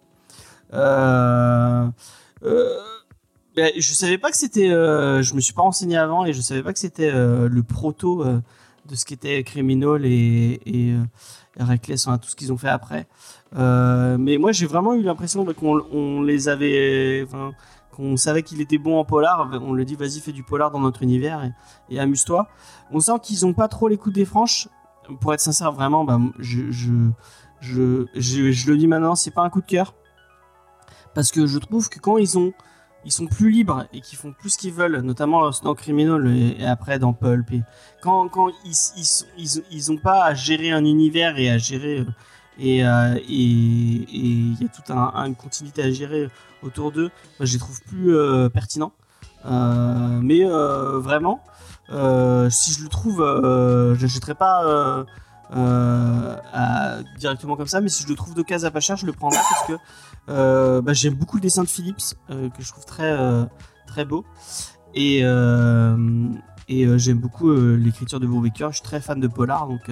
Euh, 0.75 1.89
euh, 2.43 2.79
ben, 3.57 3.73
je 3.77 3.93
savais 3.93 4.19
pas 4.19 4.31
que 4.31 4.37
c'était. 4.37 4.71
euh, 4.71 5.23
je 5.23 5.35
me 5.35 5.41
suis 5.41 5.55
pas 5.55 5.63
renseigné 5.63 5.97
avant 5.97 6.25
et 6.25 6.33
je 6.33 6.41
savais 6.41 6.63
pas 6.63 6.73
que 6.73 6.79
c'était 6.79 7.11
euh, 7.13 7.49
le 7.49 7.63
proto 7.63 8.25
de 8.89 8.95
ce 8.95 9.05
qu'était 9.05 9.43
Criminal 9.45 10.05
et, 10.05 10.61
et, 10.65 10.93
euh, 10.93 11.05
et 11.59 11.63
Reckless, 11.63 12.07
enfin, 12.07 12.19
tout 12.19 12.29
ce 12.29 12.37
qu'ils 12.37 12.53
ont 12.53 12.57
fait 12.57 12.69
après. 12.69 13.07
Euh, 13.57 14.17
mais 14.19 14.39
moi, 14.39 14.53
j'ai 14.53 14.67
vraiment 14.67 14.95
eu 14.95 15.03
l'impression 15.03 15.45
bah, 15.45 15.53
qu'on 15.55 15.81
on 15.93 16.23
les 16.23 16.49
avait. 16.49 17.25
Enfin, 17.27 17.53
qu'on 17.95 18.17
savait 18.17 18.43
qu'il 18.43 18.61
était 18.61 18.79
bon 18.79 18.99
en 18.99 19.05
polar. 19.05 19.51
On 19.63 19.75
lui 19.75 19.85
dit, 19.85 19.97
vas-y, 19.97 20.21
fais 20.21 20.33
du 20.33 20.45
polar 20.45 20.71
dans 20.71 20.81
notre 20.81 21.03
univers 21.03 21.45
et, 21.45 21.53
et 21.95 22.01
amuse-toi. 22.01 22.49
On 22.93 23.01
sent 23.01 23.19
qu'ils 23.23 23.45
ont 23.45 23.55
pas 23.55 23.69
trop 23.69 23.89
les 23.89 23.97
coups 23.97 24.15
des 24.15 24.25
franches. 24.25 24.69
Pour 25.21 25.35
être 25.35 25.41
sincère, 25.41 25.73
vraiment, 25.73 26.05
bah, 26.05 26.21
je, 26.39 26.71
je, 26.71 26.93
je, 27.61 28.07
je, 28.15 28.53
je 28.53 28.71
le 28.71 28.77
dis 28.77 28.87
maintenant, 28.87 29.15
c'est 29.15 29.31
pas 29.33 29.43
un 29.43 29.51
coup 29.51 29.61
de 29.61 29.67
cœur. 29.67 29.95
Parce 31.15 31.33
que 31.33 31.47
je 31.47 31.59
trouve 31.59 31.89
que 31.89 31.99
quand 31.99 32.19
ils 32.19 32.39
ont 32.39 32.53
ils 33.09 33.13
sont 33.13 33.27
plus 33.27 33.51
libres 33.51 33.87
et 33.95 34.03
qu'ils 34.03 34.19
font 34.19 34.35
plus 34.39 34.51
ce 34.51 34.59
qu'ils 34.59 34.75
veulent, 34.75 35.01
notamment 35.01 35.51
dans 35.63 35.75
Criminal 35.75 36.27
et, 36.29 36.57
et 36.61 36.67
après 36.67 36.99
dans 36.99 37.15
Pulp. 37.15 37.51
Et 37.53 37.63
quand 38.03 38.29
quand 38.29 38.51
ils, 38.67 38.77
ils, 39.39 39.63
ils, 39.71 39.91
ont 39.91 39.97
pas 39.97 40.25
à 40.25 40.35
gérer 40.35 40.73
un 40.73 40.85
univers 40.85 41.39
et 41.39 41.49
à 41.49 41.57
gérer 41.57 42.01
euh, 42.01 42.05
et 42.59 42.87
euh, 42.87 43.15
et 43.17 43.23
et 43.23 44.29
il 44.53 44.61
y 44.61 44.65
a 44.67 44.69
toute 44.69 44.91
un, 44.91 45.11
une 45.25 45.35
continuité 45.35 45.83
à 45.83 45.91
gérer 45.91 46.29
autour 46.63 46.93
d'eux, 46.93 47.11
je 47.41 47.51
les 47.51 47.59
trouve 47.59 47.81
plus 47.83 48.15
euh, 48.15 48.51
pertinents. 48.51 48.93
Mais 49.47 50.45
vraiment, 50.45 51.41
si 52.51 52.73
je 52.75 52.83
le 52.83 52.89
trouve, 52.91 53.21
je 53.21 54.03
l'achèterai 54.03 54.35
pas 54.35 55.07
directement 57.17 57.57
comme 57.57 57.69
ça, 57.69 57.81
mais 57.81 57.89
si 57.89 58.03
je 58.03 58.09
le 58.09 58.17
trouve 58.17 58.35
d'occasion 58.35 58.69
à 58.69 58.71
pas 58.71 58.81
cher, 58.81 58.99
je 58.99 59.07
le 59.07 59.13
prendrai 59.13 59.41
parce 59.51 59.67
que 59.67 59.73
euh, 60.29 60.83
bah, 60.83 60.93
j'aime 60.93 61.15
beaucoup 61.15 61.37
le 61.37 61.43
dessin 61.43 61.63
de 61.63 61.69
Phillips 61.69 62.15
euh, 62.31 62.51
que 62.51 62.63
je 62.63 62.69
trouve 62.69 62.85
très 62.85 63.13
euh, 63.13 63.45
très 63.87 64.05
beau 64.05 64.25
et 64.95 65.21
euh, 65.23 66.29
et 66.69 66.87
j'aime 66.99 67.19
beaucoup 67.19 67.51
l'écriture 67.51 68.21
de 68.21 68.27
Brubaker. 68.27 68.69
Je 68.71 68.77
suis 68.77 68.85
très 68.85 69.01
fan 69.01 69.19
de 69.19 69.27
polar, 69.27 69.69
donc 69.69 69.91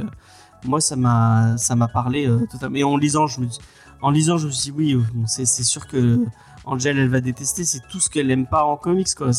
moi 0.65 0.79
ça 0.83 0.95
m'a 0.95 1.89
parlé 1.91 2.29
totalement. 2.51 2.77
Et 2.77 2.85
en 2.85 2.99
lisant, 2.99 3.27
je 3.27 3.41
me 3.41 3.47
dis- 3.47 3.61
en 4.03 4.11
lisant, 4.11 4.37
je 4.37 4.47
me 4.47 4.53
suis 4.53 4.71
oui, 4.71 4.95
c'est 5.27 5.47
sûr 5.47 5.87
que 5.87 6.21
Angel 6.67 6.99
elle 6.99 7.09
va 7.09 7.23
détester. 7.23 7.65
C'est 7.65 7.81
tout 7.89 7.99
ce 7.99 8.11
qu'elle 8.11 8.31
aime 8.31 8.47
pas 8.47 8.63
en 8.65 8.77
comics 8.77 9.15
quoi. 9.15 9.31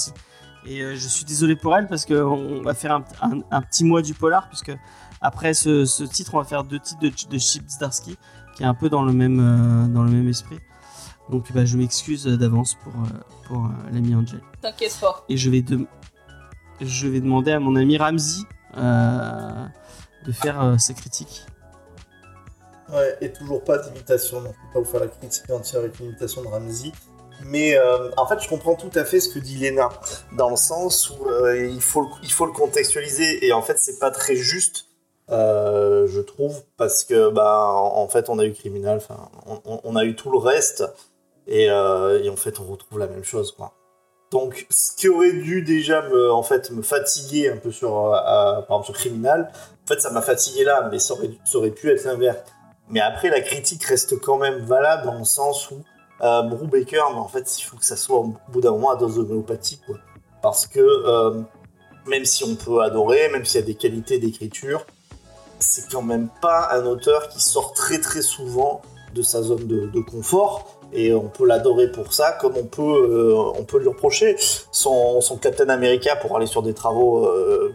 Et 0.65 0.79
je 0.95 1.07
suis 1.07 1.25
désolé 1.25 1.55
pour 1.55 1.77
elle 1.77 1.85
parce 1.85 2.05
que 2.05 2.15
on 2.15 2.63
va 2.63 2.73
faire 2.73 3.03
un, 3.21 3.61
petit 3.61 3.83
mois 3.85 4.01
du 4.01 4.15
polar 4.15 4.49
puisque 4.49 4.75
après 5.21 5.53
ce, 5.53 6.05
titre, 6.05 6.33
on 6.33 6.39
va 6.39 6.43
faire 6.43 6.63
deux 6.63 6.79
titres 6.79 7.01
de, 7.01 7.09
de 7.09 7.37
Chip 7.37 7.69
Zdarsky 7.69 8.17
qui 8.55 8.63
est 8.63 8.65
un 8.65 8.73
peu 8.73 8.89
dans 8.89 9.03
le 9.03 9.13
même 9.13 9.91
dans 9.93 10.01
le 10.01 10.09
même 10.09 10.27
esprit. 10.27 10.57
Donc 11.29 11.51
bah, 11.53 11.65
je 11.65 11.77
m'excuse 11.77 12.25
d'avance 12.25 12.75
pour, 12.83 12.93
euh, 12.93 13.19
pour 13.47 13.57
euh, 13.65 13.69
l'ami 13.91 14.15
Angel. 14.15 14.41
T'inquiète 14.61 14.97
pas. 15.01 15.23
Et 15.29 15.37
je 15.37 15.49
vais, 15.49 15.61
de... 15.61 15.85
je 16.81 17.07
vais 17.07 17.19
demander 17.19 17.51
à 17.51 17.59
mon 17.59 17.75
ami 17.75 17.97
Ramsey 17.97 18.43
euh, 18.77 19.65
de 20.25 20.31
faire 20.31 20.61
euh, 20.63 20.77
sa 20.77 20.93
critique. 20.93 21.45
Ouais, 22.93 23.17
et 23.19 23.33
toujours 23.33 23.63
pas 23.63 23.77
d'imitation, 23.79 24.41
donc 24.41 24.53
je 24.53 24.67
peux 24.67 24.73
pas 24.73 24.79
vous 24.79 24.91
faire 24.91 25.01
la 25.01 25.07
critique 25.07 25.49
entière 25.49 25.81
avec 25.81 25.99
une 25.99 26.05
imitation 26.07 26.41
de 26.41 26.47
Ramsey. 26.47 26.91
Mais 27.43 27.77
euh, 27.77 28.09
en 28.17 28.25
fait, 28.25 28.39
je 28.41 28.47
comprends 28.47 28.75
tout 28.75 28.89
à 28.95 29.03
fait 29.03 29.19
ce 29.19 29.29
que 29.29 29.39
dit 29.39 29.57
Lena, 29.57 29.89
dans 30.37 30.49
le 30.49 30.55
sens 30.55 31.09
où 31.11 31.29
euh, 31.29 31.67
il, 31.67 31.81
faut 31.81 32.01
le, 32.01 32.07
il 32.23 32.31
faut 32.31 32.45
le 32.45 32.51
contextualiser, 32.53 33.45
et 33.45 33.51
en 33.53 33.61
fait, 33.61 33.77
c'est 33.77 33.99
pas 33.99 34.09
très 34.09 34.35
juste, 34.35 34.85
euh, 35.29 36.07
je 36.07 36.21
trouve, 36.21 36.63
parce 36.77 37.03
que, 37.03 37.29
bah, 37.29 37.67
en, 37.75 38.07
fait, 38.07 38.29
on 38.29 38.39
a 38.39 38.45
eu 38.45 38.53
Criminal, 38.53 38.97
enfin, 38.97 39.29
on, 39.45 39.59
on- 39.65 39.81
on 39.83 39.95
a 39.95 40.03
eu 40.05 40.15
tout 40.15 40.31
le 40.31 40.39
reste, 40.39 40.85
et, 41.47 41.69
euh, 41.69 42.21
et 42.23 42.29
en 42.29 42.35
fait, 42.35 42.59
on 42.59 42.65
retrouve 42.65 42.99
la 42.99 43.07
même 43.07 43.23
chose, 43.23 43.51
quoi. 43.51 43.73
Donc, 44.31 44.67
ce 44.69 44.93
qui 44.93 45.07
aurait 45.07 45.31
dû 45.31 45.61
déjà 45.61 46.01
me, 46.09 46.31
en 46.31 46.43
fait, 46.43 46.69
me 46.71 46.81
fatiguer 46.81 47.49
un 47.49 47.57
peu 47.57 47.71
sur, 47.71 48.13
euh, 48.13 48.61
par 48.61 48.61
exemple, 48.61 48.85
sur 48.85 48.93
Criminal, 48.95 49.51
en 49.83 49.87
fait, 49.87 50.01
ça 50.01 50.11
m'a 50.11 50.21
fatigué 50.21 50.65
là, 50.65 50.89
mais 50.91 50.99
ça 50.99 51.13
aurait, 51.13 51.71
pu 51.71 51.89
être 51.89 52.03
l'inverse. 52.03 52.39
Mais 52.89 52.99
après, 52.99 53.29
la 53.29 53.39
critique 53.39 53.83
reste 53.85 54.19
quand 54.19 54.37
même 54.37 54.59
valable 54.65 55.05
dans 55.05 55.17
le 55.17 55.23
sens 55.23 55.71
où 55.71 55.81
euh, 56.21 56.41
Brubaker, 56.41 57.11
mais 57.13 57.19
en 57.19 57.27
fait, 57.27 57.57
il 57.57 57.63
faut 57.63 57.77
que 57.77 57.85
ça 57.85 57.95
soit 57.95 58.17
au 58.17 58.33
bout 58.49 58.59
d'un 58.59 58.71
moment 58.71 58.89
à 58.89 58.97
dose 58.97 59.17
homéopathique. 59.17 59.81
Quoi. 59.85 59.95
Parce 60.41 60.67
que 60.67 60.79
euh, 60.79 61.41
même 62.05 62.25
si 62.25 62.43
on 62.43 62.55
peut 62.55 62.81
adorer, 62.81 63.29
même 63.29 63.45
s'il 63.45 63.61
y 63.61 63.63
a 63.63 63.65
des 63.65 63.75
qualités 63.75 64.19
d'écriture, 64.19 64.85
c'est 65.59 65.89
quand 65.89 66.01
même 66.01 66.27
pas 66.41 66.69
un 66.71 66.85
auteur 66.85 67.29
qui 67.29 67.41
sort 67.41 67.73
très 67.73 67.99
très 67.99 68.21
souvent 68.21 68.81
de 69.13 69.21
sa 69.21 69.41
zone 69.41 69.67
de 69.67 69.99
confort. 70.01 70.76
Et 70.93 71.13
on 71.13 71.27
peut 71.27 71.45
l'adorer 71.45 71.91
pour 71.91 72.13
ça, 72.13 72.31
comme 72.39 72.55
on 72.57 72.63
peut, 72.63 72.81
euh, 72.81 73.35
on 73.57 73.63
peut 73.63 73.79
lui 73.79 73.89
reprocher 73.89 74.35
son, 74.71 75.19
Captain 75.41 75.69
America 75.69 76.15
pour 76.15 76.37
aller 76.37 76.45
sur 76.45 76.63
des 76.63 76.73
travaux 76.73 77.25
euh, 77.25 77.73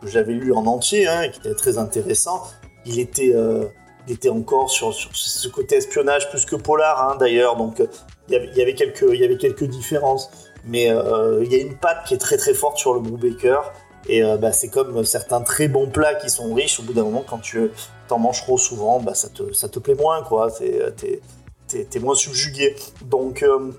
que 0.00 0.06
j'avais 0.06 0.32
lus 0.32 0.52
en 0.52 0.66
entier, 0.66 1.06
hein, 1.06 1.28
qui 1.28 1.40
étaient 1.40 1.54
très 1.54 1.78
intéressants. 1.78 2.42
Il 2.84 2.98
était, 2.98 3.32
euh, 3.34 3.64
il 4.06 4.14
était 4.14 4.28
encore 4.28 4.70
sur, 4.70 4.92
ce 4.92 5.48
côté 5.48 5.76
espionnage 5.76 6.28
plus 6.30 6.44
que 6.44 6.56
polar, 6.56 7.10
hein, 7.10 7.16
d'ailleurs, 7.18 7.56
donc 7.56 7.80
euh, 7.80 7.86
il 8.28 8.34
y 8.34 8.62
avait- 8.62 8.74
quelques, 8.74 9.06
y 9.12 9.24
avait 9.24 9.38
quelques 9.38 9.64
différences. 9.64 10.30
Mais 10.64 10.84
il 10.84 11.52
y 11.52 11.56
a 11.56 11.58
une 11.58 11.76
patte 11.76 12.06
qui 12.06 12.14
est 12.14 12.18
très 12.18 12.36
très 12.36 12.54
forte 12.54 12.78
sur 12.78 12.94
le 12.94 13.00
Brubaker, 13.00 13.72
et 14.08 14.22
bah, 14.40 14.52
c'est 14.52 14.68
comme 14.68 15.04
certains 15.04 15.40
très 15.40 15.66
bons 15.66 15.88
plats 15.88 16.14
qui 16.14 16.30
sont 16.30 16.54
riches, 16.54 16.78
au 16.78 16.84
bout 16.84 16.92
d'un 16.92 17.02
moment, 17.02 17.24
quand 17.28 17.38
tu 17.40 17.68
t'en 18.06 18.20
manges 18.20 18.42
trop 18.42 18.58
souvent, 18.58 19.00
bah, 19.00 19.14
ça, 19.14 19.28
te, 19.28 19.52
ça 19.52 19.68
te 19.68 19.80
plaît 19.80 19.96
moins, 19.96 20.22
quoi. 20.22 20.50
T'es 21.90 21.98
moins 22.00 22.14
subjugué. 22.14 22.76
Donc, 23.02 23.42
euh, 23.42 23.70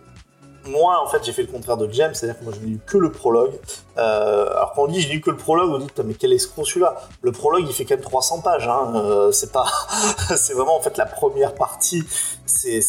moi, 0.68 1.02
en 1.04 1.08
fait, 1.08 1.24
j'ai 1.24 1.34
fait 1.34 1.42
le 1.42 1.50
contraire 1.50 1.78
de 1.78 1.92
James, 1.92 2.14
c'est-à-dire 2.14 2.40
que 2.40 2.44
moi, 2.46 2.54
je 2.56 2.66
n'ai 2.66 2.72
lu 2.72 2.80
que 2.86 2.98
le 2.98 3.12
prologue. 3.12 3.54
Euh, 3.98 4.50
alors, 4.52 4.74
quand 4.74 4.84
on 4.84 4.88
dit 4.88 5.02
j'ai 5.02 5.10
lu 5.10 5.22
que 5.22 5.30
le 5.30 5.38
prologue, 5.38 5.70
on 5.72 5.78
dit 5.78 5.88
mais 6.06 6.14
quel 6.14 6.32
escroc 6.34 6.66
celui-là 6.66 7.02
Le 7.22 7.32
prologue, 7.32 7.66
il 7.68 7.74
fait 7.74 7.86
quand 7.86 7.96
même 7.96 8.04
300 8.04 8.42
pages, 8.42 8.68
hein. 8.68 8.94
euh, 8.96 9.32
c'est 9.32 9.52
pas. 9.52 9.66
c'est 10.36 10.54
vraiment, 10.54 10.78
en 10.78 10.82
fait, 10.82 10.98
la 10.98 11.06
première 11.06 11.54
partie. 11.54 12.04
C'est, 12.46 12.80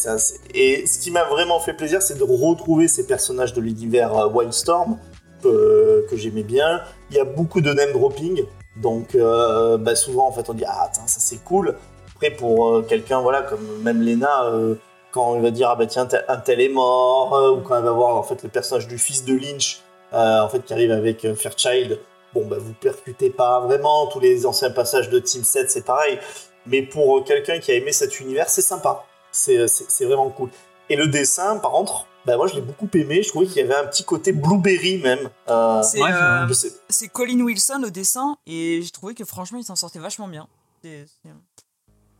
Et 0.53 0.87
ce 0.87 0.99
qui 0.99 1.11
m'a 1.11 1.25
vraiment 1.25 1.59
fait 1.59 1.73
plaisir, 1.73 2.01
c'est 2.01 2.17
de 2.17 2.23
retrouver 2.23 2.87
ces 2.87 3.05
personnages 3.05 3.53
de 3.53 3.61
l'univers 3.61 4.17
euh, 4.17 4.27
Wildstorm, 4.27 4.97
que, 5.43 6.05
que 6.09 6.15
j'aimais 6.15 6.43
bien. 6.43 6.81
Il 7.11 7.17
y 7.17 7.19
a 7.19 7.25
beaucoup 7.25 7.61
de 7.61 7.73
name 7.73 7.91
dropping, 7.91 8.45
donc 8.77 9.15
euh, 9.15 9.77
bah, 9.77 9.95
souvent, 9.95 10.27
en 10.27 10.31
fait, 10.31 10.49
on 10.49 10.53
dit 10.53 10.65
ah, 10.65 10.83
attends, 10.85 11.07
ça 11.07 11.19
c'est 11.19 11.43
cool. 11.43 11.75
Après, 12.15 12.31
pour 12.31 12.67
euh, 12.67 12.81
quelqu'un, 12.81 13.21
voilà, 13.21 13.41
comme 13.41 13.65
même 13.81 14.01
Lena, 14.01 14.45
euh, 14.45 14.75
quand 15.15 15.35
il 15.37 15.41
va 15.41 15.49
dire 15.49 15.69
ah 15.69 15.75
bah 15.75 15.87
tiens, 15.87 16.07
un 16.27 16.37
tel 16.37 16.59
est 16.61 16.69
mort, 16.69 17.33
euh, 17.35 17.51
ou 17.55 17.61
quand 17.61 17.77
elle 17.77 17.83
va 17.85 17.91
voir 17.93 18.15
en 18.17 18.21
fait 18.23 18.43
le 18.43 18.49
personnage 18.49 18.87
du 18.87 18.97
fils 18.97 19.23
de 19.25 19.33
Lynch, 19.33 19.79
euh, 20.13 20.41
en 20.41 20.49
fait, 20.49 20.59
qui 20.59 20.73
arrive 20.73 20.91
avec 20.91 21.23
euh, 21.25 21.33
Fairchild, 21.35 21.99
bon, 22.33 22.45
bah 22.45 22.57
vous 22.59 22.73
percutez 22.73 23.29
pas 23.29 23.61
vraiment. 23.61 24.07
Tous 24.07 24.19
les 24.19 24.45
anciens 24.45 24.69
passages 24.71 25.09
de 25.09 25.17
Team 25.19 25.43
7, 25.43 25.71
c'est 25.71 25.85
pareil. 25.85 26.19
Mais 26.67 26.81
pour 26.81 27.23
quelqu'un 27.23 27.59
qui 27.59 27.71
a 27.71 27.75
aimé 27.75 27.91
cet 27.93 28.19
univers, 28.19 28.49
c'est 28.49 28.61
sympa. 28.61 29.05
C'est 29.31 29.65
vraiment 30.01 30.29
cool. 30.29 30.49
Et 30.89 30.95
le 30.97 31.07
dessin, 31.07 31.57
par 31.59 31.71
contre, 31.71 32.05
bah 32.25 32.37
moi 32.37 32.47
je 32.47 32.55
l'ai 32.55 32.61
beaucoup 32.61 32.89
aimé. 32.93 33.21
Je 33.23 33.29
trouvais 33.29 33.45
qu'il 33.45 33.57
y 33.57 33.61
avait 33.61 33.75
un 33.75 33.85
petit 33.87 34.03
côté 34.03 34.31
blueberry 34.33 34.97
même. 34.97 35.29
Euh, 35.49 35.81
C'est 35.83 36.01
ouais, 36.01 36.11
euh, 36.11 36.47
je 36.47 36.53
sais- 36.53 36.73
c'est 36.89 37.07
Colin 37.07 37.39
Wilson 37.41 37.83
au 37.85 37.89
dessin 37.89 38.37
et 38.47 38.81
j'ai 38.81 38.89
trouvé 38.91 39.13
que 39.13 39.23
franchement 39.25 39.59
il 39.59 39.63
s'en 39.63 39.75
sortait 39.75 39.99
vachement 39.99 40.27
bien. 40.27 40.47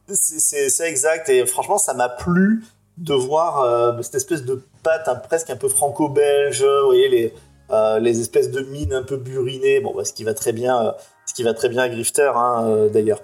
C'est 0.08 0.88
exact 0.88 1.30
et 1.30 1.46
franchement 1.46 1.78
ça 1.78 1.94
m'a 1.94 2.10
plu 2.10 2.64
de 2.98 3.14
voir 3.14 3.62
euh, 3.62 4.02
cette 4.02 4.16
espèce 4.16 4.44
de 4.44 4.62
patte 4.84 5.08
hein, 5.08 5.16
presque 5.16 5.50
un 5.50 5.56
peu 5.56 5.68
franco-belge, 5.68 6.64
vous 6.64 6.86
voyez 6.86 7.10
les, 7.10 7.34
euh, 7.72 8.00
les 8.00 8.22
espèces 8.22 8.52
de 8.52 8.62
mines 8.62 8.94
un 8.94 9.04
peu 9.04 9.18
burinées, 9.18 9.80
bon 9.80 9.94
bah, 9.96 10.06
ce 10.06 10.14
qui 10.14 10.24
va 10.24 10.34
très 10.34 10.54
bien, 10.54 10.88
euh, 10.88 10.92
ce 11.26 11.34
qui 11.34 11.44
va 11.44 11.54
très 11.54 11.70
bien 11.70 11.84
à 11.84 11.90
Grifter 11.90 12.32
hein, 12.36 12.88
d'ailleurs. 12.92 13.22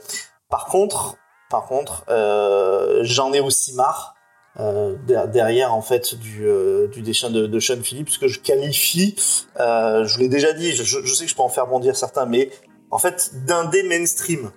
Par 0.50 0.66
contre, 0.66 1.16
par 1.50 1.66
contre, 1.66 2.06
j'en 3.04 3.34
ai 3.34 3.40
aussi 3.40 3.74
marre 3.76 4.16
der- 4.58 5.28
derrière 5.28 5.74
en 5.74 5.82
fait 5.82 6.16
du, 6.16 6.48
du 6.92 7.02
dessin 7.02 7.30
de, 7.30 7.60
Sean 7.60 7.82
Phillips 7.82 8.18
que 8.20 8.28
je 8.28 8.40
qualifie, 8.40 9.16
je 9.58 10.14
vous 10.14 10.20
l'ai 10.20 10.30
déjà 10.30 10.54
dit, 10.54 10.72
je, 10.72 10.84
sais 10.84 11.26
que 11.26 11.30
je 11.30 11.36
peux 11.36 11.42
en 11.42 11.50
faire 11.50 11.68
bondir 11.68 11.96
certains, 11.96 12.26
mais 12.26 12.50
en 12.90 13.00
fait 13.00 13.46
d'indé 13.46 13.84
mainstream. 13.84 14.52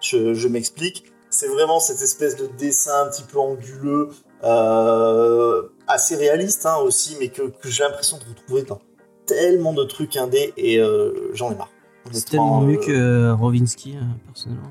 Je, 0.00 0.48
m'explique 0.48 1.04
c'est 1.30 1.48
vraiment 1.48 1.80
cette 1.80 2.00
espèce 2.00 2.36
de 2.36 2.46
dessin 2.58 3.04
un 3.04 3.10
petit 3.10 3.24
peu 3.24 3.38
anguleux, 3.38 4.10
assez 4.42 6.16
réaliste 6.16 6.66
hein, 6.66 6.76
aussi, 6.76 7.16
mais 7.20 7.28
que, 7.28 7.42
que 7.42 7.68
j'ai 7.68 7.84
l'impression 7.84 8.18
de 8.18 8.24
retrouver 8.24 8.62
dans 8.62 8.80
tellement 9.26 9.72
de 9.72 9.84
trucs 9.84 10.16
indés 10.16 10.54
et 10.56 10.78
euh, 10.78 11.30
j'en 11.34 11.52
ai 11.52 11.54
marre. 11.54 11.70
C'est 12.12 12.30
tellement 12.30 12.60
mieux 12.60 12.78
euh, 12.78 12.86
que 12.86 13.32
Rovinsky, 13.32 13.96
euh, 13.96 14.00
personnellement. 14.26 14.70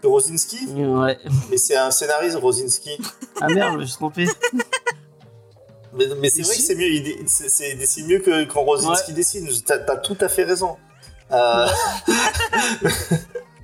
Que 0.00 0.06
Rosinski? 0.06 0.66
Ouais. 0.74 1.18
Mais 1.50 1.56
c'est 1.56 1.76
un 1.76 1.90
scénariste, 1.90 2.36
Rosinski. 2.36 2.98
Ah 3.40 3.48
merde, 3.48 3.74
je 3.74 3.78
me 3.78 3.84
suis 3.84 3.96
trompé. 3.96 4.26
Mais, 5.94 6.04
mais 6.20 6.28
c'est 6.28 6.42
vrai 6.42 6.54
que 6.54 6.60
c'est 6.60 6.74
mieux, 6.74 6.86
il 6.86 7.24
dessine 7.78 8.06
mieux 8.06 8.18
que 8.18 8.44
quand 8.44 8.62
Rosinski 8.62 9.14
dessine. 9.14 9.48
T'as 9.64 9.78
as 9.88 9.96
tout 9.96 10.18
à 10.20 10.28
fait 10.28 10.44
raison. 10.44 10.76
Euh... 11.32 11.66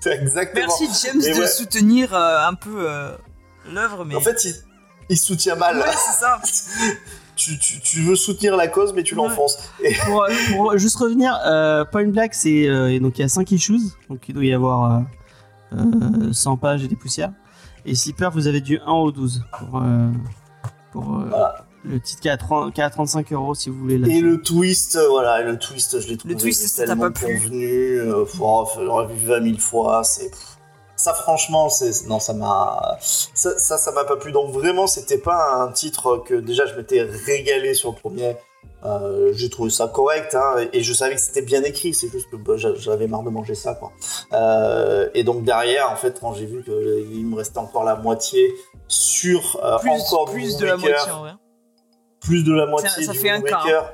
c'est 0.01 0.11
exactement. 0.21 0.67
Merci 0.67 1.07
James 1.07 1.23
Mais 1.23 1.35
de 1.35 1.41
ouais. 1.41 1.47
soutenir 1.47 2.15
euh, 2.15 2.49
un 2.49 2.55
peu 2.55 2.91
euh, 2.91 3.15
l'œuvre, 3.73 4.05
mais. 4.05 4.15
En 4.17 4.21
fait, 4.21 4.45
il, 4.45 4.55
il 5.11 5.17
soutient 5.19 5.57
mal. 5.57 5.77
ouais, 5.79 5.85
c'est 5.87 6.21
ça. 6.21 6.41
tu, 7.37 7.59
tu, 7.59 7.81
tu 7.81 8.01
veux 8.03 8.17
soutenir 8.17 8.57
la 8.57 8.69
cause, 8.69 8.93
mais 8.95 9.03
tu 9.03 9.15
l'enfonces. 9.15 9.59
pour, 10.07 10.25
euh, 10.25 10.31
pour 10.53 10.77
juste 10.79 10.97
revenir, 10.97 11.39
euh, 11.47 11.85
Point 11.85 12.09
Black, 12.09 12.35
c'est 12.35 12.69
euh, 12.69 12.91
et 12.93 13.01
donc 13.01 13.19
il 13.19 13.23
y 13.23 13.25
a 13.25 13.29
5 13.29 13.51
issues, 13.53 13.79
donc 14.09 14.21
il 14.29 14.35
doit 14.35 14.45
y 14.45 14.53
avoir 14.53 15.03
euh, 15.75 15.77
euh, 15.79 16.33
100 16.33 16.57
pages 16.57 16.85
et 16.85 16.89
des 16.89 16.97
poussières. 16.97 17.33
Et 17.87 17.95
Slipper, 17.95 18.31
vous 18.33 18.47
avez 18.47 18.61
du 18.63 18.79
1 18.79 18.93
au 18.93 19.13
12 19.13 19.45
pour, 19.59 19.79
euh, 19.83 20.09
pour 20.93 21.17
euh, 21.19 21.25
Voilà. 21.29 21.67
le 21.85 22.01
titre 22.01 22.23
qui 22.23 22.29
est, 22.29 22.31
à 22.31 22.39
30 22.39 22.73
qui 22.73 22.81
est 22.81 22.85
à 22.85 22.89
35 22.89 23.31
euros 23.35 23.55
si 23.55 23.69
vous 23.69 23.77
voulez 23.79 23.97
Et 24.11 24.21
le 24.23 24.41
twist, 24.41 24.97
euh, 24.97 25.07
voilà, 25.11 25.43
et 25.43 25.45
le 25.45 25.59
twist, 25.59 26.01
je 26.01 26.09
l'ai 26.09 26.17
trouvé 26.17 26.35
twist, 26.35 26.67
ça 26.67 26.83
t'a 26.83 26.87
tellement 26.93 27.03
pas 27.03 27.11
plu 27.11 27.37
convenu. 27.39 27.67
Euh, 28.01 28.25
faut- 28.25 28.45
oh, 28.47 28.65
faut- 28.65 28.83
j'aurais 28.83 29.07
vu 29.13 29.27
20 29.27 29.43
000 29.45 29.59
fois. 29.59 30.03
C'est 30.03 30.31
ça, 31.05 31.13
franchement, 31.13 31.69
c'est 31.69 32.07
non, 32.07 32.19
ça 32.19 32.33
m'a 32.33 32.97
ça, 33.01 33.59
ça, 33.59 33.77
ça 33.77 33.93
m'a 33.93 34.05
pas 34.05 34.17
plu. 34.17 34.33
Donc 34.33 34.51
vraiment, 34.53 34.87
c'était 34.87 35.19
pas 35.19 35.41
un 35.63 35.71
titre 35.71 36.17
que 36.27 36.35
déjà 36.35 36.65
je 36.65 36.75
m'étais 36.75 37.03
régalé 37.03 37.75
sur 37.75 37.91
le 37.93 37.97
premier. 37.97 38.37
Euh, 38.87 39.33
j'ai 39.35 39.51
trouvé 39.51 39.71
ça 39.71 39.87
correct 39.89 40.35
hein, 40.35 40.67
et 40.73 40.83
je 40.83 40.93
savais 40.95 41.15
que 41.15 41.21
c'était 41.21 41.43
bien 41.43 41.63
écrit. 41.63 41.93
C'est 41.93 42.11
juste 42.11 42.31
que 42.31 42.37
bah, 42.37 42.57
j'a- 42.57 42.75
j'avais 42.75 43.07
marre 43.07 43.23
de 43.23 43.29
manger 43.31 43.55
ça, 43.55 43.75
quoi. 43.75 43.93
Euh, 44.33 45.09
et 45.15 45.25
donc 45.25 45.45
derrière, 45.45 45.91
en 45.91 45.97
fait, 45.97 46.19
quand 46.21 46.33
j'ai 46.35 46.47
vu 46.47 46.63
qu'il 46.65 47.27
me 47.27 47.37
restait 47.37 47.59
encore 47.59 47.85
la 47.85 47.97
moitié 47.97 48.51
sur 48.89 49.61
euh, 49.63 49.79
Plus, 49.79 49.91
encore 49.91 50.27
du 50.27 50.33
plus 50.33 50.57
de 50.57 50.65
la 50.67 50.77
moitié 50.77 51.13
plus 52.21 52.45
de 52.45 52.53
la 52.55 52.67
moitié 52.67 53.07
du 53.07 53.19
fait 53.19 53.29
un 53.31 53.41
quart. 53.43 53.65
Moonmaker 53.67 53.93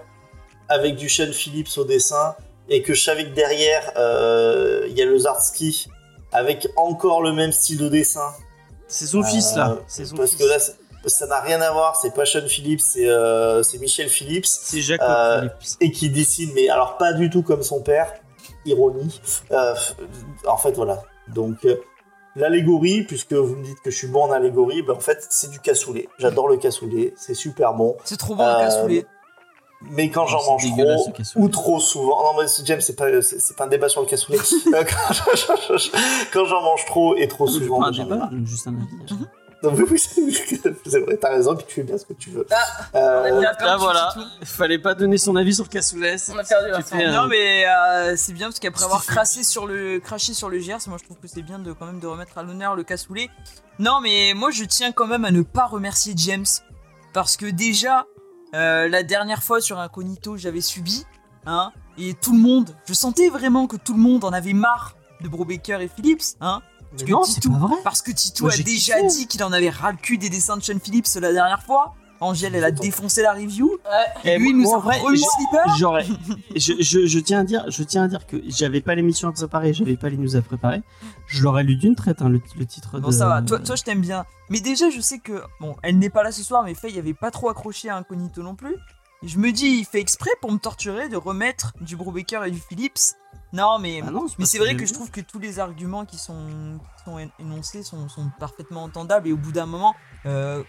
avec 0.69 0.95
du 0.95 1.09
Sean 1.09 1.33
Phillips 1.33 1.77
au 1.77 1.85
dessin 1.85 2.37
et 2.69 2.83
que 2.83 2.95
je 2.95 3.03
savais 3.03 3.25
que 3.25 3.35
derrière 3.35 3.85
il 4.89 4.97
y 4.97 5.03
a 5.03 5.07
le 5.07 5.19
Zarski 5.19 5.89
avec 6.33 6.69
encore 6.77 7.23
le 7.23 7.33
même 7.33 7.53
style 7.53 7.79
de 7.79 7.89
dessin 7.89 8.33
C'est 8.89 9.07
son 9.07 9.21
Euh, 9.21 9.25
fils 9.25 9.55
là. 9.57 9.79
C'est 9.87 10.05
son 10.05 10.17
parce 10.17 10.31
fils. 10.31 10.41
que 10.41 10.49
là 10.49 10.57
ça 11.07 11.27
n'a 11.27 11.41
rien 11.41 11.61
à 11.63 11.73
voir 11.73 11.97
c'est 11.97 12.13
pas 12.15 12.27
Sean 12.27 12.47
Phillips 12.47 12.81
c'est 12.83 13.09
euh, 13.09 13.63
c'est 13.63 13.79
Michel 13.79 14.09
Phillips 14.11 14.45
C'est 14.47 14.81
Jacob 14.83 15.09
euh, 15.09 15.49
Phillips. 15.59 15.77
et 15.81 15.91
qui 15.93 16.11
dessine 16.11 16.51
mais 16.55 16.69
alors 16.69 16.99
pas 16.99 17.15
du 17.15 17.31
tout 17.31 17.43
comme 17.43 17.63
son 17.63 17.81
père 17.81 18.13
ironie 18.67 19.21
Euh, 19.51 19.75
en 20.47 20.57
fait 20.59 20.73
voilà 20.73 21.03
donc 21.29 21.65
euh, 21.65 21.77
L'allégorie, 22.37 23.03
puisque 23.03 23.33
vous 23.33 23.57
me 23.57 23.65
dites 23.65 23.81
que 23.81 23.91
je 23.91 23.97
suis 23.97 24.07
bon 24.07 24.23
en 24.23 24.31
allégorie, 24.31 24.83
ben 24.83 24.95
en 24.95 25.01
fait 25.01 25.19
c'est 25.31 25.51
du 25.51 25.59
cassoulet. 25.59 26.09
J'adore 26.21 26.47
le 26.49 26.59
cassoulet, 26.59 27.13
c'est 27.17 27.35
super 27.35 27.75
bon. 27.75 27.97
C'est 28.05 28.17
trop 28.17 28.37
bon 28.37 28.47
le 28.47 28.51
Euh, 28.53 28.61
cassoulet. 28.61 29.05
Mais 29.83 30.11
quand 30.11 30.27
j'en 30.27 30.45
mange 30.45 30.63
trop 30.71 30.77
le 31.17 31.41
ou 31.43 31.49
trop 31.49 31.81
souvent, 31.81 32.23
non 32.35 32.41
mais 32.43 32.49
James 32.65 32.81
c'est 32.83 32.97
pas 32.97 33.07
c'est 33.23 33.57
pas 33.57 33.65
un 33.65 33.69
débat 33.69 33.89
sur 33.89 34.03
le 34.03 34.07
cassoulet. 34.07 34.39
Euh, 34.75 34.85
quand 34.85 35.15
je- 35.15 35.91
quand 36.33 36.45
j'en 36.45 36.63
mange 36.63 36.85
trop 36.85 37.17
et 37.17 37.27
trop 37.29 37.47
Je 37.47 37.53
souvent, 37.53 37.83
un 37.85 37.91
débat, 37.91 38.29
juste 38.45 38.67
un 38.69 38.75
avis. 38.75 39.21
Non, 39.63 39.73
mais 39.73 39.83
oui, 39.91 39.99
c'est 39.99 41.01
vrai, 41.01 41.19
t'as 41.19 41.29
raison, 41.29 41.55
puis 41.55 41.67
tu 41.69 41.75
fais 41.75 41.83
bien 41.83 41.99
ce 41.99 42.07
que 42.07 42.15
tu 42.15 42.31
veux. 42.31 42.47
Ah, 42.51 42.57
Euh, 42.95 43.21
on 43.25 43.25
a 43.25 43.31
bien 43.33 43.41
Là 43.43 43.55
perdu 43.55 43.85
voilà, 43.85 44.11
tout. 44.15 44.21
il 44.41 44.47
fallait 44.47 44.79
pas 44.79 44.95
donner 44.95 45.19
son 45.19 45.37
avis 45.37 45.55
sur 45.55 45.69
Cassoulet. 45.69 46.17
On 46.35 46.39
a 46.39 46.45
perdu 46.45 46.71
la 46.71 47.13
Non 47.13 47.27
mais 47.29 47.67
euh, 47.69 48.15
c'est 48.17 48.33
bien 48.33 48.47
parce 48.47 48.59
qu'après 48.59 48.85
avoir 48.85 49.05
crassé 49.05 49.43
sur 49.43 49.67
le 49.67 49.99
craché 50.01 50.33
sur 50.33 50.49
le 50.49 50.59
GRC, 50.61 50.89
moi 50.89 50.97
je 50.99 51.05
trouve 51.05 51.19
que 51.19 51.29
c'est 51.29 51.43
bien 51.43 51.59
de 51.59 51.75
quand 51.75 51.85
même 51.85 52.01
de 52.01 52.07
remettre 52.07 52.39
à 52.39 52.43
l'honneur 52.43 52.75
le 52.75 52.85
cassoulet. 52.85 53.29
Non 53.79 54.01
mais 54.01 54.33
moi 54.35 54.51
je 54.51 54.65
tiens 54.65 54.93
quand 54.93 55.07
même 55.07 55.27
à 55.27 55.31
ne 55.31 55.43
pas 55.43 55.67
remercier 55.67 56.15
James 56.17 56.47
parce 57.13 57.37
que 57.37 57.45
déjà 57.45 58.07
euh, 58.55 58.89
la 58.89 59.03
dernière 59.03 59.43
fois 59.43 59.61
sur 59.61 59.79
Incognito 59.79 60.37
j'avais 60.37 60.61
subi 60.61 61.05
hein 61.47 61.73
et 61.99 62.15
tout 62.15 62.33
le 62.33 62.39
monde, 62.39 62.75
je 62.87 62.95
sentais 62.95 63.29
vraiment 63.29 63.67
que 63.67 63.77
tout 63.77 63.93
le 63.93 64.01
monde 64.01 64.25
en 64.25 64.33
avait 64.33 64.53
marre 64.53 64.97
de 65.21 65.29
Brubaker 65.29 65.81
et 65.81 65.89
Phillips 65.89 66.37
hein 66.41 66.63
Mais 66.99 67.05
que 67.05 67.49
vrai. 67.49 67.77
parce 67.85 68.03
que 68.03 68.11
Tito 68.11 68.49
a 68.49 68.57
déjà 68.57 69.03
dit 69.03 69.27
qu'il 69.27 69.43
en 69.45 69.53
avait 69.53 69.71
ras 69.71 69.93
le 69.93 69.99
cul 69.99 70.19
des 70.19 70.29
dessins 70.29 70.57
de 70.57 70.63
Sean 70.63 70.79
Phillips 70.83 71.15
la 71.21 71.33
dernière 71.33 71.63
fois. 71.63 71.95
Angèle 72.21 72.55
elle 72.55 72.65
a 72.65 72.71
défoncé 72.71 73.23
la 73.23 73.33
review. 73.33 73.79
Et 74.25 74.39
lui 74.39 74.51
il 74.51 74.57
moi, 74.57 74.77
nous 74.77 74.85
en 74.85 74.89
a. 74.89 75.77
J'aurais, 75.79 76.07
je, 76.57 76.75
je, 76.81 77.07
je 77.07 77.19
tiens 77.19 77.41
à 77.41 77.45
dire, 77.45 77.65
je 77.69 77.83
tiens 77.83 78.05
à 78.05 78.09
dire 78.09 78.27
que 78.27 78.37
j'avais 78.47 78.81
pas 78.81 78.95
l'émission 78.95 79.29
à 79.29 79.33
préparer, 79.33 79.73
j'avais 79.73 79.97
pas 79.97 80.09
les 80.11 80.17
news 80.17 80.37
à 80.37 80.43
préparer. 80.43 80.83
Je 81.27 81.43
l'aurais 81.43 81.65
lu 81.65 81.77
d'une 81.77 81.95
traite, 81.97 82.23
hein, 82.23 82.29
le, 82.29 82.41
le 82.59 82.67
titre 82.67 82.99
Bon, 83.01 83.09
de. 83.09 83.13
ça 83.13 83.27
va, 83.27 83.43
toi, 83.43 83.59
toi 83.59 83.77
je 83.77 83.83
t'aime 83.83 84.01
bien. 84.01 84.27
Mais 84.51 84.61
déjà, 84.61 84.91
je 84.91 85.01
sais 85.01 85.19
que. 85.19 85.43
Bon, 85.61 85.77
elle 85.83 85.99
n'est 85.99 86.11
pas 86.11 86.23
là 86.23 86.33
ce 86.33 86.43
soir, 86.43 86.63
mais 86.65 86.75
Faye 86.75 86.99
avait 86.99 87.15
pas 87.15 87.31
trop 87.31 87.49
accroché 87.49 87.89
à 87.89 87.97
Incognito 87.97 88.43
non 88.43 88.55
plus. 88.55 88.77
Et 89.23 89.29
je 89.29 89.39
me 89.39 89.53
dis, 89.53 89.67
il 89.67 89.85
fait 89.85 90.01
exprès 90.01 90.31
pour 90.41 90.51
me 90.51 90.59
torturer 90.59 91.09
de 91.09 91.17
remettre 91.17 91.73
du 91.81 91.95
Brubaker 91.97 92.45
et 92.45 92.51
du 92.51 92.59
Phillips. 92.59 92.99
Non, 93.53 93.79
mais. 93.79 94.01
Ah 94.07 94.11
non, 94.11 94.27
mais 94.39 94.45
c'est 94.45 94.59
ce 94.59 94.63
vrai 94.63 94.77
que 94.77 94.87
je 94.87 94.93
trouve 94.93 95.11
que 95.11 95.21
tous 95.21 95.39
les 95.39 95.59
arguments 95.59 96.05
qui 96.05 96.19
sont, 96.19 96.79
qui 96.99 97.05
sont 97.05 97.19
énoncés 97.39 97.83
sont, 97.83 98.09
sont 98.09 98.31
parfaitement 98.39 98.85
entendables. 98.85 99.29
Et 99.29 99.33
au 99.33 99.37
bout 99.37 99.53
d'un 99.53 99.67
moment, 99.67 99.95
euh, 100.27 100.63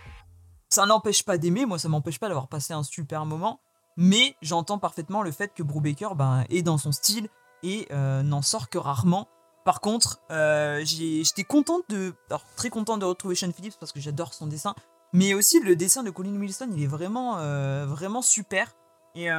ça 0.71 0.85
n'empêche 0.85 1.23
pas 1.23 1.37
d'aimer. 1.37 1.65
Moi, 1.65 1.77
ça 1.77 1.89
m'empêche 1.89 2.17
pas 2.17 2.27
d'avoir 2.27 2.47
passé 2.47 2.73
un 2.73 2.83
super 2.83 3.25
moment. 3.25 3.59
Mais 3.97 4.35
j'entends 4.41 4.79
parfaitement 4.79 5.21
le 5.21 5.31
fait 5.31 5.53
que 5.53 5.63
Brubaker 5.63 6.15
ben, 6.15 6.45
est 6.49 6.61
dans 6.61 6.77
son 6.77 6.91
style 6.91 7.27
et 7.61 7.87
euh, 7.91 8.23
n'en 8.23 8.41
sort 8.41 8.69
que 8.69 8.77
rarement. 8.77 9.27
Par 9.65 9.81
contre, 9.81 10.21
euh, 10.31 10.81
j'étais 10.83 11.43
contente 11.43 11.83
de, 11.89 12.15
très 12.55 12.69
contente 12.69 13.01
de 13.01 13.05
retrouver 13.05 13.35
Sean 13.35 13.51
Phillips 13.51 13.77
parce 13.79 13.91
que 13.91 13.99
j'adore 13.99 14.33
son 14.33 14.47
dessin, 14.47 14.73
mais 15.13 15.33
aussi 15.33 15.59
le 15.59 15.75
dessin 15.75 16.03
de 16.03 16.09
Colin 16.09 16.35
Wilson, 16.39 16.69
il 16.75 16.81
est 16.81 16.87
vraiment, 16.87 17.37
euh, 17.37 17.85
vraiment 17.85 18.21
super. 18.21 18.71
Et, 19.13 19.29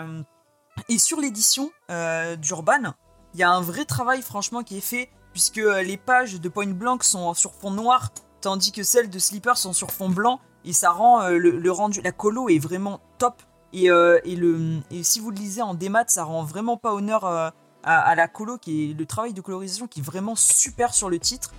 sur 0.99 1.19
l'édition 1.19 1.71
d'Urban, 1.89 2.95
il 3.35 3.41
y 3.41 3.43
a 3.43 3.51
un 3.51 3.63
vrai 3.63 3.85
travail 3.85 4.23
franchement 4.23 4.63
qui 4.63 4.77
est 4.77 4.83
fait 4.83 5.11
puisque 5.33 5.57
les 5.57 5.97
pages 5.97 6.41
de 6.41 6.49
Point 6.49 6.75
Blank 6.75 7.03
sont 7.03 7.33
sur 7.35 7.55
fond 7.55 7.71
noir, 7.71 8.11
tandis 8.43 8.71
que 8.71 8.83
celles 8.83 9.09
de 9.09 9.19
Sleeper 9.19 9.57
sont 9.57 9.73
sur 9.73 9.91
fond 9.91 10.11
blanc, 10.11 10.41
et 10.65 10.73
ça 10.73 10.91
rend 10.91 11.23
euh, 11.23 11.39
le, 11.39 11.51
le 11.59 11.73
rendu, 11.73 12.01
la 12.03 12.13
colo 12.13 12.49
est 12.49 12.59
vraiment 12.59 13.01
top. 13.19 13.43
Et, 13.73 13.91
euh, 13.91 14.19
et, 14.25 14.37
le, 14.37 14.81
et 14.91 15.03
si 15.03 15.19
vous 15.21 15.31
le 15.31 15.37
lisez 15.37 15.63
en 15.63 15.75
démat, 15.75 16.05
ça 16.09 16.25
rend 16.25 16.45
vraiment 16.45 16.77
pas 16.77 16.93
honneur 16.93 17.25
euh, 17.25 17.49
à, 17.83 17.99
à 18.01 18.15
la 18.15 18.29
colo, 18.29 18.59
qui 18.59 18.91
est 18.91 18.95
le 18.95 19.07
travail 19.07 19.33
de 19.33 19.41
colorisation 19.41 19.87
qui 19.87 20.01
est 20.01 20.03
vraiment 20.03 20.35
super 20.37 20.93
sur 20.93 21.09
le 21.09 21.19
titre. 21.19 21.53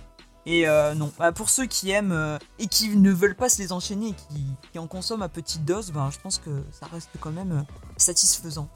Et 0.46 0.68
euh, 0.68 0.94
non, 0.94 1.10
bah, 1.18 1.32
pour 1.32 1.48
ceux 1.50 1.64
qui 1.66 1.90
aiment 1.90 2.12
euh, 2.12 2.38
et 2.58 2.66
qui 2.66 2.90
ne 2.96 3.10
veulent 3.10 3.34
pas 3.34 3.48
se 3.48 3.58
les 3.60 3.72
enchaîner 3.72 4.08
et 4.08 4.12
qui, 4.12 4.44
qui 4.72 4.78
en 4.78 4.86
consomment 4.86 5.22
à 5.22 5.28
petite 5.28 5.64
dose, 5.64 5.90
ben, 5.90 6.10
je 6.12 6.18
pense 6.20 6.38
que 6.38 6.50
ça 6.70 6.86
reste 6.92 7.08
quand 7.18 7.32
même 7.32 7.64
satisfaisant. 7.96 8.68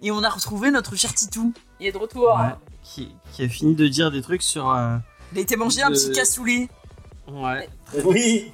Et 0.00 0.10
on 0.10 0.22
a 0.22 0.30
retrouvé 0.30 0.70
notre 0.70 0.96
cher 0.96 1.12
Titou. 1.12 1.52
Il 1.78 1.88
est 1.88 1.92
de 1.92 1.98
retour. 1.98 2.34
Ouais, 2.36 2.54
qui, 2.82 3.14
qui 3.32 3.42
a 3.42 3.48
fini 3.48 3.74
de 3.74 3.86
dire 3.88 4.10
des 4.10 4.22
trucs 4.22 4.42
sur. 4.42 4.70
euh, 4.70 4.96
Il 5.32 5.38
a 5.38 5.40
été 5.42 5.56
mangé 5.56 5.82
un 5.82 5.90
petit 5.90 6.10
cassoulet. 6.12 6.68
Ouais, 7.28 7.68
Oui, 8.04 8.52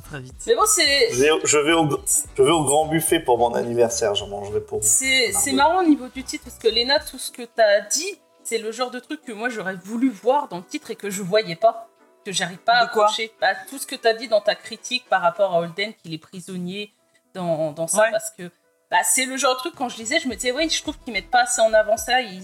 très 0.00 0.08
très 0.10 0.20
vite. 0.20 0.34
Mais 0.46 0.54
bon, 0.54 0.66
c'est 0.66 1.12
je 1.12 1.22
vais, 1.22 1.30
au, 1.30 1.40
je 1.46 2.42
vais 2.42 2.50
au 2.50 2.64
grand 2.64 2.86
buffet 2.86 3.20
pour 3.20 3.38
mon 3.38 3.54
anniversaire, 3.54 4.14
j'en 4.14 4.28
mangerai 4.28 4.60
pour 4.60 4.82
c'est 4.82 5.52
marrant 5.52 5.80
au 5.80 5.86
niveau 5.86 6.08
du 6.08 6.22
titre 6.24 6.44
parce 6.44 6.58
que 6.58 6.68
Léna, 6.68 6.98
tout 7.00 7.18
ce 7.18 7.30
que 7.30 7.42
t'as 7.42 7.80
dit, 7.82 8.18
c'est 8.44 8.58
le 8.58 8.72
genre 8.72 8.90
de 8.90 8.98
truc 9.00 9.22
que 9.24 9.32
moi 9.32 9.48
j'aurais 9.48 9.74
voulu 9.74 10.08
voir 10.10 10.48
dans 10.48 10.58
le 10.58 10.64
titre 10.64 10.90
et 10.90 10.96
que 10.96 11.10
je 11.10 11.22
voyais 11.22 11.56
pas, 11.56 11.88
que 12.24 12.32
j'arrive 12.32 12.58
pas 12.58 12.72
à 12.74 12.82
accrocher. 12.84 13.32
Bah, 13.40 13.48
tout 13.68 13.78
ce 13.78 13.86
que 13.86 13.96
t'as 13.96 14.12
dit 14.14 14.28
dans 14.28 14.40
ta 14.40 14.54
critique 14.54 15.04
par 15.08 15.22
rapport 15.22 15.54
à 15.54 15.60
Holden, 15.60 15.92
qu'il 15.94 16.12
est 16.14 16.18
prisonnier 16.18 16.92
dans, 17.34 17.72
dans 17.72 17.86
ça, 17.86 18.02
Ouais. 18.02 18.10
parce 18.10 18.30
que 18.30 18.50
bah, 18.90 18.98
c'est 19.04 19.26
le 19.26 19.36
genre 19.36 19.54
de 19.54 19.58
truc 19.60 19.74
quand 19.76 19.88
je 19.88 19.96
lisais, 19.98 20.20
je 20.20 20.28
me 20.28 20.34
disais 20.36 20.52
oui, 20.52 20.68
je 20.70 20.80
trouve 20.82 20.96
qu'ils 21.00 21.12
mettent 21.12 21.30
pas 21.30 21.42
assez 21.42 21.60
en 21.60 21.72
avant 21.72 21.96
ça, 21.96 22.20
ils 22.20 22.42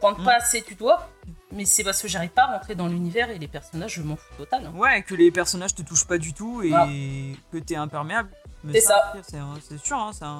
pointent 0.00 0.18
Mm. 0.20 0.24
pas 0.24 0.34
assez 0.34 0.60
du 0.60 0.74
doigt. 0.76 1.08
Mais 1.52 1.64
c'est 1.64 1.82
parce 1.84 2.00
que 2.00 2.06
j'arrive 2.08 2.30
pas 2.30 2.44
à 2.44 2.52
rentrer 2.58 2.74
dans 2.74 2.86
l'univers 2.86 3.28
et 3.30 3.38
les 3.38 3.48
personnages, 3.48 3.94
je 3.94 4.02
m'en 4.02 4.16
fous 4.16 4.34
total. 4.38 4.66
hein. 4.66 4.72
Ouais, 4.76 5.02
que 5.02 5.14
les 5.14 5.30
personnages 5.30 5.74
te 5.74 5.82
touchent 5.82 6.06
pas 6.06 6.18
du 6.18 6.32
tout 6.32 6.62
et 6.62 7.36
que 7.52 7.58
t'es 7.58 7.76
imperméable. 7.76 8.30
Mais 8.62 8.74
C'est 8.74 8.86
ça. 8.88 9.12
C'est 9.26 9.38
un- 9.38 9.54
c'est 9.66 9.78
sûr, 9.78 9.96
hein, 9.98 10.12
ça, 10.12 10.38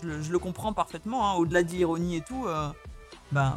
je, 0.00 0.06
le, 0.06 0.22
je 0.22 0.30
le 0.30 0.38
comprends 0.38 0.72
parfaitement. 0.72 1.28
hein, 1.30 1.34
Au-delà 1.34 1.62
de 1.62 1.70
l'ironie 1.70 2.16
et 2.16 2.20
tout, 2.20 2.46
euh, 2.46 2.68
ben 3.32 3.54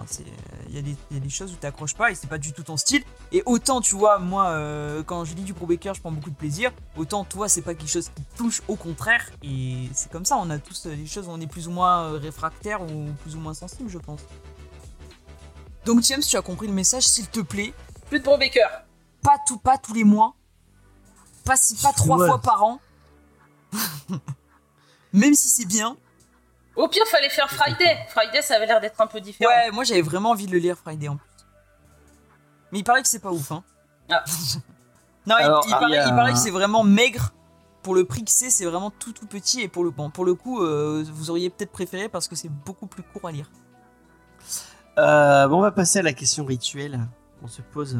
il 0.70 0.74
y, 0.76 0.80
a 0.80 0.82
des- 0.82 0.96
y 1.12 1.18
a 1.18 1.20
des 1.20 1.30
choses 1.30 1.52
où 1.52 1.56
t'accroches 1.58 1.96
pas 1.96 2.10
et 2.12 2.16
c'est 2.16 2.30
pas 2.30 2.38
du 2.38 2.54
tout 2.54 2.64
ton 2.64 2.78
style. 2.78 3.04
Et 3.34 3.44
autant, 3.46 3.82
tu 3.82 3.96
vois, 3.96 4.18
moi, 4.20 4.48
euh, 4.52 5.04
quand 5.04 5.26
je 5.26 5.36
lis 5.36 5.44
du 5.44 5.54
Pro 5.54 5.66
Baker, 5.66 5.92
je 5.96 6.00
prends 6.02 6.12
beaucoup 6.14 6.30
de 6.30 6.36
plaisir. 6.36 6.72
Autant, 6.96 7.24
toi, 7.26 7.50
c'est 7.50 7.62
pas 7.62 7.76
quelque 7.76 7.90
chose 7.92 8.10
qui 8.16 8.24
te 8.24 8.38
touche, 8.38 8.62
au 8.70 8.78
contraire. 8.78 9.30
Et 9.44 9.90
c'est 9.94 10.10
comme 10.12 10.26
ça, 10.26 10.38
on 10.38 10.50
a 10.50 10.58
tous 10.60 10.86
euh, 10.88 10.96
des 10.96 11.06
choses 11.06 11.28
où 11.28 11.32
on 11.32 11.40
est 11.42 11.48
plus 11.48 11.68
ou 11.68 11.72
moins 11.72 12.06
euh, 12.14 12.18
réfractaire 12.18 12.82
ou 12.82 13.10
plus 13.24 13.36
ou 13.36 13.40
moins 13.40 13.54
sensible, 13.54 13.90
je 13.90 13.98
pense. 14.00 14.22
Donc, 15.86 16.02
James, 16.04 16.22
tu 16.22 16.36
as 16.36 16.42
compris 16.42 16.68
le 16.68 16.74
message, 16.74 17.04
s'il 17.08 17.28
te 17.28 17.40
plaît 17.42 17.74
Plus 18.10 18.20
de 18.20 18.24
Brubaker. 18.24 18.68
pas 19.22 19.38
tout 19.48 19.58
pas 19.58 19.78
tous 19.78 19.94
les 19.94 20.04
mois 20.04 20.36
pas 21.46 21.56
si 21.58 21.76
pas 21.76 21.94
trois 21.94 22.18
Ouais. 22.18 22.28
fois 22.28 22.40
par 22.40 22.64
an 22.64 22.80
même 25.14 25.34
si 25.36 25.48
c'est 25.50 25.66
bien 25.66 25.96
Au 26.76 26.88
pire, 26.88 27.06
fallait 27.08 27.30
faire 27.30 27.50
Friday. 27.50 27.98
Friday, 28.10 28.42
ça 28.42 28.56
avait 28.56 28.66
l'air 28.66 28.82
d'être 28.82 29.00
un 29.00 29.08
peu 29.08 29.22
différent. 29.22 29.50
ouais 29.52 29.72
moi 29.72 29.84
j'avais 29.84 30.02
vraiment 30.02 30.32
envie 30.32 30.48
de 30.48 30.52
le 30.52 30.58
lire 30.58 30.78
Friday 30.78 31.08
en 31.08 31.18
plus 31.18 31.30
mais 32.72 32.80
il 32.80 32.84
paraît 32.84 33.02
que 33.04 33.08
c'est 33.08 33.20
pas 33.20 33.32
ouf 33.32 33.52
hein 33.52 33.64
Non, 35.28 35.36
il- 35.40 35.44
Alors, 35.44 35.64
il, 35.68 35.74
ah, 35.74 35.78
paraît, 35.80 35.98
a- 35.98 36.08
il 36.08 36.16
paraît 36.16 36.34
que 36.34 36.38
c'est 36.40 36.52
vraiment 36.52 36.84
maigre. 36.84 37.32
Pour 37.82 37.96
le 37.96 38.06
prix 38.06 38.24
que 38.24 38.30
c'est, 38.32 38.50
c'est 38.52 38.66
vraiment 38.66 38.92
tout 38.92 39.12
tout 39.14 39.26
petit. 39.28 39.62
Et 39.62 39.68
pour 39.68 39.84
le, 39.84 39.90
bon, 39.92 40.10
pour 40.12 40.24
le 40.26 40.36
coup, 40.36 40.62
euh, 40.62 41.04
vous 41.12 41.30
auriez 41.32 41.50
peut-être 41.50 41.72
préféré 41.72 42.10
parce 42.10 42.28
que 42.28 42.36
c'est 42.36 42.50
beaucoup 42.50 42.86
plus 42.88 43.02
court 43.02 43.28
à 43.28 43.32
lire. 43.32 43.50
Euh, 44.98 45.48
bon, 45.48 45.58
on 45.58 45.62
va 45.62 45.72
passer 45.72 46.00
à 46.00 46.02
la 46.02 46.14
question 46.14 46.46
rituelle 46.46 47.00
qu'on 47.42 47.48
se 47.48 47.62
pose. 47.62 48.00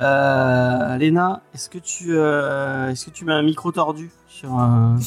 Euh, 0.00 0.96
Léna, 0.96 1.42
est-ce 1.54 1.68
que 1.68 1.78
tu 1.78 2.16
euh, 2.16 2.88
est-ce 2.90 3.06
que 3.06 3.10
tu 3.10 3.24
mets 3.24 3.32
un 3.32 3.42
micro 3.42 3.72
tordu 3.72 4.10
sur 4.26 4.52
un... 4.52 4.96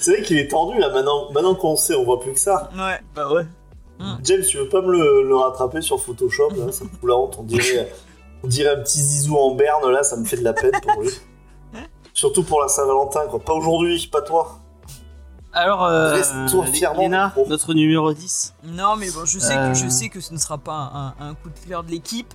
C'est 0.00 0.12
vrai 0.12 0.22
qu'il 0.22 0.38
est 0.38 0.48
tordu 0.48 0.78
là 0.78 0.90
maintenant. 0.90 1.30
Maintenant 1.32 1.54
qu'on 1.54 1.76
sait, 1.76 1.94
on 1.94 2.04
voit 2.04 2.20
plus 2.20 2.32
que 2.32 2.38
ça. 2.38 2.70
Ouais. 2.76 3.00
Bah 3.14 3.32
ouais. 3.32 3.46
James, 4.22 4.42
tu 4.42 4.58
veux 4.58 4.68
pas 4.68 4.82
me 4.82 4.92
le, 4.92 5.22
le 5.26 5.36
rattraper 5.36 5.80
sur 5.80 6.00
Photoshop 6.00 6.50
là? 6.56 6.70
Ça 6.72 6.84
me 6.84 6.90
fout 6.90 7.08
la 7.08 7.16
honte. 7.16 7.36
On 7.38 7.42
dirait, 7.42 7.90
on 8.42 8.46
dirait 8.46 8.74
un 8.74 8.80
petit 8.80 9.00
zizou 9.00 9.36
en 9.36 9.54
berne 9.54 9.90
là, 9.90 10.02
ça 10.02 10.16
me 10.16 10.24
fait 10.24 10.36
de 10.36 10.44
la 10.44 10.52
peine 10.52 10.72
pour 10.82 11.02
lui. 11.02 11.10
Surtout 12.14 12.42
pour 12.42 12.60
la 12.62 12.68
Saint-Valentin, 12.68 13.26
quoi. 13.28 13.40
Pas 13.40 13.52
aujourd'hui, 13.52 14.08
pas 14.10 14.22
toi. 14.22 14.58
Alors, 15.56 15.84
euh, 15.84 16.12
Reste-toi 16.12 16.66
Lé- 16.66 16.72
fièrement, 16.72 17.00
Léna, 17.00 17.26
micro. 17.28 17.46
notre 17.48 17.72
numéro 17.74 18.12
10. 18.12 18.54
Non, 18.64 18.94
mais 18.96 19.10
bon, 19.10 19.24
je 19.24 19.38
sais, 19.38 19.56
Euh. 19.56 19.68
que, 19.72 19.74
je 19.74 19.88
sais 19.88 20.08
que 20.10 20.20
ce 20.20 20.32
ne 20.34 20.38
sera 20.38 20.58
pas 20.58 20.74
un, 21.18 21.28
un 21.30 21.34
coup 21.34 21.48
de 21.48 21.58
cœur 21.68 21.82
de 21.82 21.90
l'équipe. 21.90 22.32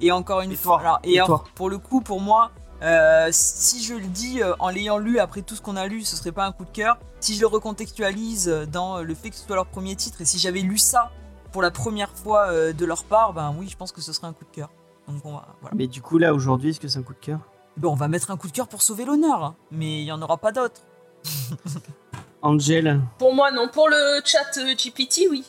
Et 0.00 0.10
encore 0.12 0.40
une 0.40 0.52
Et 0.52 0.56
fois, 0.56 0.78
toi 0.78 0.80
alors, 0.80 0.98
et 1.04 1.14
Et 1.14 1.20
en- 1.20 1.26
toi 1.26 1.44
pour 1.54 1.70
le 1.70 1.78
coup, 1.78 2.00
pour 2.00 2.20
moi, 2.20 2.50
euh, 2.82 3.28
si 3.32 3.82
je 3.82 3.94
le 3.94 4.06
dis 4.06 4.42
euh, 4.42 4.54
en 4.58 4.68
l'ayant 4.70 4.98
lu 4.98 5.18
après 5.20 5.42
tout 5.42 5.54
ce 5.54 5.62
qu'on 5.62 5.76
a 5.76 5.86
lu, 5.86 6.02
ce 6.04 6.16
serait 6.16 6.32
pas 6.32 6.44
un 6.46 6.52
coup 6.52 6.64
de 6.64 6.70
cœur. 6.70 6.98
Si 7.20 7.34
je 7.36 7.40
le 7.40 7.46
recontextualise 7.46 8.48
euh, 8.48 8.66
dans 8.66 9.00
le 9.02 9.14
fait 9.14 9.30
que 9.30 9.36
ce 9.36 9.44
soit 9.46 9.56
leur 9.56 9.66
premier 9.66 9.94
titre, 9.96 10.20
et 10.20 10.24
si 10.24 10.38
j'avais 10.38 10.60
lu 10.60 10.78
ça 10.78 11.10
pour 11.52 11.62
la 11.62 11.70
première 11.70 12.10
fois 12.10 12.48
euh, 12.48 12.72
de 12.72 12.84
leur 12.84 13.04
part, 13.04 13.32
ben 13.32 13.54
oui, 13.58 13.68
je 13.68 13.76
pense 13.76 13.92
que 13.92 14.00
ce 14.00 14.12
serait 14.12 14.26
un 14.26 14.32
coup 14.32 14.44
de 14.44 14.50
cœur. 14.54 14.70
Donc 15.08 15.24
on 15.24 15.32
va, 15.34 15.46
voilà. 15.60 15.76
Mais 15.76 15.86
du 15.86 16.02
coup, 16.02 16.18
là, 16.18 16.34
aujourd'hui, 16.34 16.70
est-ce 16.70 16.80
que 16.80 16.88
c'est 16.88 16.98
un 16.98 17.02
coup 17.02 17.14
de 17.14 17.18
cœur? 17.20 17.38
Bon, 17.76 17.90
on 17.92 17.96
va 17.96 18.08
mettre 18.08 18.30
un 18.32 18.36
coup 18.36 18.46
de 18.48 18.52
cœur 18.52 18.66
pour 18.68 18.82
sauver 18.82 19.04
l'honneur, 19.04 19.42
hein, 19.44 19.54
mais 19.70 20.02
il 20.02 20.04
y 20.06 20.12
en 20.12 20.20
aura 20.22 20.36
pas 20.38 20.50
d'autres. 20.52 20.82
Angel 22.44 23.00
Pour 23.18 23.34
moi, 23.34 23.50
non. 23.50 23.68
Pour 23.68 23.88
le 23.88 24.20
chat 24.24 24.58
euh, 24.58 24.74
GPT, 24.74 25.22
oui. 25.30 25.44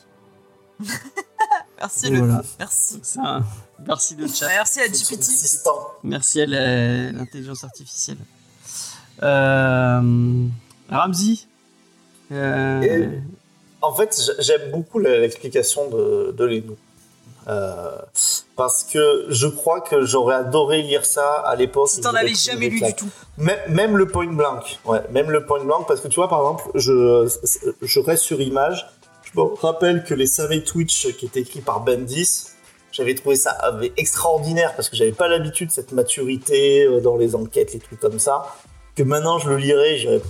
Merci, 1.77 2.07
Et 2.07 2.09
le, 2.09 2.17
voilà. 2.19 2.41
merci. 2.59 3.01
Un- 3.19 3.43
Merci 3.85 4.15
le 4.15 4.27
chat. 4.27 4.47
Merci 4.47 4.79
à 4.81 4.87
GPT. 4.87 5.25
Merci 6.03 6.41
à 6.41 6.45
l'intelligence 6.47 7.63
artificielle. 7.63 8.17
Euh, 9.21 10.47
Ramsey 10.89 11.39
euh, 12.31 13.09
En 13.81 13.93
fait, 13.93 14.17
j'aime 14.39 14.71
beaucoup 14.71 14.99
l'explication 14.99 15.89
de, 15.89 16.31
de. 16.31 16.63
Euh, 17.47 17.91
parce 18.55 18.83
que 18.83 19.25
je 19.29 19.45
crois 19.47 19.81
que 19.81 20.03
j'aurais 20.03 20.35
adoré 20.35 20.81
lire 20.81 21.05
ça 21.05 21.33
à 21.45 21.55
l'époque. 21.55 21.89
Si 21.89 22.01
t'en 22.01 22.15
avais 22.15 22.33
jamais 22.33 22.69
lu 22.69 22.81
du 22.81 22.93
tout. 22.95 23.09
Même, 23.37 23.59
même 23.69 23.97
le 23.97 24.07
point 24.07 24.25
blank, 24.25 24.79
ouais, 24.85 25.01
même 25.11 25.29
le 25.29 25.45
point 25.45 25.63
blank, 25.63 25.87
parce 25.87 26.01
que 26.01 26.07
tu 26.07 26.15
vois, 26.15 26.27
par 26.27 26.39
exemple, 26.39 26.63
je, 26.73 27.29
je 27.81 27.99
reste 27.99 28.23
sur 28.23 28.41
image. 28.41 28.87
Je 29.23 29.39
me 29.39 29.45
rappelle 29.61 30.03
que 30.03 30.13
les 30.15 30.27
Savage 30.27 30.63
Twitch 30.63 31.13
qui 31.17 31.25
étaient 31.27 31.41
écrits 31.41 31.61
par 31.61 31.81
Bendis, 31.81 32.45
j'avais 32.91 33.13
trouvé 33.13 33.35
ça 33.35 33.57
extraordinaire 33.97 34.73
parce 34.75 34.89
que 34.89 34.95
j'avais 34.95 35.11
pas 35.11 35.27
l'habitude 35.27 35.67
de 35.67 35.73
cette 35.73 35.91
maturité 35.91 36.85
euh, 36.85 36.99
dans 37.01 37.17
les 37.17 37.35
enquêtes, 37.35 37.73
les 37.73 37.79
trucs 37.79 37.99
comme 37.99 38.17
ça. 38.19 38.45
Que 38.95 39.03
maintenant 39.03 39.37
je 39.37 39.49
le 39.49 39.57
lirais, 39.57 39.97
j'irais. 39.97 40.21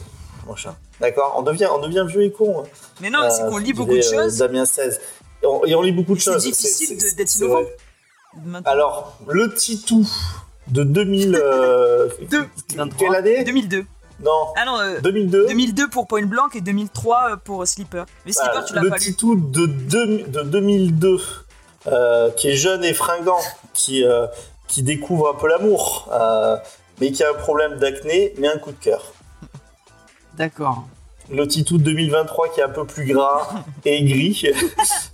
D'accord? 1.00 1.36
On 1.38 1.44
devient, 1.44 1.68
on 1.72 1.80
devient 1.80 2.06
vieux 2.08 2.24
et 2.24 2.32
con. 2.32 2.62
hein. 2.62 2.70
Mais 3.02 3.10
non, 3.10 3.20
c'est 3.30 3.44
Euh, 3.44 3.50
qu'on 3.50 3.58
lit 3.58 3.74
beaucoup 3.74 3.96
de 3.96 4.02
choses. 4.02 4.38
Damien 4.38 4.66
16. 4.66 5.00
Et 5.46 5.48
on, 5.48 5.66
et 5.66 5.76
on 5.76 5.82
lit 5.84 5.92
beaucoup 5.92 6.16
de 6.16 6.20
C'est 6.20 6.34
choses. 6.34 6.44
difficile 6.44 7.00
c'est- 7.00 7.12
de- 7.12 7.18
d'être 7.18 7.36
innovant. 7.36 7.62
Alors, 8.66 9.18
le 9.28 9.54
Titou 9.54 10.08
de 10.68 10.84
2000. 10.84 11.36
euh. 11.42 12.10
Quelle 12.98 13.16
année 13.16 13.44
2002. 13.44 13.86
Non, 14.24 14.32
Ah 14.56 14.66
non, 14.66 14.80
euh, 14.80 15.00
2002. 15.02 15.48
2002 15.48 15.90
pour 15.90 16.08
Point 16.08 16.26
Blank 16.26 16.56
et 16.56 16.62
2003 16.62 17.32
euh, 17.32 17.36
pour 17.36 17.68
Sleeper. 17.68 18.06
Mais 18.26 18.32
Voilà, 18.34 18.64
tu 18.64 18.74
l'as 18.74 18.82
le 18.82 18.90
pas 18.90 18.96
lu. 18.96 19.02
Titou 19.02 19.36
de, 19.36 19.66
deux- 19.68 20.24
de 20.24 20.42
2002, 20.42 21.20
euh, 21.88 22.32
qui 22.32 22.48
est 22.50 22.56
jeune 22.56 22.84
et 22.84 22.94
fringant, 22.94 23.38
qui, 23.74 24.04
euh, 24.04 24.26
qui 24.68 24.82
découvre 24.84 25.30
un 25.30 25.36
peu 25.36 25.48
l'amour, 25.48 26.10
euh, 26.12 26.58
mais 27.00 27.12
qui 27.12 27.24
a 27.24 27.30
un 27.30 27.34
problème 27.34 27.78
d'acné, 27.78 28.34
mais 28.40 28.48
un 28.48 28.58
coup 28.58 28.72
de 28.72 28.78
cœur. 28.82 29.14
D'accord. 30.36 30.86
Le 31.30 31.48
Titou 31.48 31.78
de 31.78 31.84
2023 31.84 32.50
qui 32.50 32.60
est 32.60 32.64
un 32.64 32.70
peu 32.70 32.86
plus 32.86 33.06
gras 33.12 33.50
et 33.86 34.04
gris, 34.04 34.44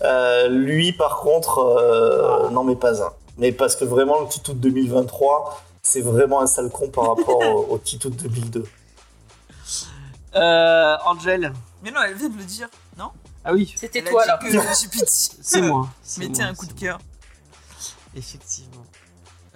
euh, 0.02 0.48
lui 0.50 0.92
par 0.92 1.18
contre, 1.18 1.60
euh, 1.60 2.50
non 2.50 2.64
mais 2.64 2.76
pas 2.76 3.02
un. 3.02 3.12
Mais 3.38 3.52
parce 3.52 3.76
que 3.76 3.86
vraiment 3.86 4.20
le 4.22 4.28
Titou 4.28 4.54
de 4.54 4.60
2023, 4.60 5.62
c'est 5.82 6.02
vraiment 6.02 6.42
un 6.42 6.48
sale 6.48 6.70
con 6.70 6.90
par 6.90 7.08
rapport 7.16 7.40
au, 7.40 7.74
au 7.74 7.78
Titou 7.78 8.10
de 8.10 8.16
2002. 8.16 8.66
Euh, 10.36 10.98
Angel 11.06 11.52
Mais 11.84 11.92
non, 11.92 12.02
elle 12.08 12.16
vient 12.16 12.30
de 12.30 12.38
le 12.38 12.44
dire, 12.44 12.70
non? 12.98 13.12
Ah 13.44 13.54
oui, 13.54 13.74
C'était 13.76 14.00
Elle 14.00 14.08
a 14.08 14.12
toi, 14.12 14.24
dit 14.24 14.56
là. 14.56 14.64
que 14.64 14.68
c'est 15.08 15.62
moi. 15.62 15.90
c'est 16.04 16.20
Mettez 16.22 16.42
moi, 16.42 16.52
un 16.52 16.56
coup 16.56 16.68
de 16.68 16.74
cœur. 16.74 17.00
Effectivement. 18.16 18.84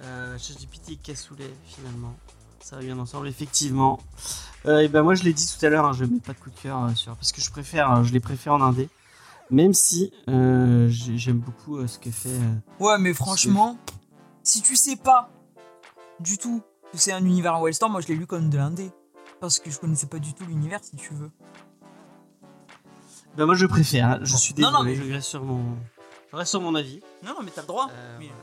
Euh, 0.02 0.36
ChatGPT 0.38 0.90
et 0.92 0.96
Cassoulet, 0.96 1.50
finalement. 1.66 2.14
Ça 2.66 2.74
va 2.74 2.82
bien 2.82 2.98
ensemble, 2.98 3.28
effectivement. 3.28 4.00
Euh, 4.66 4.80
et 4.80 4.88
ben 4.88 5.04
moi, 5.04 5.14
je 5.14 5.22
l'ai 5.22 5.32
dit 5.32 5.46
tout 5.46 5.64
à 5.64 5.68
l'heure, 5.68 5.84
hein, 5.84 5.92
je 5.92 6.04
mets 6.04 6.18
pas 6.18 6.32
de 6.32 6.38
coup 6.40 6.50
de 6.50 6.58
cœur 6.58 6.82
euh, 6.82 6.94
sur. 6.96 7.14
Parce 7.14 7.30
que 7.30 7.40
je 7.40 7.48
préfère, 7.48 7.92
euh, 7.92 8.02
je 8.02 8.12
les 8.12 8.18
préfère 8.18 8.54
en 8.54 8.60
indé. 8.60 8.88
Même 9.50 9.72
si 9.72 10.12
euh, 10.28 10.88
j'ai- 10.88 11.16
j'aime 11.16 11.38
beaucoup 11.38 11.86
ce 11.86 11.96
que 12.00 12.10
fait. 12.10 12.40
Ouais, 12.80 12.98
mais 12.98 13.14
franchement, 13.14 13.78
si 14.42 14.62
tu 14.62 14.74
sais 14.74 14.96
pas 14.96 15.30
du 16.18 16.38
tout 16.38 16.60
que 16.90 16.98
c'est 16.98 17.12
un 17.12 17.24
univers 17.24 17.60
Wildstorm, 17.60 17.92
moi 17.92 18.00
je 18.00 18.08
l'ai 18.08 18.16
lu 18.16 18.26
comme 18.26 18.50
de 18.50 18.56
l'indé. 18.58 18.90
Parce 19.38 19.60
que 19.60 19.70
je 19.70 19.78
connaissais 19.78 20.08
pas 20.08 20.18
du 20.18 20.34
tout 20.34 20.44
l'univers, 20.44 20.80
si 20.82 20.96
tu 20.96 21.14
veux. 21.14 21.30
Ben 23.36 23.46
moi, 23.46 23.54
je 23.54 23.66
préfère. 23.66 24.08
hein. 24.08 24.18
Je 24.22 24.34
suis 24.36 24.54
Non, 24.54 24.70
désolé, 24.72 24.72
non, 24.72 24.82
mais- 24.82 24.96
je 25.08 25.12
reste 25.14 25.28
sur 25.28 25.44
mon, 25.44 25.62
je 26.32 26.36
reste 26.36 26.50
sur 26.50 26.60
mon 26.60 26.74
avis. 26.74 27.00
Non, 27.22 27.30
non, 27.34 27.42
mais 27.44 27.52
t'as 27.54 27.60
le 27.60 27.66
droit. 27.68 27.88
Mais- 28.18 28.26
voilà. 28.26 28.42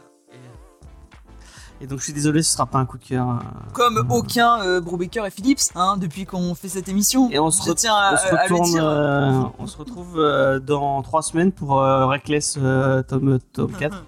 Et, 1.82 1.88
donc, 1.88 2.00
je 2.00 2.06
suis 2.06 2.14
désolé, 2.14 2.44
ce 2.44 2.54
sera 2.54 2.66
pas 2.66 2.78
un 2.80 2.86
coup 2.86 2.98
de 2.98 3.04
cœur. 3.04 3.28
euh, 3.28 3.34
Comme 3.74 4.08
aucun 4.10 4.62
euh, 4.62 4.80
Brubaker 4.80 5.26
et 5.26 5.32
Phillips, 5.32 5.60
hein, 5.76 5.98
depuis 5.98 6.26
qu'on 6.26 6.56
fait 6.56 6.70
cette 6.70 6.88
émission. 6.88 7.30
Et 7.30 7.40
on 7.40 7.52
se 7.52 7.62
re- 7.62 7.76
tiens 7.76 7.94
on 7.94 8.36
à 8.36 8.42
retourne, 8.44 8.80
euh, 8.80 9.42
on 9.60 9.68
se 9.68 9.78
retrouve 9.78 10.18
euh, 10.20 10.60
dans 10.60 11.02
trois 11.02 11.22
semaines 11.22 11.52
pour 11.52 11.80
euh, 11.82 12.06
Reckless 12.08 12.58
euh, 12.62 13.04
tome, 13.04 13.40
tome 13.52 13.72
4 13.80 14.04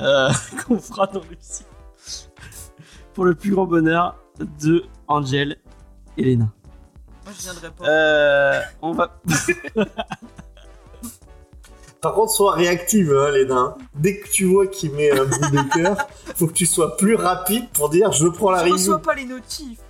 euh, 0.00 0.30
qu'on 0.66 0.78
fera 0.78 1.06
dans 1.06 1.20
le 1.20 1.36
site 1.40 1.66
pour 3.14 3.24
le 3.24 3.34
plus 3.34 3.52
grand 3.52 3.64
bonheur 3.66 4.16
de 4.60 4.84
Angel 5.08 5.56
et 6.18 6.24
Lena. 6.24 6.48
Moi 7.24 7.32
je 7.36 7.42
viendrai 7.42 7.70
pas. 7.70 7.84
Euh, 7.86 8.60
on 8.82 8.92
va. 8.92 9.18
Par 12.00 12.14
contre, 12.14 12.30
sois 12.32 12.52
réactive, 12.54 13.12
hein, 13.12 13.30
Léna. 13.32 13.76
Dès 13.94 14.18
que 14.20 14.28
tu 14.28 14.44
vois 14.44 14.66
qu'il 14.68 14.92
met 14.92 15.10
un 15.10 15.24
bout 15.24 15.50
de 15.50 15.68
cœur, 15.74 15.96
faut 16.36 16.46
que 16.46 16.52
tu 16.52 16.64
sois 16.66 16.96
plus 16.96 17.16
rapide 17.16 17.68
pour 17.72 17.88
dire 17.90 18.12
je 18.12 18.28
prends 18.28 18.50
la 18.52 18.64
je 18.66 18.72
reçois 18.72 18.98
pas 19.02 19.14
les 19.14 19.24
notifs. 19.24 19.80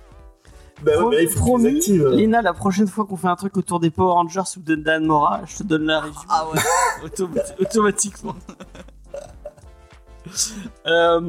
Bah 0.81 0.93
ouais, 0.97 1.09
mais 1.09 1.15
là, 1.17 1.21
il 1.23 1.29
faut 1.29 1.57
que 1.57 1.61
tu 1.61 1.67
les 1.67 1.75
actives. 1.77 2.29
La 2.41 2.53
prochaine 2.53 2.87
fois 2.87 3.05
qu'on 3.05 3.17
fait 3.17 3.27
un 3.27 3.35
truc 3.35 3.57
autour 3.57 3.79
des 3.79 3.91
Power 3.91 4.13
Rangers 4.13 4.41
ou 4.57 4.61
de 4.61 4.75
Dan 4.75 5.05
Mora, 5.05 5.41
je 5.45 5.57
te 5.57 5.63
donne 5.63 5.83
la 5.83 5.99
review 5.99 6.15
Ah 6.29 6.47
ouais. 6.51 6.59
automati- 7.09 7.53
automatiquement. 7.59 8.35
Euh, 10.85 11.19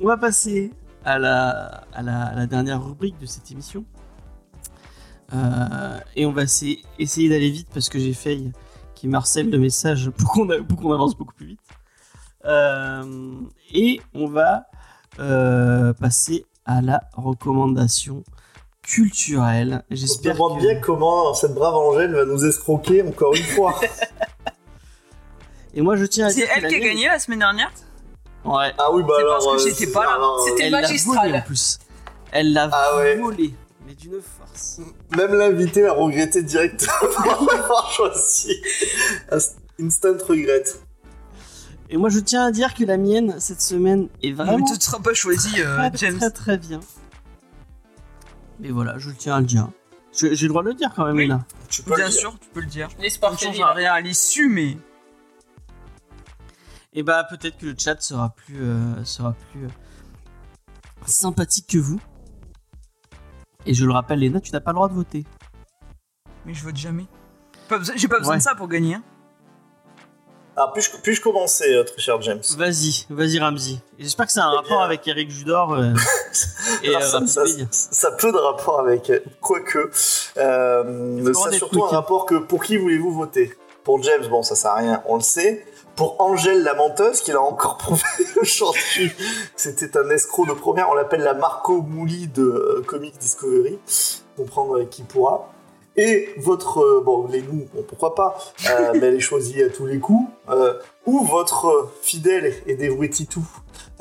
on 0.00 0.06
va 0.06 0.16
passer 0.18 0.70
à 1.04 1.18
la, 1.18 1.84
à, 1.94 2.02
la, 2.02 2.22
à 2.24 2.34
la 2.34 2.46
dernière 2.46 2.84
rubrique 2.84 3.18
de 3.18 3.24
cette 3.26 3.50
émission. 3.50 3.84
Euh, 5.32 5.98
et 6.14 6.26
on 6.26 6.32
va 6.32 6.42
essayer, 6.42 6.82
essayer 6.98 7.28
d'aller 7.28 7.50
vite 7.50 7.68
parce 7.72 7.88
que 7.88 7.98
j'ai 7.98 8.12
failli 8.12 8.52
qui 8.96 9.06
marcelle 9.06 9.50
le 9.50 9.58
message 9.58 10.10
pour 10.10 10.32
qu'on 10.32 10.92
avance 10.92 11.16
beaucoup 11.16 11.34
plus 11.34 11.46
vite. 11.46 11.60
Euh, 12.44 13.04
et 13.72 14.00
on 14.14 14.26
va 14.28 14.64
euh, 15.20 15.92
passer 15.92 16.46
à 16.64 16.80
la 16.80 17.00
recommandation 17.16 18.24
culturelle. 18.82 19.84
On 19.90 19.94
se 19.94 20.00
J'espère 20.00 20.34
demande 20.34 20.56
que... 20.58 20.62
bien 20.62 20.80
comment 20.80 21.34
cette 21.34 21.54
brave 21.54 21.74
Angèle 21.74 22.14
va 22.14 22.24
nous 22.24 22.44
escroquer 22.44 23.02
encore 23.02 23.34
une 23.34 23.42
fois. 23.44 23.78
Et 25.74 25.82
moi, 25.82 25.96
je 25.96 26.04
tiens 26.06 26.26
à 26.26 26.30
C'est 26.30 26.48
elle 26.56 26.68
qui 26.68 26.74
a 26.76 26.80
gagné 26.80 27.06
la 27.06 27.18
semaine 27.18 27.40
dernière? 27.40 27.70
Ouais. 28.44 28.72
ah 28.78 28.90
oui, 28.92 29.02
bah 29.02 29.14
C'est 29.16 29.22
alors. 29.22 29.44
parce 29.44 29.64
que 29.64 29.70
j'étais 29.70 29.92
pas 29.92 30.04
là. 30.04 30.12
alors, 30.14 30.40
C'était- 30.40 30.64
Elle 30.64 30.70
l'a 30.72 30.80
magistral. 30.80 31.26
volé 31.28 31.38
en 31.38 31.42
plus. 31.42 31.78
Elle 32.32 32.52
l'a 32.52 32.70
Ah 32.72 32.96
ouais. 32.96 33.20
Mais 33.86 33.94
d'une 33.94 34.20
force. 34.20 34.80
Même 35.16 35.34
l'invité 35.34 35.82
l'a 35.82 35.92
regretté 35.92 36.42
directement 36.42 36.92
d'avoir 37.50 37.90
choisi. 37.96 38.52
Inst- 39.30 39.56
Instant 39.80 40.16
regret. 40.28 40.64
Et 41.90 41.96
moi, 41.98 42.08
je 42.08 42.18
tiens 42.18 42.46
à 42.46 42.50
dire 42.50 42.74
que 42.74 42.82
la 42.84 42.96
mienne 42.96 43.36
cette 43.38 43.60
semaine 43.60 44.08
est 44.22 44.30
Non, 44.30 44.36
vraiment 44.36 44.58
mais 44.58 44.64
tu 44.64 44.72
ne 44.72 44.80
seras 44.80 44.98
pas 45.00 45.14
choisi, 45.14 45.60
euh, 45.60 45.88
James. 45.94 46.16
très 46.18 46.30
très 46.30 46.58
bien. 46.58 46.80
Mais 48.58 48.70
voilà, 48.70 48.98
je 48.98 49.10
tiens 49.10 49.36
à 49.36 49.40
le 49.40 49.46
dire. 49.46 49.68
J'ai 50.12 50.30
le 50.30 50.48
droit 50.48 50.62
de 50.62 50.68
le 50.68 50.74
dire 50.74 50.90
quand 50.96 51.04
même, 51.04 51.16
Oui. 51.16 51.26
là. 51.28 51.44
Tu 51.68 51.82
peux 51.82 51.94
Bien 51.94 52.06
le 52.06 52.10
dire. 52.10 52.20
sûr, 52.20 52.38
tu 52.40 52.48
peux 52.48 52.60
le 52.60 52.66
dire. 52.66 52.88
Pas 53.20 53.30
ne 53.30 53.36
changera 53.36 53.74
rien 53.74 53.92
à 53.92 54.00
l'issue, 54.00 54.48
mais. 54.48 54.78
Et 56.94 57.02
bah 57.02 57.26
peut-être 57.28 57.58
que 57.58 57.66
le 57.66 57.74
chat 57.78 58.00
sera 58.00 58.30
plus 58.30 58.62
euh, 58.62 59.04
sera 59.04 59.34
plus 59.52 59.66
euh, 59.66 59.68
sympathique 61.04 61.66
que 61.68 61.78
vous. 61.78 62.00
Et 63.66 63.74
je 63.74 63.84
le 63.84 63.92
rappelle, 63.92 64.20
Léna, 64.20 64.40
tu 64.40 64.52
n'as 64.52 64.60
pas 64.60 64.70
le 64.70 64.76
droit 64.76 64.88
de 64.88 64.94
voter. 64.94 65.24
Mais 66.44 66.54
je 66.54 66.62
vote 66.64 66.76
jamais. 66.76 67.06
J'ai 67.96 68.06
pas 68.08 68.18
besoin 68.18 68.32
Ouais. 68.34 68.38
de 68.38 68.42
ça 68.42 68.54
pour 68.54 68.68
gagner. 68.68 68.94
hein. 68.94 69.02
Ah, 70.58 70.70
puis-je 70.72 70.90
puis-je 71.02 71.20
commencer, 71.20 71.70
euh, 71.74 71.84
très 71.84 71.98
cher 72.00 72.20
James? 72.22 72.40
Vas-y, 72.56 73.04
vas-y 73.10 73.38
Ramsey. 73.38 73.76
J'espère 73.98 74.24
que 74.24 74.32
ça 74.32 74.44
a 74.44 74.46
un 74.48 74.52
Eh 74.52 74.56
rapport 74.56 74.68
bien- 74.78 74.86
avec 74.86 75.06
Eric 75.06 75.30
Judor 75.30 75.74
euh, 75.74 75.92
et 76.82 76.88
Alors, 76.94 77.02
euh, 77.02 77.26
ça, 77.26 77.26
ça- 77.26 77.66
ça 77.70 78.08
a 78.08 78.12
peu 78.12 78.32
de 78.32 78.38
rapport 78.38 78.80
avec, 78.80 79.10
euh, 79.10 79.20
quoique. 79.42 79.90
Euh, 80.38 81.34
ça 81.34 81.48
a 81.48 81.52
surtout 81.52 81.84
un 81.84 81.88
rapport 81.88 82.24
que 82.24 82.36
pour 82.36 82.62
qui 82.64 82.78
voulez-vous 82.78 83.12
voter? 83.12 83.52
Pour 83.84 84.02
James, 84.02 84.26
bon, 84.30 84.42
ça 84.42 84.54
sert 84.56 84.70
à 84.70 84.76
rien, 84.76 85.02
on 85.06 85.16
le 85.16 85.20
sait. 85.22 85.66
Pour 85.96 86.20
Angèle 86.20 86.62
la 86.62 86.74
menteuse, 86.74 87.22
qu'il 87.22 87.34
a 87.34 87.40
encore 87.40 87.78
prouvé 87.78 88.02
aujourd'hui, 88.40 89.10
c'était 89.56 89.96
un 89.96 90.10
escroc 90.10 90.44
de 90.44 90.52
première. 90.52 90.90
On 90.90 90.94
l'appelle 90.94 91.22
la 91.22 91.32
Marco 91.32 91.80
Mouli 91.80 92.28
de 92.28 92.42
euh, 92.42 92.84
Comic 92.86 93.16
Discovery. 93.18 93.78
Comprendre 94.36 94.80
euh, 94.80 94.84
qui 94.84 95.02
pourra. 95.02 95.50
Et 95.96 96.34
votre, 96.36 96.80
euh, 96.80 97.02
bon, 97.02 97.26
les 97.28 97.40
nous, 97.40 97.66
bon, 97.74 97.82
pourquoi 97.88 98.14
pas, 98.14 98.36
euh, 98.68 98.92
mais 99.00 99.06
elle 99.06 99.14
est 99.14 99.20
choisie 99.20 99.62
à 99.62 99.70
tous 99.70 99.86
les 99.86 99.98
coups. 99.98 100.30
euh, 100.50 100.74
ou 101.06 101.24
votre 101.24 101.90
fidèle 102.02 102.52
et 102.66 102.74
dévoué 102.74 103.08
Titou, 103.08 103.42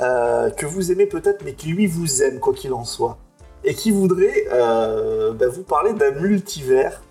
euh, 0.02 0.50
que 0.50 0.66
vous 0.66 0.92
aimez 0.92 1.06
peut-être, 1.06 1.46
mais 1.46 1.54
qui 1.54 1.70
lui 1.70 1.88
vous 1.88 2.22
aime, 2.22 2.42
quoi 2.42 2.54
qu'il 2.54 2.74
en 2.74 2.84
soit. 2.84 3.18
Et 3.64 3.74
qui 3.74 3.92
voudrait 3.92 4.48
bah, 4.50 5.48
vous 5.48 5.64
parler 5.64 5.94
d'un 5.94 6.12
multivers, 6.12 7.02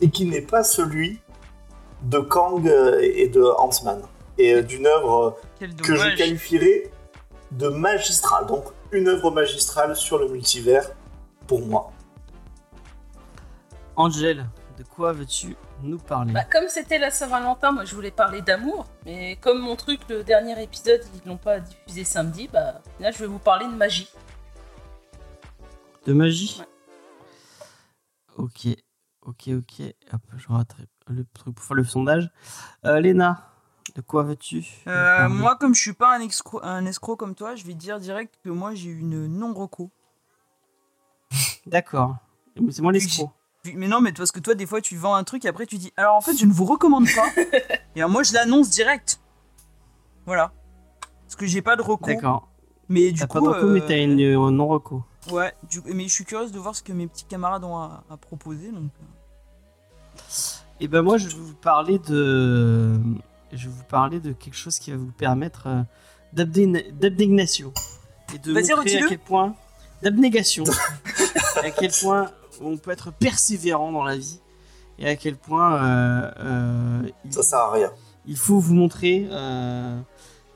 et 0.00 0.08
qui 0.08 0.24
n'est 0.24 0.40
pas 0.40 0.62
celui 0.62 1.20
de 2.02 2.18
Kang 2.18 2.66
euh, 2.66 3.00
et 3.00 3.28
de 3.28 3.42
Ant-Man. 3.42 4.02
Et 4.38 4.54
euh, 4.54 4.62
d'une 4.62 4.86
œuvre 4.86 5.38
euh, 5.60 5.66
que 5.82 5.96
je 5.96 6.16
qualifierais 6.16 6.90
de 7.50 7.68
magistrale. 7.68 8.46
Donc, 8.46 8.64
une 8.92 9.08
œuvre 9.08 9.30
magistrale 9.30 9.96
sur 9.96 10.18
le 10.18 10.28
multivers, 10.28 10.90
pour 11.46 11.60
moi. 11.60 11.92
Angèle, 13.96 14.46
de 14.78 14.84
quoi 14.84 15.12
veux-tu 15.12 15.56
nous 15.82 15.98
parler? 15.98 16.32
Bah, 16.32 16.44
comme 16.44 16.68
c'était 16.68 16.98
la 16.98 17.10
Saint-Valentin, 17.10 17.72
moi 17.72 17.84
je 17.84 17.94
voulais 17.94 18.12
parler 18.12 18.42
d'amour, 18.42 18.86
mais 19.04 19.36
comme 19.36 19.58
mon 19.58 19.74
truc, 19.74 20.00
le 20.08 20.22
dernier 20.22 20.62
épisode, 20.62 21.00
ils 21.14 21.28
l'ont 21.28 21.36
pas 21.36 21.58
diffusé 21.58 22.04
samedi, 22.04 22.48
bah 22.48 22.80
là 23.00 23.10
je 23.10 23.18
vais 23.18 23.26
vous 23.26 23.40
parler 23.40 23.66
de 23.66 23.72
magie. 23.72 24.08
De 26.06 26.12
magie? 26.12 26.60
Ouais. 26.60 26.66
Ok, 28.36 28.68
ok, 29.26 29.48
ok. 29.48 29.94
Hop, 30.12 30.22
je 30.36 30.48
rattrape 30.48 30.86
le 31.12 31.24
truc 31.34 31.54
pour 31.54 31.64
faire 31.64 31.76
le 31.76 31.84
sondage. 31.84 32.30
Euh, 32.84 33.00
Léna, 33.00 33.48
de 33.94 34.00
quoi 34.00 34.22
veux-tu 34.22 34.64
Euh, 34.86 35.28
moi, 35.28 35.56
comme 35.56 35.74
je 35.74 35.80
suis 35.80 35.92
pas 35.92 36.14
un 36.16 36.20
escroc, 36.20 36.60
un 36.62 36.86
escroc 36.86 37.16
comme 37.16 37.34
toi, 37.34 37.54
je 37.54 37.64
vais 37.64 37.74
dire 37.74 37.98
direct 37.98 38.38
que 38.44 38.50
moi 38.50 38.74
j'ai 38.74 38.90
une 38.90 39.26
non-reco. 39.26 39.90
D'accord. 41.66 42.16
Mais 42.60 42.72
C'est 42.72 42.82
moi 42.82 42.92
l'escroc. 42.92 43.32
Mais 43.74 43.88
non, 43.88 44.00
mais 44.00 44.12
parce 44.12 44.30
que 44.32 44.40
toi, 44.40 44.54
des 44.54 44.66
fois, 44.66 44.80
tu 44.80 44.96
vends 44.96 45.14
un 45.14 45.24
truc 45.24 45.44
et 45.44 45.48
après 45.48 45.66
tu 45.66 45.76
dis 45.78 45.92
alors 45.96 46.14
en 46.14 46.20
fait, 46.20 46.36
je 46.36 46.46
ne 46.46 46.52
vous 46.52 46.64
recommande 46.64 47.06
pas. 47.14 47.28
et 47.94 48.00
alors, 48.00 48.10
moi, 48.10 48.22
je 48.22 48.32
l'annonce 48.32 48.70
direct. 48.70 49.20
Voilà. 50.26 50.52
Parce 51.22 51.36
que 51.36 51.46
j'ai 51.46 51.60
pas 51.62 51.76
de 51.76 51.82
reco. 51.82 52.06
D'accord. 52.06 52.48
Mais 52.88 53.12
du 53.12 53.20
coup. 53.20 53.26
pas 53.26 53.40
de 53.40 53.46
reco, 53.48 53.66
mais 53.66 53.82
euh, 53.82 53.86
t'as 53.86 54.02
une 54.02 54.20
euh, 54.20 54.50
non-reco. 54.50 55.04
Ouais, 55.30 55.52
du- 55.68 55.82
mais 55.86 56.04
je 56.04 56.12
suis 56.12 56.24
curieuse 56.24 56.52
de 56.52 56.58
voir 56.58 56.74
ce 56.74 56.82
que 56.82 56.92
mes 56.92 57.06
petits 57.06 57.24
camarades 57.26 57.64
ont 57.64 57.76
à, 57.76 58.02
à 58.08 58.16
proposer. 58.16 58.72
Donc... 58.72 58.90
Et 60.80 60.88
ben 60.88 61.02
moi, 61.02 61.18
je 61.18 61.28
vais 61.28 61.34
vous 61.34 61.54
parler 61.54 61.98
de, 61.98 63.00
je 63.52 63.68
vais 63.68 63.74
vous 63.74 63.84
parler 63.84 64.20
de 64.20 64.32
quelque 64.32 64.56
chose 64.56 64.78
qui 64.78 64.90
va 64.90 64.96
vous 64.96 65.10
permettre 65.10 65.66
euh, 65.66 65.82
d'abnégation 66.32 67.72
et 68.34 68.38
de 68.38 68.52
Vas-y, 68.52 68.70
montrer 68.74 69.02
à 69.02 69.08
quel 69.08 69.18
point 69.18 69.54
d'abnégation, 70.02 70.64
à 71.56 71.70
quel 71.70 71.90
point 71.90 72.30
on 72.60 72.76
peut 72.76 72.90
être 72.90 73.12
persévérant 73.12 73.90
dans 73.92 74.04
la 74.04 74.16
vie 74.16 74.40
et 74.98 75.08
à 75.08 75.16
quel 75.16 75.36
point 75.36 75.82
euh, 75.82 76.30
euh, 76.38 77.10
il, 77.24 77.32
Ça 77.32 77.42
sert 77.42 77.58
à 77.58 77.72
rien. 77.72 77.92
il 78.26 78.36
faut 78.36 78.58
vous 78.58 78.74
montrer 78.74 79.28
euh, 79.30 80.00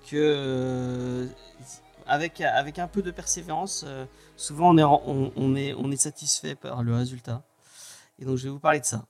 que 0.09 1.29
avec 2.07 2.41
avec 2.41 2.79
un 2.79 2.89
peu 2.89 3.03
de 3.03 3.11
persévérance, 3.11 3.85
euh, 3.87 4.05
souvent 4.37 4.71
on 4.75 4.79
est 4.79 4.85
on 4.85 5.57
est 5.57 5.75
on 5.75 5.91
est 5.91 5.97
satisfait 6.01 6.55
par 6.55 6.83
le 6.83 6.95
résultat. 6.95 7.43
Et 8.19 8.25
donc 8.25 8.37
je 8.37 8.45
vais 8.45 8.51
vous 8.51 8.59
parler 8.59 8.81
de 8.81 8.85
ça 8.85 9.05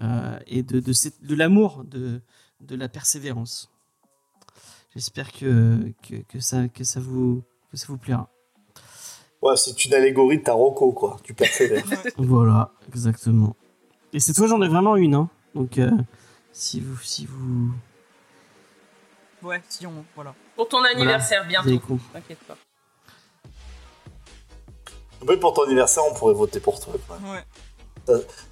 Euh, 0.00 0.38
et 0.46 0.62
de 0.62 0.80
de, 0.80 0.92
cette- 0.92 1.22
de 1.24 1.34
l'amour 1.34 1.82
de 1.84 2.20
de 2.60 2.76
la 2.76 2.88
persévérance. 2.88 3.70
J'espère 4.94 5.32
que, 5.32 5.92
que 6.08 6.16
que 6.28 6.40
ça 6.40 6.68
que 6.68 6.84
ça 6.84 7.00
vous 7.00 7.42
que 7.70 7.76
ça 7.76 7.86
vous 7.88 7.98
plaira. 7.98 8.28
Ouais, 9.42 9.56
c'est 9.56 9.84
une 9.84 9.94
allégorie 9.94 10.38
de 10.38 10.42
ta 10.44 10.52
Rocco, 10.52 10.90
quoi. 10.92 11.16
Tu 11.22 11.34
persévères. 11.34 11.84
Voilà, 12.16 12.72
exactement. 12.88 13.54
Et 14.12 14.20
cette 14.20 14.36
fois 14.36 14.46
j'en 14.48 14.60
ai 14.62 14.68
vraiment 14.68 14.96
une, 14.96 15.14
hein. 15.14 15.28
Donc 15.54 15.78
euh, 15.78 15.90
si 16.52 16.80
vous 16.80 16.96
si 17.02 17.26
vous 17.26 17.72
Ouais, 19.42 19.62
si 19.68 19.86
on. 19.86 20.04
Voilà. 20.16 20.34
Pour 20.56 20.68
ton 20.68 20.82
anniversaire 20.84 21.40
avez 21.42 21.48
bientôt, 21.48 21.98
t'inquiète 22.12 22.40
pas. 22.40 22.56
Même 25.26 25.40
pour 25.40 25.52
ton 25.52 25.64
anniversaire, 25.64 26.02
on 26.10 26.14
pourrait 26.14 26.34
voter 26.34 26.60
pour 26.60 26.78
toi. 26.80 26.94
quoi. 27.06 27.16
Ouais. 27.18 27.44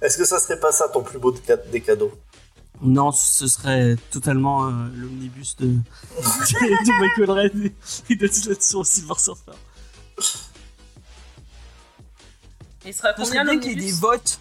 Est-ce 0.01 0.17
que 0.17 0.25
ça 0.25 0.39
serait 0.39 0.59
pas 0.59 0.71
ça 0.71 0.87
ton 0.89 1.03
plus 1.03 1.19
beau 1.19 1.31
des 1.31 1.41
ca- 1.45 1.57
des 1.57 1.81
cadeaux? 1.81 2.11
Non, 2.81 3.11
ce 3.11 3.47
serait 3.47 3.95
totalement 4.11 4.67
euh, 4.67 4.71
l'omnibus 4.95 5.55
de, 5.57 5.65
de 5.67 6.99
Michael 7.01 7.31
Red 7.31 7.65
et- 7.65 8.13
et 8.13 8.15
d'Attention 8.15 8.83
Silver 8.83 9.15
Surfer. 9.17 9.51
Et 12.85 12.89
il 12.89 12.93
sera 12.93 13.13
combien 13.13 13.43
bien 13.43 13.59
qu'il 13.59 13.71
y 13.71 13.73
ait 13.83 13.87
des 13.87 13.91
votes. 13.93 14.39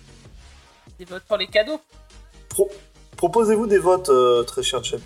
Des 0.98 1.04
votes 1.04 1.24
pour 1.24 1.36
les 1.36 1.46
cadeaux 1.46 1.80
Pro- 2.48 2.70
Proposez-vous 3.16 3.66
des 3.66 3.78
votes, 3.78 4.08
euh, 4.10 4.42
très 4.44 4.62
cher 4.62 4.82
James. 4.84 5.00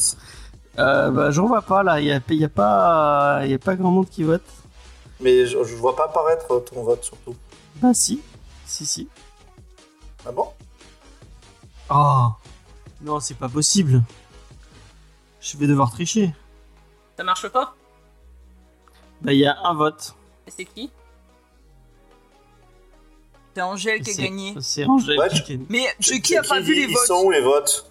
Euh, 0.79 1.11
bah, 1.11 1.31
j'en 1.31 1.47
vois 1.47 1.63
pas 1.63 1.83
là, 1.83 2.01
il 2.01 2.07
y 2.07 2.13
a, 2.13 2.21
y 2.29 2.45
a 2.45 2.49
pas, 2.49 3.43
y 3.47 3.55
a 3.55 3.59
pas 3.59 3.77
grand 3.77 3.91
monde 3.91 4.09
qui 4.09 4.25
vote. 4.25 4.43
Mais 5.21 5.47
je, 5.47 5.63
je 5.65 5.75
vois 5.77 5.95
pas 5.97 6.07
apparaître 6.07 6.65
ton 6.73 6.83
vote 6.83 7.05
surtout. 7.05 7.37
Bah 7.77 7.93
si, 7.95 8.21
si 8.67 8.87
si. 8.87 9.09
Ah 10.27 10.33
bon? 10.33 10.49
Oh 11.91 12.29
non, 13.03 13.19
c'est 13.21 13.35
pas 13.35 13.49
possible. 13.49 14.03
Je 15.41 15.57
vais 15.57 15.67
devoir 15.67 15.91
tricher. 15.91 16.35
Ça 17.17 17.25
marche 17.25 17.49
pas? 17.49 17.75
Bah 19.23 19.33
il 19.33 19.39
y 19.41 19.47
a 19.47 19.59
un 19.65 19.75
vote. 19.75 20.15
Et 20.47 20.51
c'est 20.51 20.65
qui? 20.67 20.91
C'est 23.55 23.63
Angèle 23.63 24.01
qui 24.03 24.11
a 24.11 24.15
gagné. 24.25 24.55
C'est 24.61 24.85
Angèle 24.85 25.19
Ouais, 25.19 25.29
qui. 25.29 25.61
Mais 25.69 25.87
je, 25.99 26.15
qui 26.15 26.37
a 26.37 26.43
pas 26.43 26.61
vu 26.61 26.75
les 26.75 26.83
Ils 26.83 26.93
votes 26.95 27.07
sont 27.07 27.23
où 27.25 27.31
les 27.31 27.41
votes? 27.41 27.91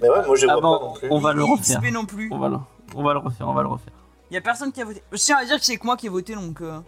Mais 0.00 0.08
ouais, 0.08 0.24
moi 0.26 0.36
je 0.36 0.46
Ah 0.46 0.52
vois 0.54 0.60
bon, 0.62 0.78
pas 0.78 0.84
non 0.86 0.92
plus. 0.94 1.08
on 1.10 1.18
va 1.18 1.32
le 1.32 1.44
refaire. 1.44 1.82
Non 1.92 2.06
plus. 2.06 2.28
On 2.32 2.38
va 2.38 2.48
le, 2.48 2.56
on 2.94 3.02
va 3.02 3.12
le 3.14 3.18
refaire, 3.18 3.48
on 3.48 3.52
va 3.54 3.62
le 3.62 3.68
refaire. 3.68 3.92
Il 4.30 4.34
y 4.34 4.36
a 4.36 4.40
personne 4.40 4.70
qui 4.72 4.80
a 4.80 4.84
voté. 4.84 5.02
Je 5.12 5.16
tiens 5.18 5.38
à 5.38 5.44
dire 5.44 5.58
que 5.58 5.64
c'est 5.64 5.76
que 5.76 5.84
moi 5.84 5.96
qui 5.96 6.06
ai 6.06 6.10
voté 6.10 6.34
donc. 6.34 6.60
euh, 6.60 6.78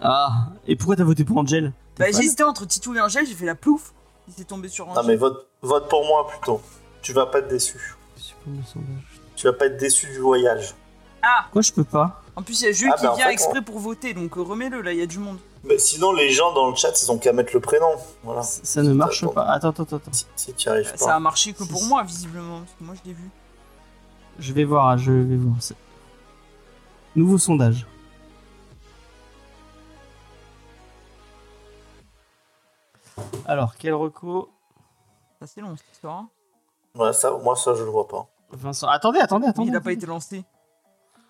Ah, 0.00 0.48
et 0.66 0.76
pourquoi 0.76 0.96
t'as 0.96 1.04
voté 1.04 1.24
pour 1.24 1.38
Angel 1.38 1.72
T'es 1.72 1.72
Bah, 1.98 2.08
hésité 2.08 2.42
entre 2.42 2.66
Titou 2.66 2.94
et 2.94 3.00
Angèle, 3.00 3.26
j'ai 3.26 3.34
fait 3.34 3.46
la 3.46 3.54
plouf. 3.54 3.92
Il 4.28 4.34
s'est 4.34 4.44
tombé 4.44 4.68
sur 4.68 4.86
Non 4.86 4.92
Angèle. 4.92 5.06
mais 5.06 5.16
vote, 5.16 5.46
vote 5.62 5.88
pour 5.88 6.04
moi 6.06 6.26
plutôt. 6.28 6.60
Tu 7.02 7.12
vas 7.12 7.26
pas 7.26 7.38
être 7.38 7.48
déçu. 7.48 7.96
Tu 9.36 9.46
vas 9.46 9.52
pas 9.52 9.66
être 9.66 9.76
déçu 9.76 10.06
du 10.06 10.18
voyage. 10.18 10.74
Ah 11.22 11.40
Pourquoi 11.44 11.62
je 11.62 11.72
peux 11.72 11.84
pas 11.84 12.22
En 12.36 12.42
plus, 12.42 12.60
il 12.60 12.64
y 12.66 12.68
a 12.68 12.72
Jules 12.72 12.90
Ah, 12.92 12.96
qui 12.96 13.04
bah, 13.04 13.12
en 13.12 13.16
vient 13.16 13.26
fait, 13.26 13.32
exprès 13.32 13.62
pour 13.62 13.78
voter 13.78 14.14
donc 14.14 14.36
euh, 14.36 14.42
remets-le 14.42 14.80
là, 14.80 14.92
il 14.92 14.98
y 14.98 15.02
a 15.02 15.06
du 15.06 15.18
monde. 15.18 15.38
Mais 15.64 15.78
sinon 15.78 16.12
les 16.12 16.30
gens 16.30 16.52
dans 16.52 16.70
le 16.70 16.76
chat 16.76 16.92
ils 17.02 17.10
ont 17.10 17.18
qu'à 17.18 17.32
mettre 17.32 17.52
le 17.54 17.60
prénom. 17.60 17.90
Voilà. 18.22 18.42
Ça 18.42 18.60
ça 18.62 18.82
ne 18.82 18.92
marche 18.92 19.26
pas. 19.28 19.44
Attends, 19.44 19.70
attends, 19.70 19.82
attends. 19.96 20.12
Si, 20.12 20.26
si 20.36 20.52
tu 20.54 20.66
y 20.66 20.70
arrives 20.70 20.92
Ça 20.96 21.04
a 21.06 21.08
pas. 21.14 21.18
marché 21.20 21.52
que 21.52 21.64
pour 21.64 21.80
Si. 21.80 21.88
moi 21.88 22.02
visiblement, 22.04 22.60
parce 22.60 22.72
que 22.78 22.84
moi 22.84 22.94
je 23.02 23.08
l'ai 23.08 23.14
vu. 23.16 23.28
Je 24.38 24.52
vais 24.52 24.64
voir, 24.64 24.96
je 24.98 25.10
vais 25.12 25.36
voir. 25.36 25.56
Nouveau 27.16 27.38
sondage. 27.38 27.86
Alors, 33.46 33.74
quel 33.76 33.94
reco? 33.94 34.50
Ça 35.40 35.46
c'est 35.46 35.60
long 35.60 35.76
cette 35.76 35.92
histoire. 35.92 36.18
hein. 36.18 36.28
Ouais, 36.94 37.12
ça, 37.12 37.30
moi 37.42 37.54
ça 37.56 37.74
je 37.74 37.82
le 37.84 37.90
vois 37.90 38.08
pas. 38.08 38.26
Vincent. 38.50 38.88
Attendez, 38.88 39.18
attendez, 39.20 39.44
Mais 39.46 39.50
attendez. 39.50 39.68
il 39.70 39.76
a 39.76 39.80
pas 39.80 39.92
été 39.92 40.06
lancé. 40.06 40.44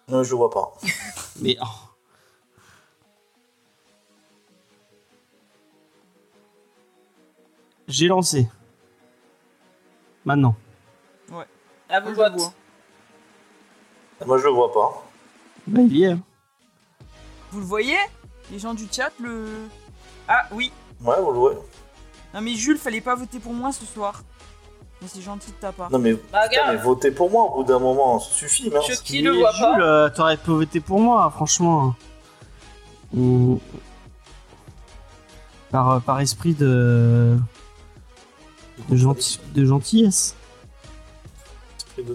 Non, 0.08 0.22
je 0.22 0.30
le 0.30 0.36
vois 0.36 0.50
pas. 0.50 0.72
Mais. 1.40 1.56
oh. 1.60 1.66
J'ai 7.88 8.08
lancé. 8.08 8.48
Maintenant. 10.24 10.54
À 11.88 12.00
vos 12.00 12.06
Moi, 12.12 12.14
je 12.14 12.20
le 12.20 12.28
votes. 12.30 12.40
vois. 12.40 12.52
Moi 14.26 14.38
je 14.38 14.44
le 14.44 14.50
vois 14.50 14.72
pas. 14.72 15.04
Bah, 15.68 15.80
il 15.82 15.96
y 15.96 16.02
est. 16.04 16.10
hein. 16.12 16.20
Vous 17.52 17.60
le 17.60 17.64
voyez? 17.66 17.96
Les 18.50 18.58
gens 18.58 18.74
du 18.74 18.88
chat 18.90 19.12
le. 19.20 19.68
Ah 20.26 20.48
oui. 20.50 20.72
Ouais, 21.02 21.20
vous 21.20 21.32
le 21.32 21.38
voyez. 21.38 21.58
Non 22.34 22.40
mais 22.40 22.54
Jules, 22.54 22.78
fallait 22.78 23.00
pas 23.00 23.14
voter 23.14 23.38
pour 23.38 23.52
moi 23.52 23.72
ce 23.72 23.84
soir. 23.86 24.22
Mais 25.02 25.08
c'est 25.08 25.20
gentil 25.20 25.50
de 25.50 25.56
ta 25.56 25.72
part. 25.72 25.90
Non 25.90 25.98
mais, 25.98 26.14
Bah, 26.14 26.20
putain, 26.48 26.62
mais 26.62 26.70
regarde, 26.70 26.84
votez 26.84 27.10
pour 27.10 27.30
moi 27.30 27.44
au 27.44 27.56
bout 27.56 27.64
d'un 27.64 27.78
moment, 27.78 28.18
ça 28.18 28.30
suffit. 28.32 28.70
Mince. 28.70 29.02
Mais 29.12 29.20
le 29.20 29.32
Jules, 29.34 29.42
pas. 29.60 29.78
euh, 29.80 30.08
T'aurais 30.10 30.36
pu 30.38 30.50
voter 30.50 30.80
pour 30.80 30.98
moi, 31.00 31.30
franchement. 31.30 31.94
Hum. 33.14 33.58
Par, 35.70 36.00
par 36.02 36.20
esprit 36.20 36.54
de, 36.54 37.36
de, 38.88 38.96
gentil- 38.96 39.40
de 39.54 39.64
gentillesse. 39.64 40.34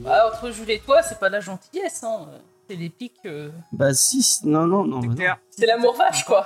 Bah, 0.02 0.32
entre 0.32 0.52
Jules 0.52 0.70
et 0.72 0.80
toi, 0.80 1.02
c'est 1.04 1.20
pas 1.20 1.28
de 1.30 1.34
la 1.36 1.40
gentillesse, 1.42 2.04
hein. 2.04 2.28
C'est 2.70 2.76
les 2.76 2.90
pics. 2.90 3.14
euh, 3.26 3.50
Bah 3.74 3.94
si, 3.94 4.22
si- 4.24 4.48
non, 4.48 4.66
non, 4.66 4.86
non. 4.86 5.02
C'est 5.02 5.08
bah 5.08 5.14
non. 5.14 5.16
clair. 5.18 5.38
C'est 5.50 5.66
l'amour 5.66 5.96
vache, 5.96 6.24
quoi. 6.26 6.46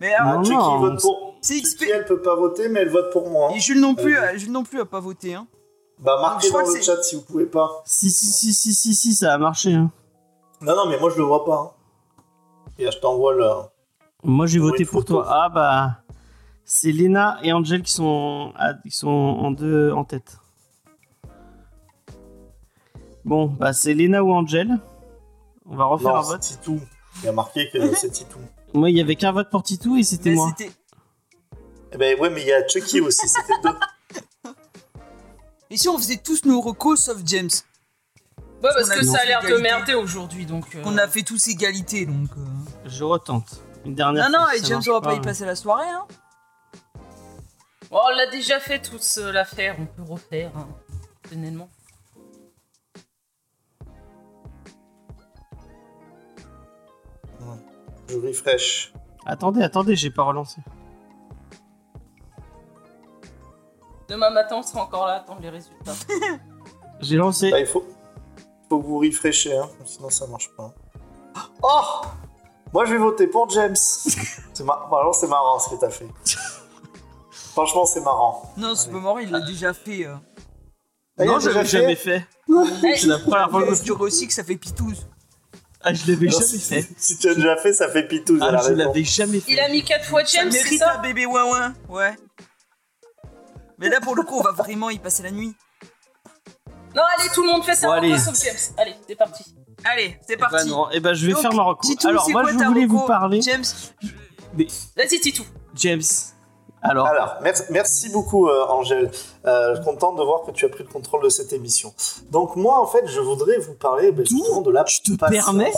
Mais 0.00 0.14
alors, 0.14 0.34
Non, 0.38 0.44
Chucky 0.44 0.56
non, 0.56 0.78
vote 0.80 1.00
pour. 1.00 1.34
c'est 1.40 1.58
Chucky, 1.64 1.90
elle 1.90 2.04
peut 2.04 2.20
pas 2.22 2.36
voter, 2.36 2.68
mais 2.68 2.80
elle 2.80 2.90
vote 2.90 3.10
pour 3.12 3.28
moi. 3.30 3.50
Et 3.54 3.60
Jules 3.60 3.80
non 3.80 3.94
plus, 3.94 4.16
euh, 4.16 4.36
Jules 4.36 4.52
non 4.52 4.62
plus 4.62 4.80
a 4.80 4.84
pas 4.84 5.00
voté. 5.00 5.34
Hein. 5.34 5.46
Bah 5.98 6.16
marquez 6.20 6.50
dans 6.50 6.60
le 6.60 6.66
c'est- 6.66 6.82
chat 6.82 7.02
si 7.02 7.16
vous 7.16 7.22
pouvez 7.22 7.46
pas. 7.46 7.82
Si, 7.84 8.08
si, 8.10 8.26
si, 8.26 8.54
si, 8.54 8.72
si, 8.72 8.94
si, 8.94 9.14
ça 9.14 9.34
a 9.34 9.38
marché. 9.38 9.74
hein. 9.74 9.90
Non, 10.60 10.76
non, 10.76 10.86
mais 10.88 10.98
moi 11.00 11.10
je 11.10 11.16
le 11.18 11.24
vois 11.24 11.44
pas. 11.44 11.56
hein. 11.56 11.70
Et 12.78 12.84
là, 12.84 12.90
je 12.92 12.98
t'envoie 12.98 13.34
le. 13.34 13.48
Moi, 14.22 14.46
j'ai 14.46 14.60
voté 14.60 14.84
pour 14.84 15.04
toi. 15.04 15.24
Ah 15.28 15.48
bah, 15.48 15.98
c'est 16.64 16.92
Lena 16.92 17.38
et 17.42 17.52
Angel 17.52 17.82
qui 17.82 17.92
sont, 17.92 18.52
qui 18.84 18.90
sont 18.92 19.08
en 19.08 19.50
deux 19.50 19.90
en 19.92 20.04
tête. 20.04 20.38
Bon, 23.24 23.46
bah 23.46 23.72
c'est 23.72 23.94
Lena 23.94 24.22
ou 24.22 24.32
Angel. 24.32 24.78
On 25.66 25.76
va 25.76 25.84
refaire 25.86 26.10
Non, 26.12 26.16
un 26.18 26.22
c'est 26.22 26.32
vote. 26.32 26.40
Titou. 26.40 26.80
Il 27.22 27.26
y 27.26 27.28
a 27.28 27.32
marqué 27.32 27.68
que 27.70 27.94
c'est 27.94 28.10
Titou. 28.10 28.38
Moi, 28.78 28.90
il 28.90 28.96
y 28.96 29.00
avait 29.00 29.16
qu'un 29.16 29.32
vote 29.32 29.50
pour 29.50 29.62
Titou 29.62 29.96
et 29.96 30.02
c'était 30.02 30.30
Mais 30.30 30.36
moi. 30.36 30.54
c'était- 30.56 30.72
Eh 31.92 31.96
ben 31.96 32.18
ouais, 32.20 32.30
mais 32.30 32.42
il 32.42 32.46
y 32.48 32.52
a 32.52 32.66
Chucky 32.66 33.00
aussi, 33.00 33.28
c'était 33.28 33.60
deux. 33.62 33.74
Et 35.70 35.76
si 35.76 35.86
on 35.88 35.98
faisait 35.98 36.16
tous 36.16 36.44
nos 36.46 36.60
recos 36.62 36.98
sauf 37.04 37.18
James 37.26 37.50
Ouais, 38.62 38.70
parce 38.74 38.88
que 38.88 39.04
ça 39.04 39.18
a 39.20 39.24
l'air 39.26 39.42
de 39.42 39.56
merder 39.58 39.94
aujourd'hui, 39.94 40.46
donc. 40.46 40.74
euh, 40.74 40.82
On 40.86 40.96
a 40.96 41.06
fait 41.06 41.22
tous 41.22 41.46
égalité 41.48 42.06
donc. 42.06 42.30
euh. 42.38 42.88
Je 42.88 43.04
retente. 43.04 43.60
Une 43.84 43.94
dernière. 43.94 44.30
Non, 44.30 44.38
non, 44.38 44.44
fois, 44.46 44.56
et 44.56 44.64
James 44.64 44.82
on 44.88 44.92
va 44.92 45.00
pas 45.00 45.14
y 45.14 45.20
passer 45.20 45.44
la 45.44 45.54
soirée. 45.54 45.88
Hein. 45.88 46.06
Bon, 47.90 47.98
on 48.04 48.16
l'a 48.16 48.26
déjà 48.30 48.58
fait 48.60 48.80
tous 48.80 49.18
euh, 49.18 49.30
l'affaire, 49.32 49.76
on 49.78 49.86
peut 49.86 50.02
refaire, 50.10 50.50
hein, 50.56 50.68
personnellement. 51.22 51.68
Je 58.08 58.16
refresh. 58.16 58.92
Attendez, 59.26 59.62
attendez, 59.62 59.94
j'ai 59.96 60.10
pas 60.10 60.22
relancé. 60.22 60.60
Demain 64.08 64.30
matin, 64.30 64.56
on 64.56 64.62
sera 64.62 64.82
encore 64.82 65.06
là 65.06 65.14
à 65.14 65.16
attendre 65.16 65.40
les 65.42 65.50
résultats. 65.50 65.92
J'ai 67.00 67.16
lancé. 67.16 67.50
Bah, 67.50 67.60
il 67.60 67.66
faut, 67.66 67.84
faut 68.68 68.80
que 68.80 68.86
vous 68.86 68.98
refreshez, 68.98 69.56
hein, 69.56 69.68
sinon 69.84 70.10
ça 70.10 70.26
marche 70.26 70.50
pas. 70.56 70.74
Oh 71.62 72.06
Moi 72.72 72.86
je 72.86 72.92
vais 72.92 72.98
voter 72.98 73.26
pour 73.28 73.48
James. 73.50 73.76
C'est 73.76 74.64
mar... 74.64 74.90
C'est 75.14 75.28
marrant 75.28 75.58
ce 75.60 75.70
que 75.70 75.76
t'as 75.76 75.90
fait. 75.90 76.08
Franchement, 77.30 77.86
c'est 77.86 78.00
marrant. 78.00 78.52
Non, 78.56 78.74
c'est 78.74 78.90
pas 78.90 78.98
marrant, 78.98 79.18
il 79.18 79.30
l'a 79.30 79.40
déjà 79.40 79.72
fait. 79.72 80.06
Euh. 80.06 80.14
Ah, 81.18 81.24
non, 81.24 81.40
je 81.40 81.50
l'avais 81.50 81.64
jamais 81.64 81.96
fait. 81.96 82.24
Eh, 82.48 82.96
C'est 82.96 83.06
la 83.06 83.18
première 83.18 83.50
fois 83.50 83.66
que 83.66 83.74
je 83.74 83.92
aussi 83.92 84.26
que 84.28 84.32
ça 84.32 84.44
fait 84.44 84.56
pitouze. 84.56 85.06
Ah, 85.80 85.94
je 85.94 86.10
l'avais 86.10 86.26
Non, 86.26 86.32
jamais 86.32 86.44
si, 86.44 86.58
fait. 86.58 86.88
si 86.96 87.18
tu 87.18 87.28
as 87.28 87.34
déjà 87.34 87.56
fait, 87.56 87.72
ça 87.72 87.88
fait 87.88 88.06
pitouze. 88.06 88.40
Ah, 88.42 88.60
je 88.66 88.72
l'avais 88.72 89.04
jamais 89.04 89.40
fait. 89.40 89.52
Il 89.52 89.60
a 89.60 89.68
mis 89.68 89.82
4 89.84 90.04
fois 90.06 90.24
Ça 90.24 90.40
James, 90.40 90.50
c'est 90.50 90.58
mérite 90.64 90.82
un 90.82 90.86
ça 90.94 90.96
bébé 90.98 91.24
ouin 91.26 91.72
ouais. 91.88 92.16
Mais 93.78 93.88
là 93.88 94.00
pour 94.00 94.16
le 94.16 94.22
coup, 94.24 94.36
on 94.38 94.42
va 94.42 94.50
vraiment 94.52 94.90
y 94.90 94.98
passer 94.98 95.22
la 95.22 95.30
nuit. 95.30 95.54
Non, 96.96 97.02
allez, 97.18 97.28
tout 97.32 97.42
le 97.44 97.48
monde 97.52 97.64
fait 97.64 97.76
sa 97.76 97.86
Bon, 98.00 98.18
sauf 98.18 98.34
James. 98.42 98.56
Allez, 98.76 98.94
c'est 99.06 99.14
parti. 99.14 99.44
Allez, 99.84 100.18
c'est 100.26 100.32
Eh 100.32 100.36
ben 100.36 100.48
parti. 100.50 100.68
non, 100.68 100.88
eh 100.90 100.98
ben 100.98 101.14
je 101.14 101.26
vais 101.26 101.32
Donc, 101.32 101.42
faire 101.42 101.52
ma 101.52 101.62
recours. 101.62 101.88
Titou, 101.88 102.08
Alors 102.08 102.24
c'est 102.24 102.32
moi 102.32 102.42
quoi 102.42 102.52
je 102.52 102.58
ta 102.58 102.66
voulais 102.68 102.86
vous 102.86 103.06
parler. 103.06 103.40
James, 103.42 103.64
Vas-y, 104.96 105.20
Titou. 105.20 105.44
James. 105.76 106.02
Alors, 106.82 107.06
Alors, 107.06 107.36
merci, 107.42 107.62
merci 107.70 108.08
beaucoup 108.10 108.48
euh, 108.48 108.66
Angèle. 108.68 109.10
Euh, 109.46 109.70
je 109.70 109.76
suis 109.76 109.84
content 109.84 110.12
de 110.14 110.22
voir 110.22 110.42
que 110.44 110.50
tu 110.52 110.64
as 110.64 110.68
pris 110.68 110.84
le 110.84 110.88
contrôle 110.90 111.22
de 111.24 111.28
cette 111.28 111.52
émission. 111.52 111.92
Donc 112.30 112.54
moi, 112.56 112.80
en 112.80 112.86
fait, 112.86 113.06
je 113.06 113.20
voudrais 113.20 113.58
vous 113.58 113.74
parler 113.74 114.12
ben, 114.12 114.24
D'où 114.28 114.62
de 114.62 114.70
la 114.70 114.84
tu 114.84 115.00
te 115.02 115.16
patience. 115.16 115.44
permets 115.44 115.72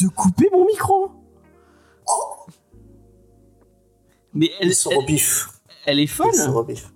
de 0.00 0.08
couper 0.08 0.48
mon 0.52 0.66
micro. 0.66 1.10
Mais 4.34 4.50
elle, 4.60 4.68
Il 4.68 4.74
se 4.74 4.88
elle, 4.90 4.98
rebiffe. 4.98 5.48
elle 5.86 5.98
est 5.98 6.04
Il 6.04 6.08
folle. 6.08 6.32
se 6.34 6.48
rebiffe. 6.48 6.90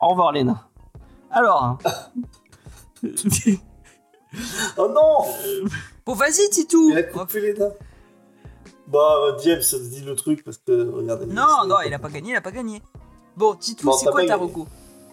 Au 0.00 0.08
revoir 0.08 0.32
Léna. 0.32 0.68
Alors. 1.30 1.78
Oh 4.78 4.88
non 4.88 5.30
bon 6.06 6.14
vas-y 6.14 6.48
Titou. 6.48 6.88
Il 6.90 6.96
a 6.96 7.02
coupé 7.02 7.38
les 7.40 7.52
dents. 7.52 7.74
Bah, 8.88 9.36
James, 9.44 9.60
dis 9.90 10.00
le 10.02 10.14
truc 10.16 10.44
parce 10.44 10.58
que 10.58 10.90
regardez. 10.90 11.26
Non, 11.26 11.66
non, 11.66 11.76
il 11.86 11.94
a 11.94 11.98
pas 11.98 12.08
gagné, 12.08 12.30
il 12.32 12.36
a 12.36 12.40
pas 12.40 12.50
gagné. 12.50 12.82
Bon, 13.36 13.54
Titou, 13.54 13.86
Bon, 13.86 13.92
c'est 13.92 14.06
quoi 14.10 14.24
ta 14.26 14.36
reco 14.36 14.66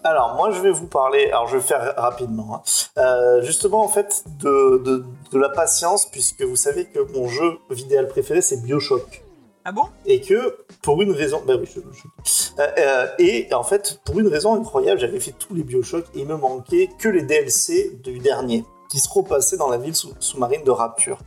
Alors, 0.04 0.34
moi, 0.34 0.50
je 0.50 0.60
vais 0.60 0.70
vous 0.72 0.86
parler. 0.86 1.26
Alors, 1.30 1.46
je 1.46 1.56
vais 1.56 1.62
faire 1.62 1.94
rapidement. 1.96 2.56
hein. 2.56 2.62
Euh, 2.98 3.42
justement, 3.42 3.82
en 3.82 3.88
fait, 3.88 4.24
de, 4.40 4.78
de, 4.84 5.04
de 5.32 5.38
la 5.38 5.48
patience, 5.48 6.06
puisque 6.06 6.42
vous 6.42 6.56
savez 6.56 6.84
que 6.86 6.98
mon 7.16 7.28
jeu 7.28 7.58
vidéo 7.70 8.06
préféré, 8.06 8.42
c'est 8.42 8.62
Bioshock. 8.62 9.22
Ah 9.64 9.72
bon? 9.72 9.84
Et 10.06 10.20
que, 10.20 10.56
pour 10.82 11.00
une 11.02 11.12
raison. 11.12 11.42
Bah 11.46 11.54
oui, 11.58 11.66
je. 11.66 11.80
je- 11.80 12.50
Euh, 12.58 12.66
euh, 12.78 13.06
et 13.18 13.48
en 13.54 13.62
fait, 13.62 14.00
pour 14.04 14.18
une 14.18 14.28
raison 14.28 14.54
incroyable, 14.54 15.00
j'avais 15.00 15.20
fait 15.20 15.32
tous 15.38 15.54
les 15.54 15.62
Bioshock 15.62 16.04
et 16.14 16.20
il 16.20 16.26
me 16.26 16.36
manquait 16.36 16.88
que 16.98 17.08
les 17.08 17.22
DLC 17.22 17.98
du 18.02 18.18
dernier, 18.18 18.64
qui 18.90 18.98
se 18.98 19.08
repassaient 19.08 19.56
dans 19.56 19.68
la 19.68 19.78
ville 19.78 19.94
sous- 19.94 20.12
sous-marine 20.20 20.64
de 20.64 20.70
Rapture. 20.70 21.18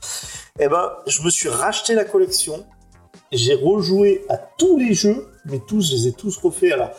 Et 0.60 0.68
ben, 0.68 0.92
je 1.08 1.22
me 1.24 1.30
suis 1.30 1.50
racheté 1.50 1.96
la 1.96 2.06
collection. 2.06 2.66
J'ai 3.32 3.56
rejoué 3.56 4.26
à 4.30 4.38
tous 4.38 4.78
les 4.78 4.94
jeux, 4.94 5.28
mais 5.46 5.60
tous, 5.60 5.88
je 5.90 5.94
les 5.96 6.08
ai 6.10 6.12
tous 6.14 6.38
refaits. 6.38 6.72
Alors, 6.74 6.92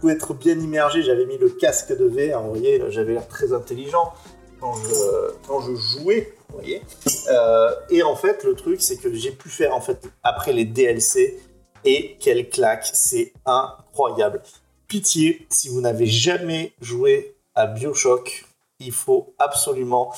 pour 0.00 0.10
être 0.10 0.34
bien 0.34 0.58
immergé, 0.58 1.02
j'avais 1.02 1.24
mis 1.24 1.38
le 1.38 1.48
casque 1.48 1.96
de 1.96 2.04
VR. 2.06 2.42
Vous 2.42 2.50
voyez, 2.50 2.82
j'avais 2.90 3.14
l'air 3.14 3.26
très 3.28 3.52
intelligent 3.52 4.12
quand 4.60 4.74
je, 4.74 5.30
quand 5.46 5.60
je 5.62 5.74
jouais. 5.74 6.34
Vous 6.50 6.56
voyez. 6.58 6.82
Euh, 7.30 7.70
et 7.90 8.02
en 8.02 8.16
fait, 8.16 8.44
le 8.44 8.54
truc, 8.54 8.82
c'est 8.82 8.96
que 8.96 9.12
j'ai 9.14 9.30
pu 9.30 9.48
faire 9.48 9.74
en 9.74 9.80
fait 9.80 10.08
après 10.22 10.52
les 10.52 10.64
DLC. 10.64 11.38
Et 11.84 12.16
quelle 12.20 12.50
claque, 12.50 12.86
c'est 12.92 13.32
incroyable. 13.46 14.42
Pitié, 14.88 15.46
si 15.50 15.68
vous 15.68 15.80
n'avez 15.80 16.06
jamais 16.06 16.72
joué 16.80 17.36
à 17.54 17.66
Bioshock, 17.66 18.44
il 18.80 18.92
faut 18.92 19.34
absolument 19.38 20.12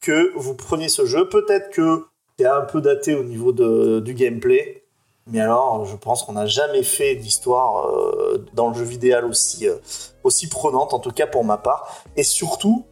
que 0.00 0.32
vous 0.36 0.54
preniez 0.54 0.88
ce 0.88 1.06
jeu. 1.06 1.28
Peut-être 1.28 1.70
que 1.70 2.06
c'est 2.38 2.46
un 2.46 2.62
peu 2.62 2.80
daté 2.80 3.14
au 3.14 3.24
niveau 3.24 3.52
de- 3.52 4.00
du 4.00 4.14
gameplay, 4.14 4.84
mais 5.26 5.40
alors 5.40 5.84
je 5.84 5.96
pense 5.96 6.22
qu'on 6.22 6.32
n'a 6.32 6.46
jamais 6.46 6.82
fait 6.82 7.14
d'histoire 7.16 7.86
euh, 7.88 8.44
dans 8.54 8.68
le 8.68 8.74
jeu 8.74 8.84
vidéo 8.84 9.28
aussi, 9.28 9.68
euh, 9.68 9.76
aussi 10.22 10.48
prenante, 10.48 10.94
en 10.94 10.98
tout 10.98 11.10
cas 11.10 11.26
pour 11.26 11.44
ma 11.44 11.56
part. 11.58 12.02
Et 12.16 12.22
surtout, 12.22 12.84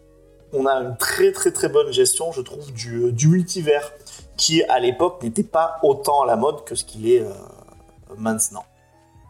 on 0.52 0.66
a 0.66 0.74
une 0.74 0.96
très 0.96 1.32
très 1.32 1.52
très 1.52 1.68
bonne 1.68 1.92
gestion, 1.92 2.32
je 2.32 2.40
trouve, 2.40 2.72
du, 2.72 3.12
du 3.12 3.28
multivers, 3.28 3.92
qui 4.36 4.62
à 4.64 4.80
l'époque 4.80 5.22
n'était 5.22 5.42
pas 5.44 5.76
autant 5.82 6.22
à 6.22 6.26
la 6.26 6.36
mode 6.36 6.64
que 6.64 6.74
ce 6.74 6.84
qu'il 6.84 7.08
est 7.10 7.20
euh, 7.20 7.30
maintenant. 8.16 8.64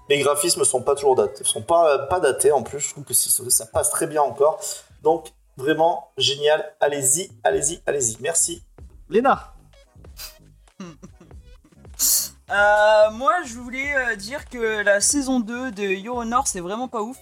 Les 0.09 0.19
graphismes 0.19 0.65
sont 0.65 0.83
pas 0.83 0.95
toujours 0.95 1.15
datés, 1.15 1.45
sont 1.45 1.63
pas, 1.63 1.99
pas 2.01 2.21
datés 2.21 2.53
en 2.53 2.63
plus, 2.63 2.81
je 2.81 2.91
trouve 2.91 3.05
que 3.05 3.15
ça 3.15 3.67
passe 3.67 3.91
très 3.91 4.07
bien 4.07 4.23
encore. 4.23 4.59
Donc 5.03 5.33
vraiment 5.57 6.11
génial, 6.19 6.75
allez-y, 6.81 7.31
allez-y, 7.45 7.81
allez-y, 7.87 8.17
merci. 8.21 8.63
Léna. 9.09 9.55
Euh, 12.51 13.11
moi, 13.13 13.33
je 13.47 13.55
voulais 13.55 13.95
euh, 13.97 14.15
dire 14.17 14.47
que 14.47 14.83
la 14.83 15.01
saison 15.01 15.41
2 15.41 15.71
de 15.71 15.85
Your 15.85 16.19
Honor, 16.19 16.47
c'est 16.47 16.61
vraiment 16.61 16.87
pas 16.87 17.01
ouf. 17.03 17.17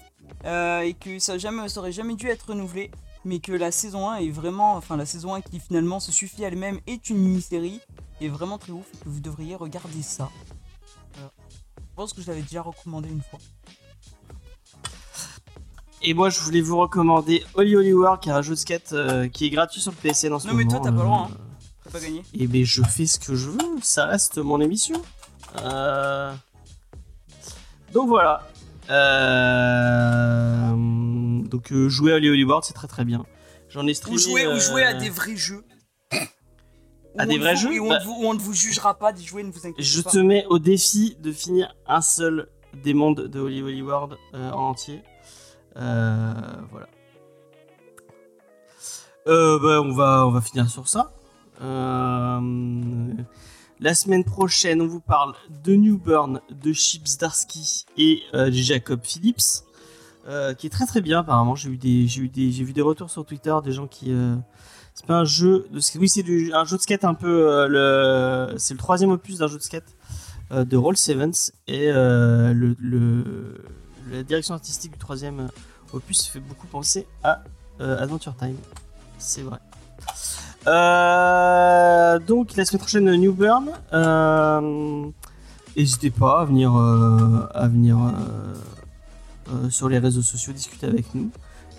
euh, 0.45 0.81
et 0.81 0.95
que 0.95 1.20
ça, 1.20 1.39
jamais, 1.39 1.68
ça 1.68 1.78
aurait 1.78 1.93
jamais 1.93 2.16
dû 2.16 2.26
être 2.28 2.49
renouvelé. 2.49 2.91
Mais 3.24 3.39
que 3.39 3.53
la 3.53 3.70
saison 3.70 4.11
1 4.11 4.16
est 4.16 4.31
vraiment. 4.31 4.74
Enfin, 4.74 4.97
la 4.97 5.07
saison 5.07 5.35
1 5.35 5.43
qui 5.43 5.61
finalement 5.61 6.01
se 6.01 6.11
suffit 6.11 6.43
elle-même 6.43 6.81
est 6.89 7.11
une 7.11 7.18
mini-série. 7.18 7.81
Est 8.20 8.28
vraiment 8.28 8.59
très 8.59 8.72
ouf. 8.72 8.87
Et 8.95 9.05
que 9.05 9.09
vous 9.09 9.20
devriez 9.20 9.55
regarder 9.55 10.03
ça. 10.03 10.31
Je 11.16 11.95
pense 11.95 12.12
que 12.12 12.22
je 12.22 12.26
l'avais 12.26 12.43
déjà 12.43 12.62
recommandé 12.62 13.09
une 13.09 13.22
fois. 13.22 13.39
Et 16.03 16.14
moi, 16.14 16.30
je 16.30 16.40
voulais 16.40 16.61
vous 16.62 16.76
recommander 16.78 17.44
Holy 17.55 17.76
Holy 17.76 17.92
World, 17.92 18.20
qui 18.20 18.30
est 18.30 18.32
un 18.32 18.40
jeu 18.42 18.55
de 18.55 18.59
skate 18.59 18.92
euh, 18.94 19.28
qui 19.28 19.46
est 19.46 19.51
gratuit 19.51 19.80
sur 19.82 19.92
le 19.92 19.96
PSN 19.96 20.32
en 20.32 20.38
ce 20.38 20.48
Non, 20.48 20.55
mais 20.55 20.64
moment. 20.64 20.78
toi, 20.80 20.90
t'as 20.90 20.96
pas 20.96 21.03
le 21.03 21.09
droit, 21.09 21.28
euh, 21.30 21.34
hein. 21.34 21.46
T'as 21.84 21.90
pas 21.90 22.01
gagné. 22.01 22.22
Et 22.34 22.46
ben, 22.46 22.64
je 22.64 22.82
fais 22.82 23.07
ce 23.07 23.18
que 23.18 23.34
je 23.34 23.51
veux. 23.51 23.59
Ça 23.82 24.07
reste 24.07 24.38
mon 24.38 24.61
émission. 24.61 25.03
Euh, 25.62 26.32
Donc 27.92 28.09
voilà. 28.09 28.46
Euh, 28.90 30.70
Donc 31.48 31.70
euh, 31.72 31.88
jouer 31.88 32.12
à 32.12 32.16
Holy 32.16 32.30
Holy 32.30 32.44
World, 32.44 32.64
c'est 32.64 32.72
très 32.74 32.88
très 32.88 33.05
bien. 33.05 33.24
J'en 33.68 33.86
ai 33.86 33.94
streamé. 33.94 34.16
Ou 34.16 34.18
jouer, 34.18 34.46
euh, 34.46 34.57
ou 34.57 34.61
jouer 34.61 34.82
à 34.84 34.94
des 34.94 35.11
vrais 35.11 35.36
jeux. 35.36 35.64
À 37.18 37.26
des 37.26 37.38
vrais 37.38 37.57
jeux 37.57 37.72
et 37.74 37.80
où 37.80 37.86
on, 37.86 37.88
Bah- 37.90 37.98
ne 37.98 38.05
vous, 38.05 38.12
où 38.12 38.24
on 38.26 38.34
ne 38.34 38.38
vous 38.38 38.55
jugera 38.55 38.94
pas 38.98 39.12
des 39.12 39.22
jouets, 39.22 39.42
ne 39.42 39.51
vous 39.51 39.59
inquiétez 39.66 39.82
Je 39.82 40.01
pas. 40.01 40.11
te 40.11 40.18
mets 40.18 40.46
au 40.48 40.59
défi 40.61 41.16
de 41.20 41.32
finir 41.32 41.74
un 41.86 42.01
seul 42.01 42.48
des 42.84 42.94
mondes 42.94 43.26
de 43.26 43.40
Holy 43.40 43.62
Holy 43.62 43.82
World 43.82 44.16
euh, 44.34 44.51
en 44.53 44.68
entier. 44.70 45.03
Euh, 45.77 46.33
voilà. 46.71 46.89
Euh, 49.27 49.59
bah, 49.59 50.25
on, 50.25 50.31
va, 50.31 50.41
finir 50.41 50.68
sur 50.68 50.89
ça. 50.89 51.12
Euh, 51.62 53.12
la 53.79 53.95
semaine 53.95 54.25
prochaine, 54.25 54.81
on 54.81 54.87
vous 54.87 55.01
parle 55.01 55.35
de 55.64 55.75
New 55.75 55.99
Burn, 55.99 56.41
de 56.51 56.73
Chips 56.73 57.18
Darsky 57.18 57.85
et 57.97 58.23
euh, 58.35 58.47
de 58.47 58.53
Jacob 58.53 59.01
Phillips, 59.03 59.64
qui 60.59 60.66
est 60.66 60.71
très 60.71 60.87
très 60.87 61.01
bien 61.01 61.21
apparemment. 61.21 61.55
J'ai 61.55 61.71
vu 61.71 61.79
des 61.79 62.83
retours 62.83 63.11
sur 63.11 63.25
Twitter, 63.25 63.55
des 63.64 63.73
gens 63.73 63.87
qui. 63.87 64.14
c'est 64.95 65.07
pas 65.07 65.18
un 65.18 65.25
jeu 65.25 65.66
de 65.71 65.81
skate. 65.81 66.01
Oui, 66.01 66.09
c'est 66.09 66.25
un 66.55 66.64
jeu 66.64 66.77
de 66.77 66.83
skate 66.83 67.05
un 67.05 67.14
peu. 67.14 67.66
le, 67.68 68.55
c'est 68.57 68.75
le 68.75 68.79
troisième 68.79 69.11
opus 69.11 69.39
d'un 69.39 69.49
jeu 69.49 69.59
de 69.59 69.62
skate 69.62 69.97
de 70.51 70.77
Roll 70.77 70.97
Sevens 70.97 71.53
et 71.66 71.91
le- 71.93 72.77
la 74.11 74.23
direction 74.23 74.55
artistique 74.55 74.93
du 74.93 74.99
troisième 74.99 75.49
opus 75.93 76.27
fait 76.27 76.41
beaucoup 76.41 76.67
penser 76.67 77.07
à 77.23 77.43
euh, 77.81 78.03
Adventure 78.03 78.37
Time. 78.37 78.57
C'est 79.19 79.43
vrai. 79.43 79.59
Euh, 80.67 82.19
donc 82.19 82.57
la 82.57 82.65
semaine 82.65 82.81
prochaine 82.81 83.11
New 83.17 83.33
Burn. 83.33 83.71
Euh, 83.93 85.07
N'hésitez 85.77 86.11
pas 86.11 86.41
à 86.41 86.45
venir, 86.45 86.77
euh, 86.77 87.47
à 87.55 87.69
venir 87.69 87.97
euh, 87.97 88.11
euh, 89.53 89.71
sur 89.71 89.89
les 89.89 89.99
réseaux 89.99 90.23
sociaux 90.23 90.53
discuter 90.53 90.87
avec 90.87 91.15
nous. 91.15 91.31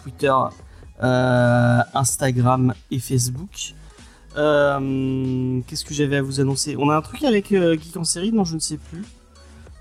Twitter, 0.02 0.34
euh, 1.04 1.80
Instagram 1.94 2.74
et 2.90 3.00
Facebook. 3.00 3.76
Euh, 4.38 5.60
Qu'est-ce 5.68 5.84
que 5.86 5.94
j'avais 5.94 6.18
à 6.18 6.22
vous 6.22 6.40
annoncer? 6.40 6.76
On 6.80 6.90
a 6.90 6.96
un 6.96 7.02
truc 7.02 7.24
avec 7.24 7.52
euh, 7.52 7.78
Geek 7.78 7.98
en 7.98 8.06
série 8.06 8.32
dont 8.32 8.46
je 8.46 8.56
ne 8.56 8.60
sais 8.60 8.78
plus. 8.78 9.04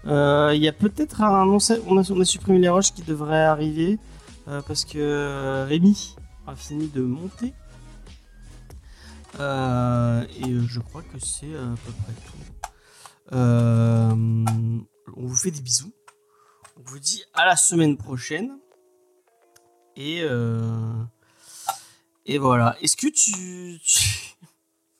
Euh, 0.07 0.53
Il 0.55 0.63
y 0.63 0.69
a 0.69 0.73
peut-être 0.73 1.21
un 1.23 1.47
on 1.47 1.59
a, 1.59 2.05
on 2.11 2.21
a 2.21 2.25
supprimé 2.25 2.59
les 2.59 2.69
rushs 2.69 2.93
qui 2.93 3.03
devrait 3.03 3.45
arriver 3.45 3.99
euh, 4.49 4.63
parce 4.67 4.85
que 4.85 4.99
euh, 4.99 5.65
Rémi 5.69 6.17
a 6.47 6.55
fini 6.57 6.89
de 6.89 7.03
monter. 7.03 7.53
Et 9.39 10.53
je 10.69 10.81
crois 10.81 11.03
que 11.03 11.19
c'est 11.25 11.55
à 11.55 11.75
peu 11.85 11.93
près 11.93 12.13
tout. 12.27 13.33
On 15.17 15.27
vous 15.27 15.37
fait 15.37 15.51
des 15.51 15.61
bisous. 15.61 15.93
On 16.79 16.83
vous 16.85 16.99
dit 16.99 17.23
à 17.35 17.47
la 17.47 17.57
semaine 17.57 17.97
prochaine. 17.97 18.59
Et, 19.97 20.21
euh, 20.23 20.93
et 22.27 22.39
voilà. 22.39 22.77
Est-ce 22.81 22.97
que 22.97 23.07
tu. 23.09 23.79
tu- 23.85 24.37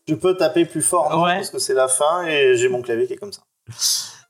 Je 0.09 0.15
peux 0.15 0.37
taper 0.37 0.65
plus 0.67 0.83
fort 0.83 1.11
non, 1.11 1.23
Ouais. 1.25 1.37
parce 1.37 1.51
que 1.51 1.59
c'est 1.59 1.75
la 1.75 1.89
fin 1.89 2.25
et 2.27 2.57
j'ai 2.57 2.69
mon 2.69 2.83
clavier 2.83 3.07
qui 3.07 3.15
est 3.15 3.17
comme 3.17 3.33
ça. 3.33 3.43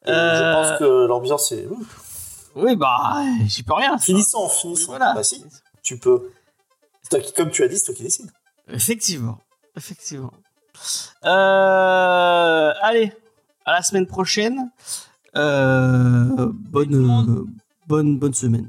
Euh, 0.09 0.37
Je 0.37 0.71
pense 0.71 0.79
que 0.79 1.07
l'ambiance 1.07 1.53
est. 1.53 1.67
Ouf. 1.67 2.51
Oui, 2.57 2.75
bah, 2.77 3.23
j'y 3.47 3.63
peux 3.63 3.75
rien. 3.75 3.95
Oui, 3.95 4.01
finissons. 4.01 4.49
voilà. 4.87 5.13
Bah 5.15 5.23
si, 5.23 5.45
tu 5.83 5.99
peux. 5.99 6.31
C'est 7.03 7.11
toi 7.11 7.21
qui- 7.21 7.33
comme 7.33 7.51
tu 7.51 7.63
as 7.63 7.69
dit, 7.69 7.79
c'est 7.79 7.87
toi 7.87 7.95
qui 7.95 8.03
décides. 8.03 8.31
Effectivement. 8.69 9.39
Effectivement. 9.77 10.33
Euh, 11.25 12.73
allez, 12.83 13.13
à 13.65 13.73
la 13.73 13.83
semaine 13.83 14.07
prochaine. 14.07 14.71
Euh, 15.37 16.51
bonne, 16.53 16.95
euh, 16.95 17.45
bonne, 17.87 18.19
bonne 18.19 18.35
semaine. 18.35 18.69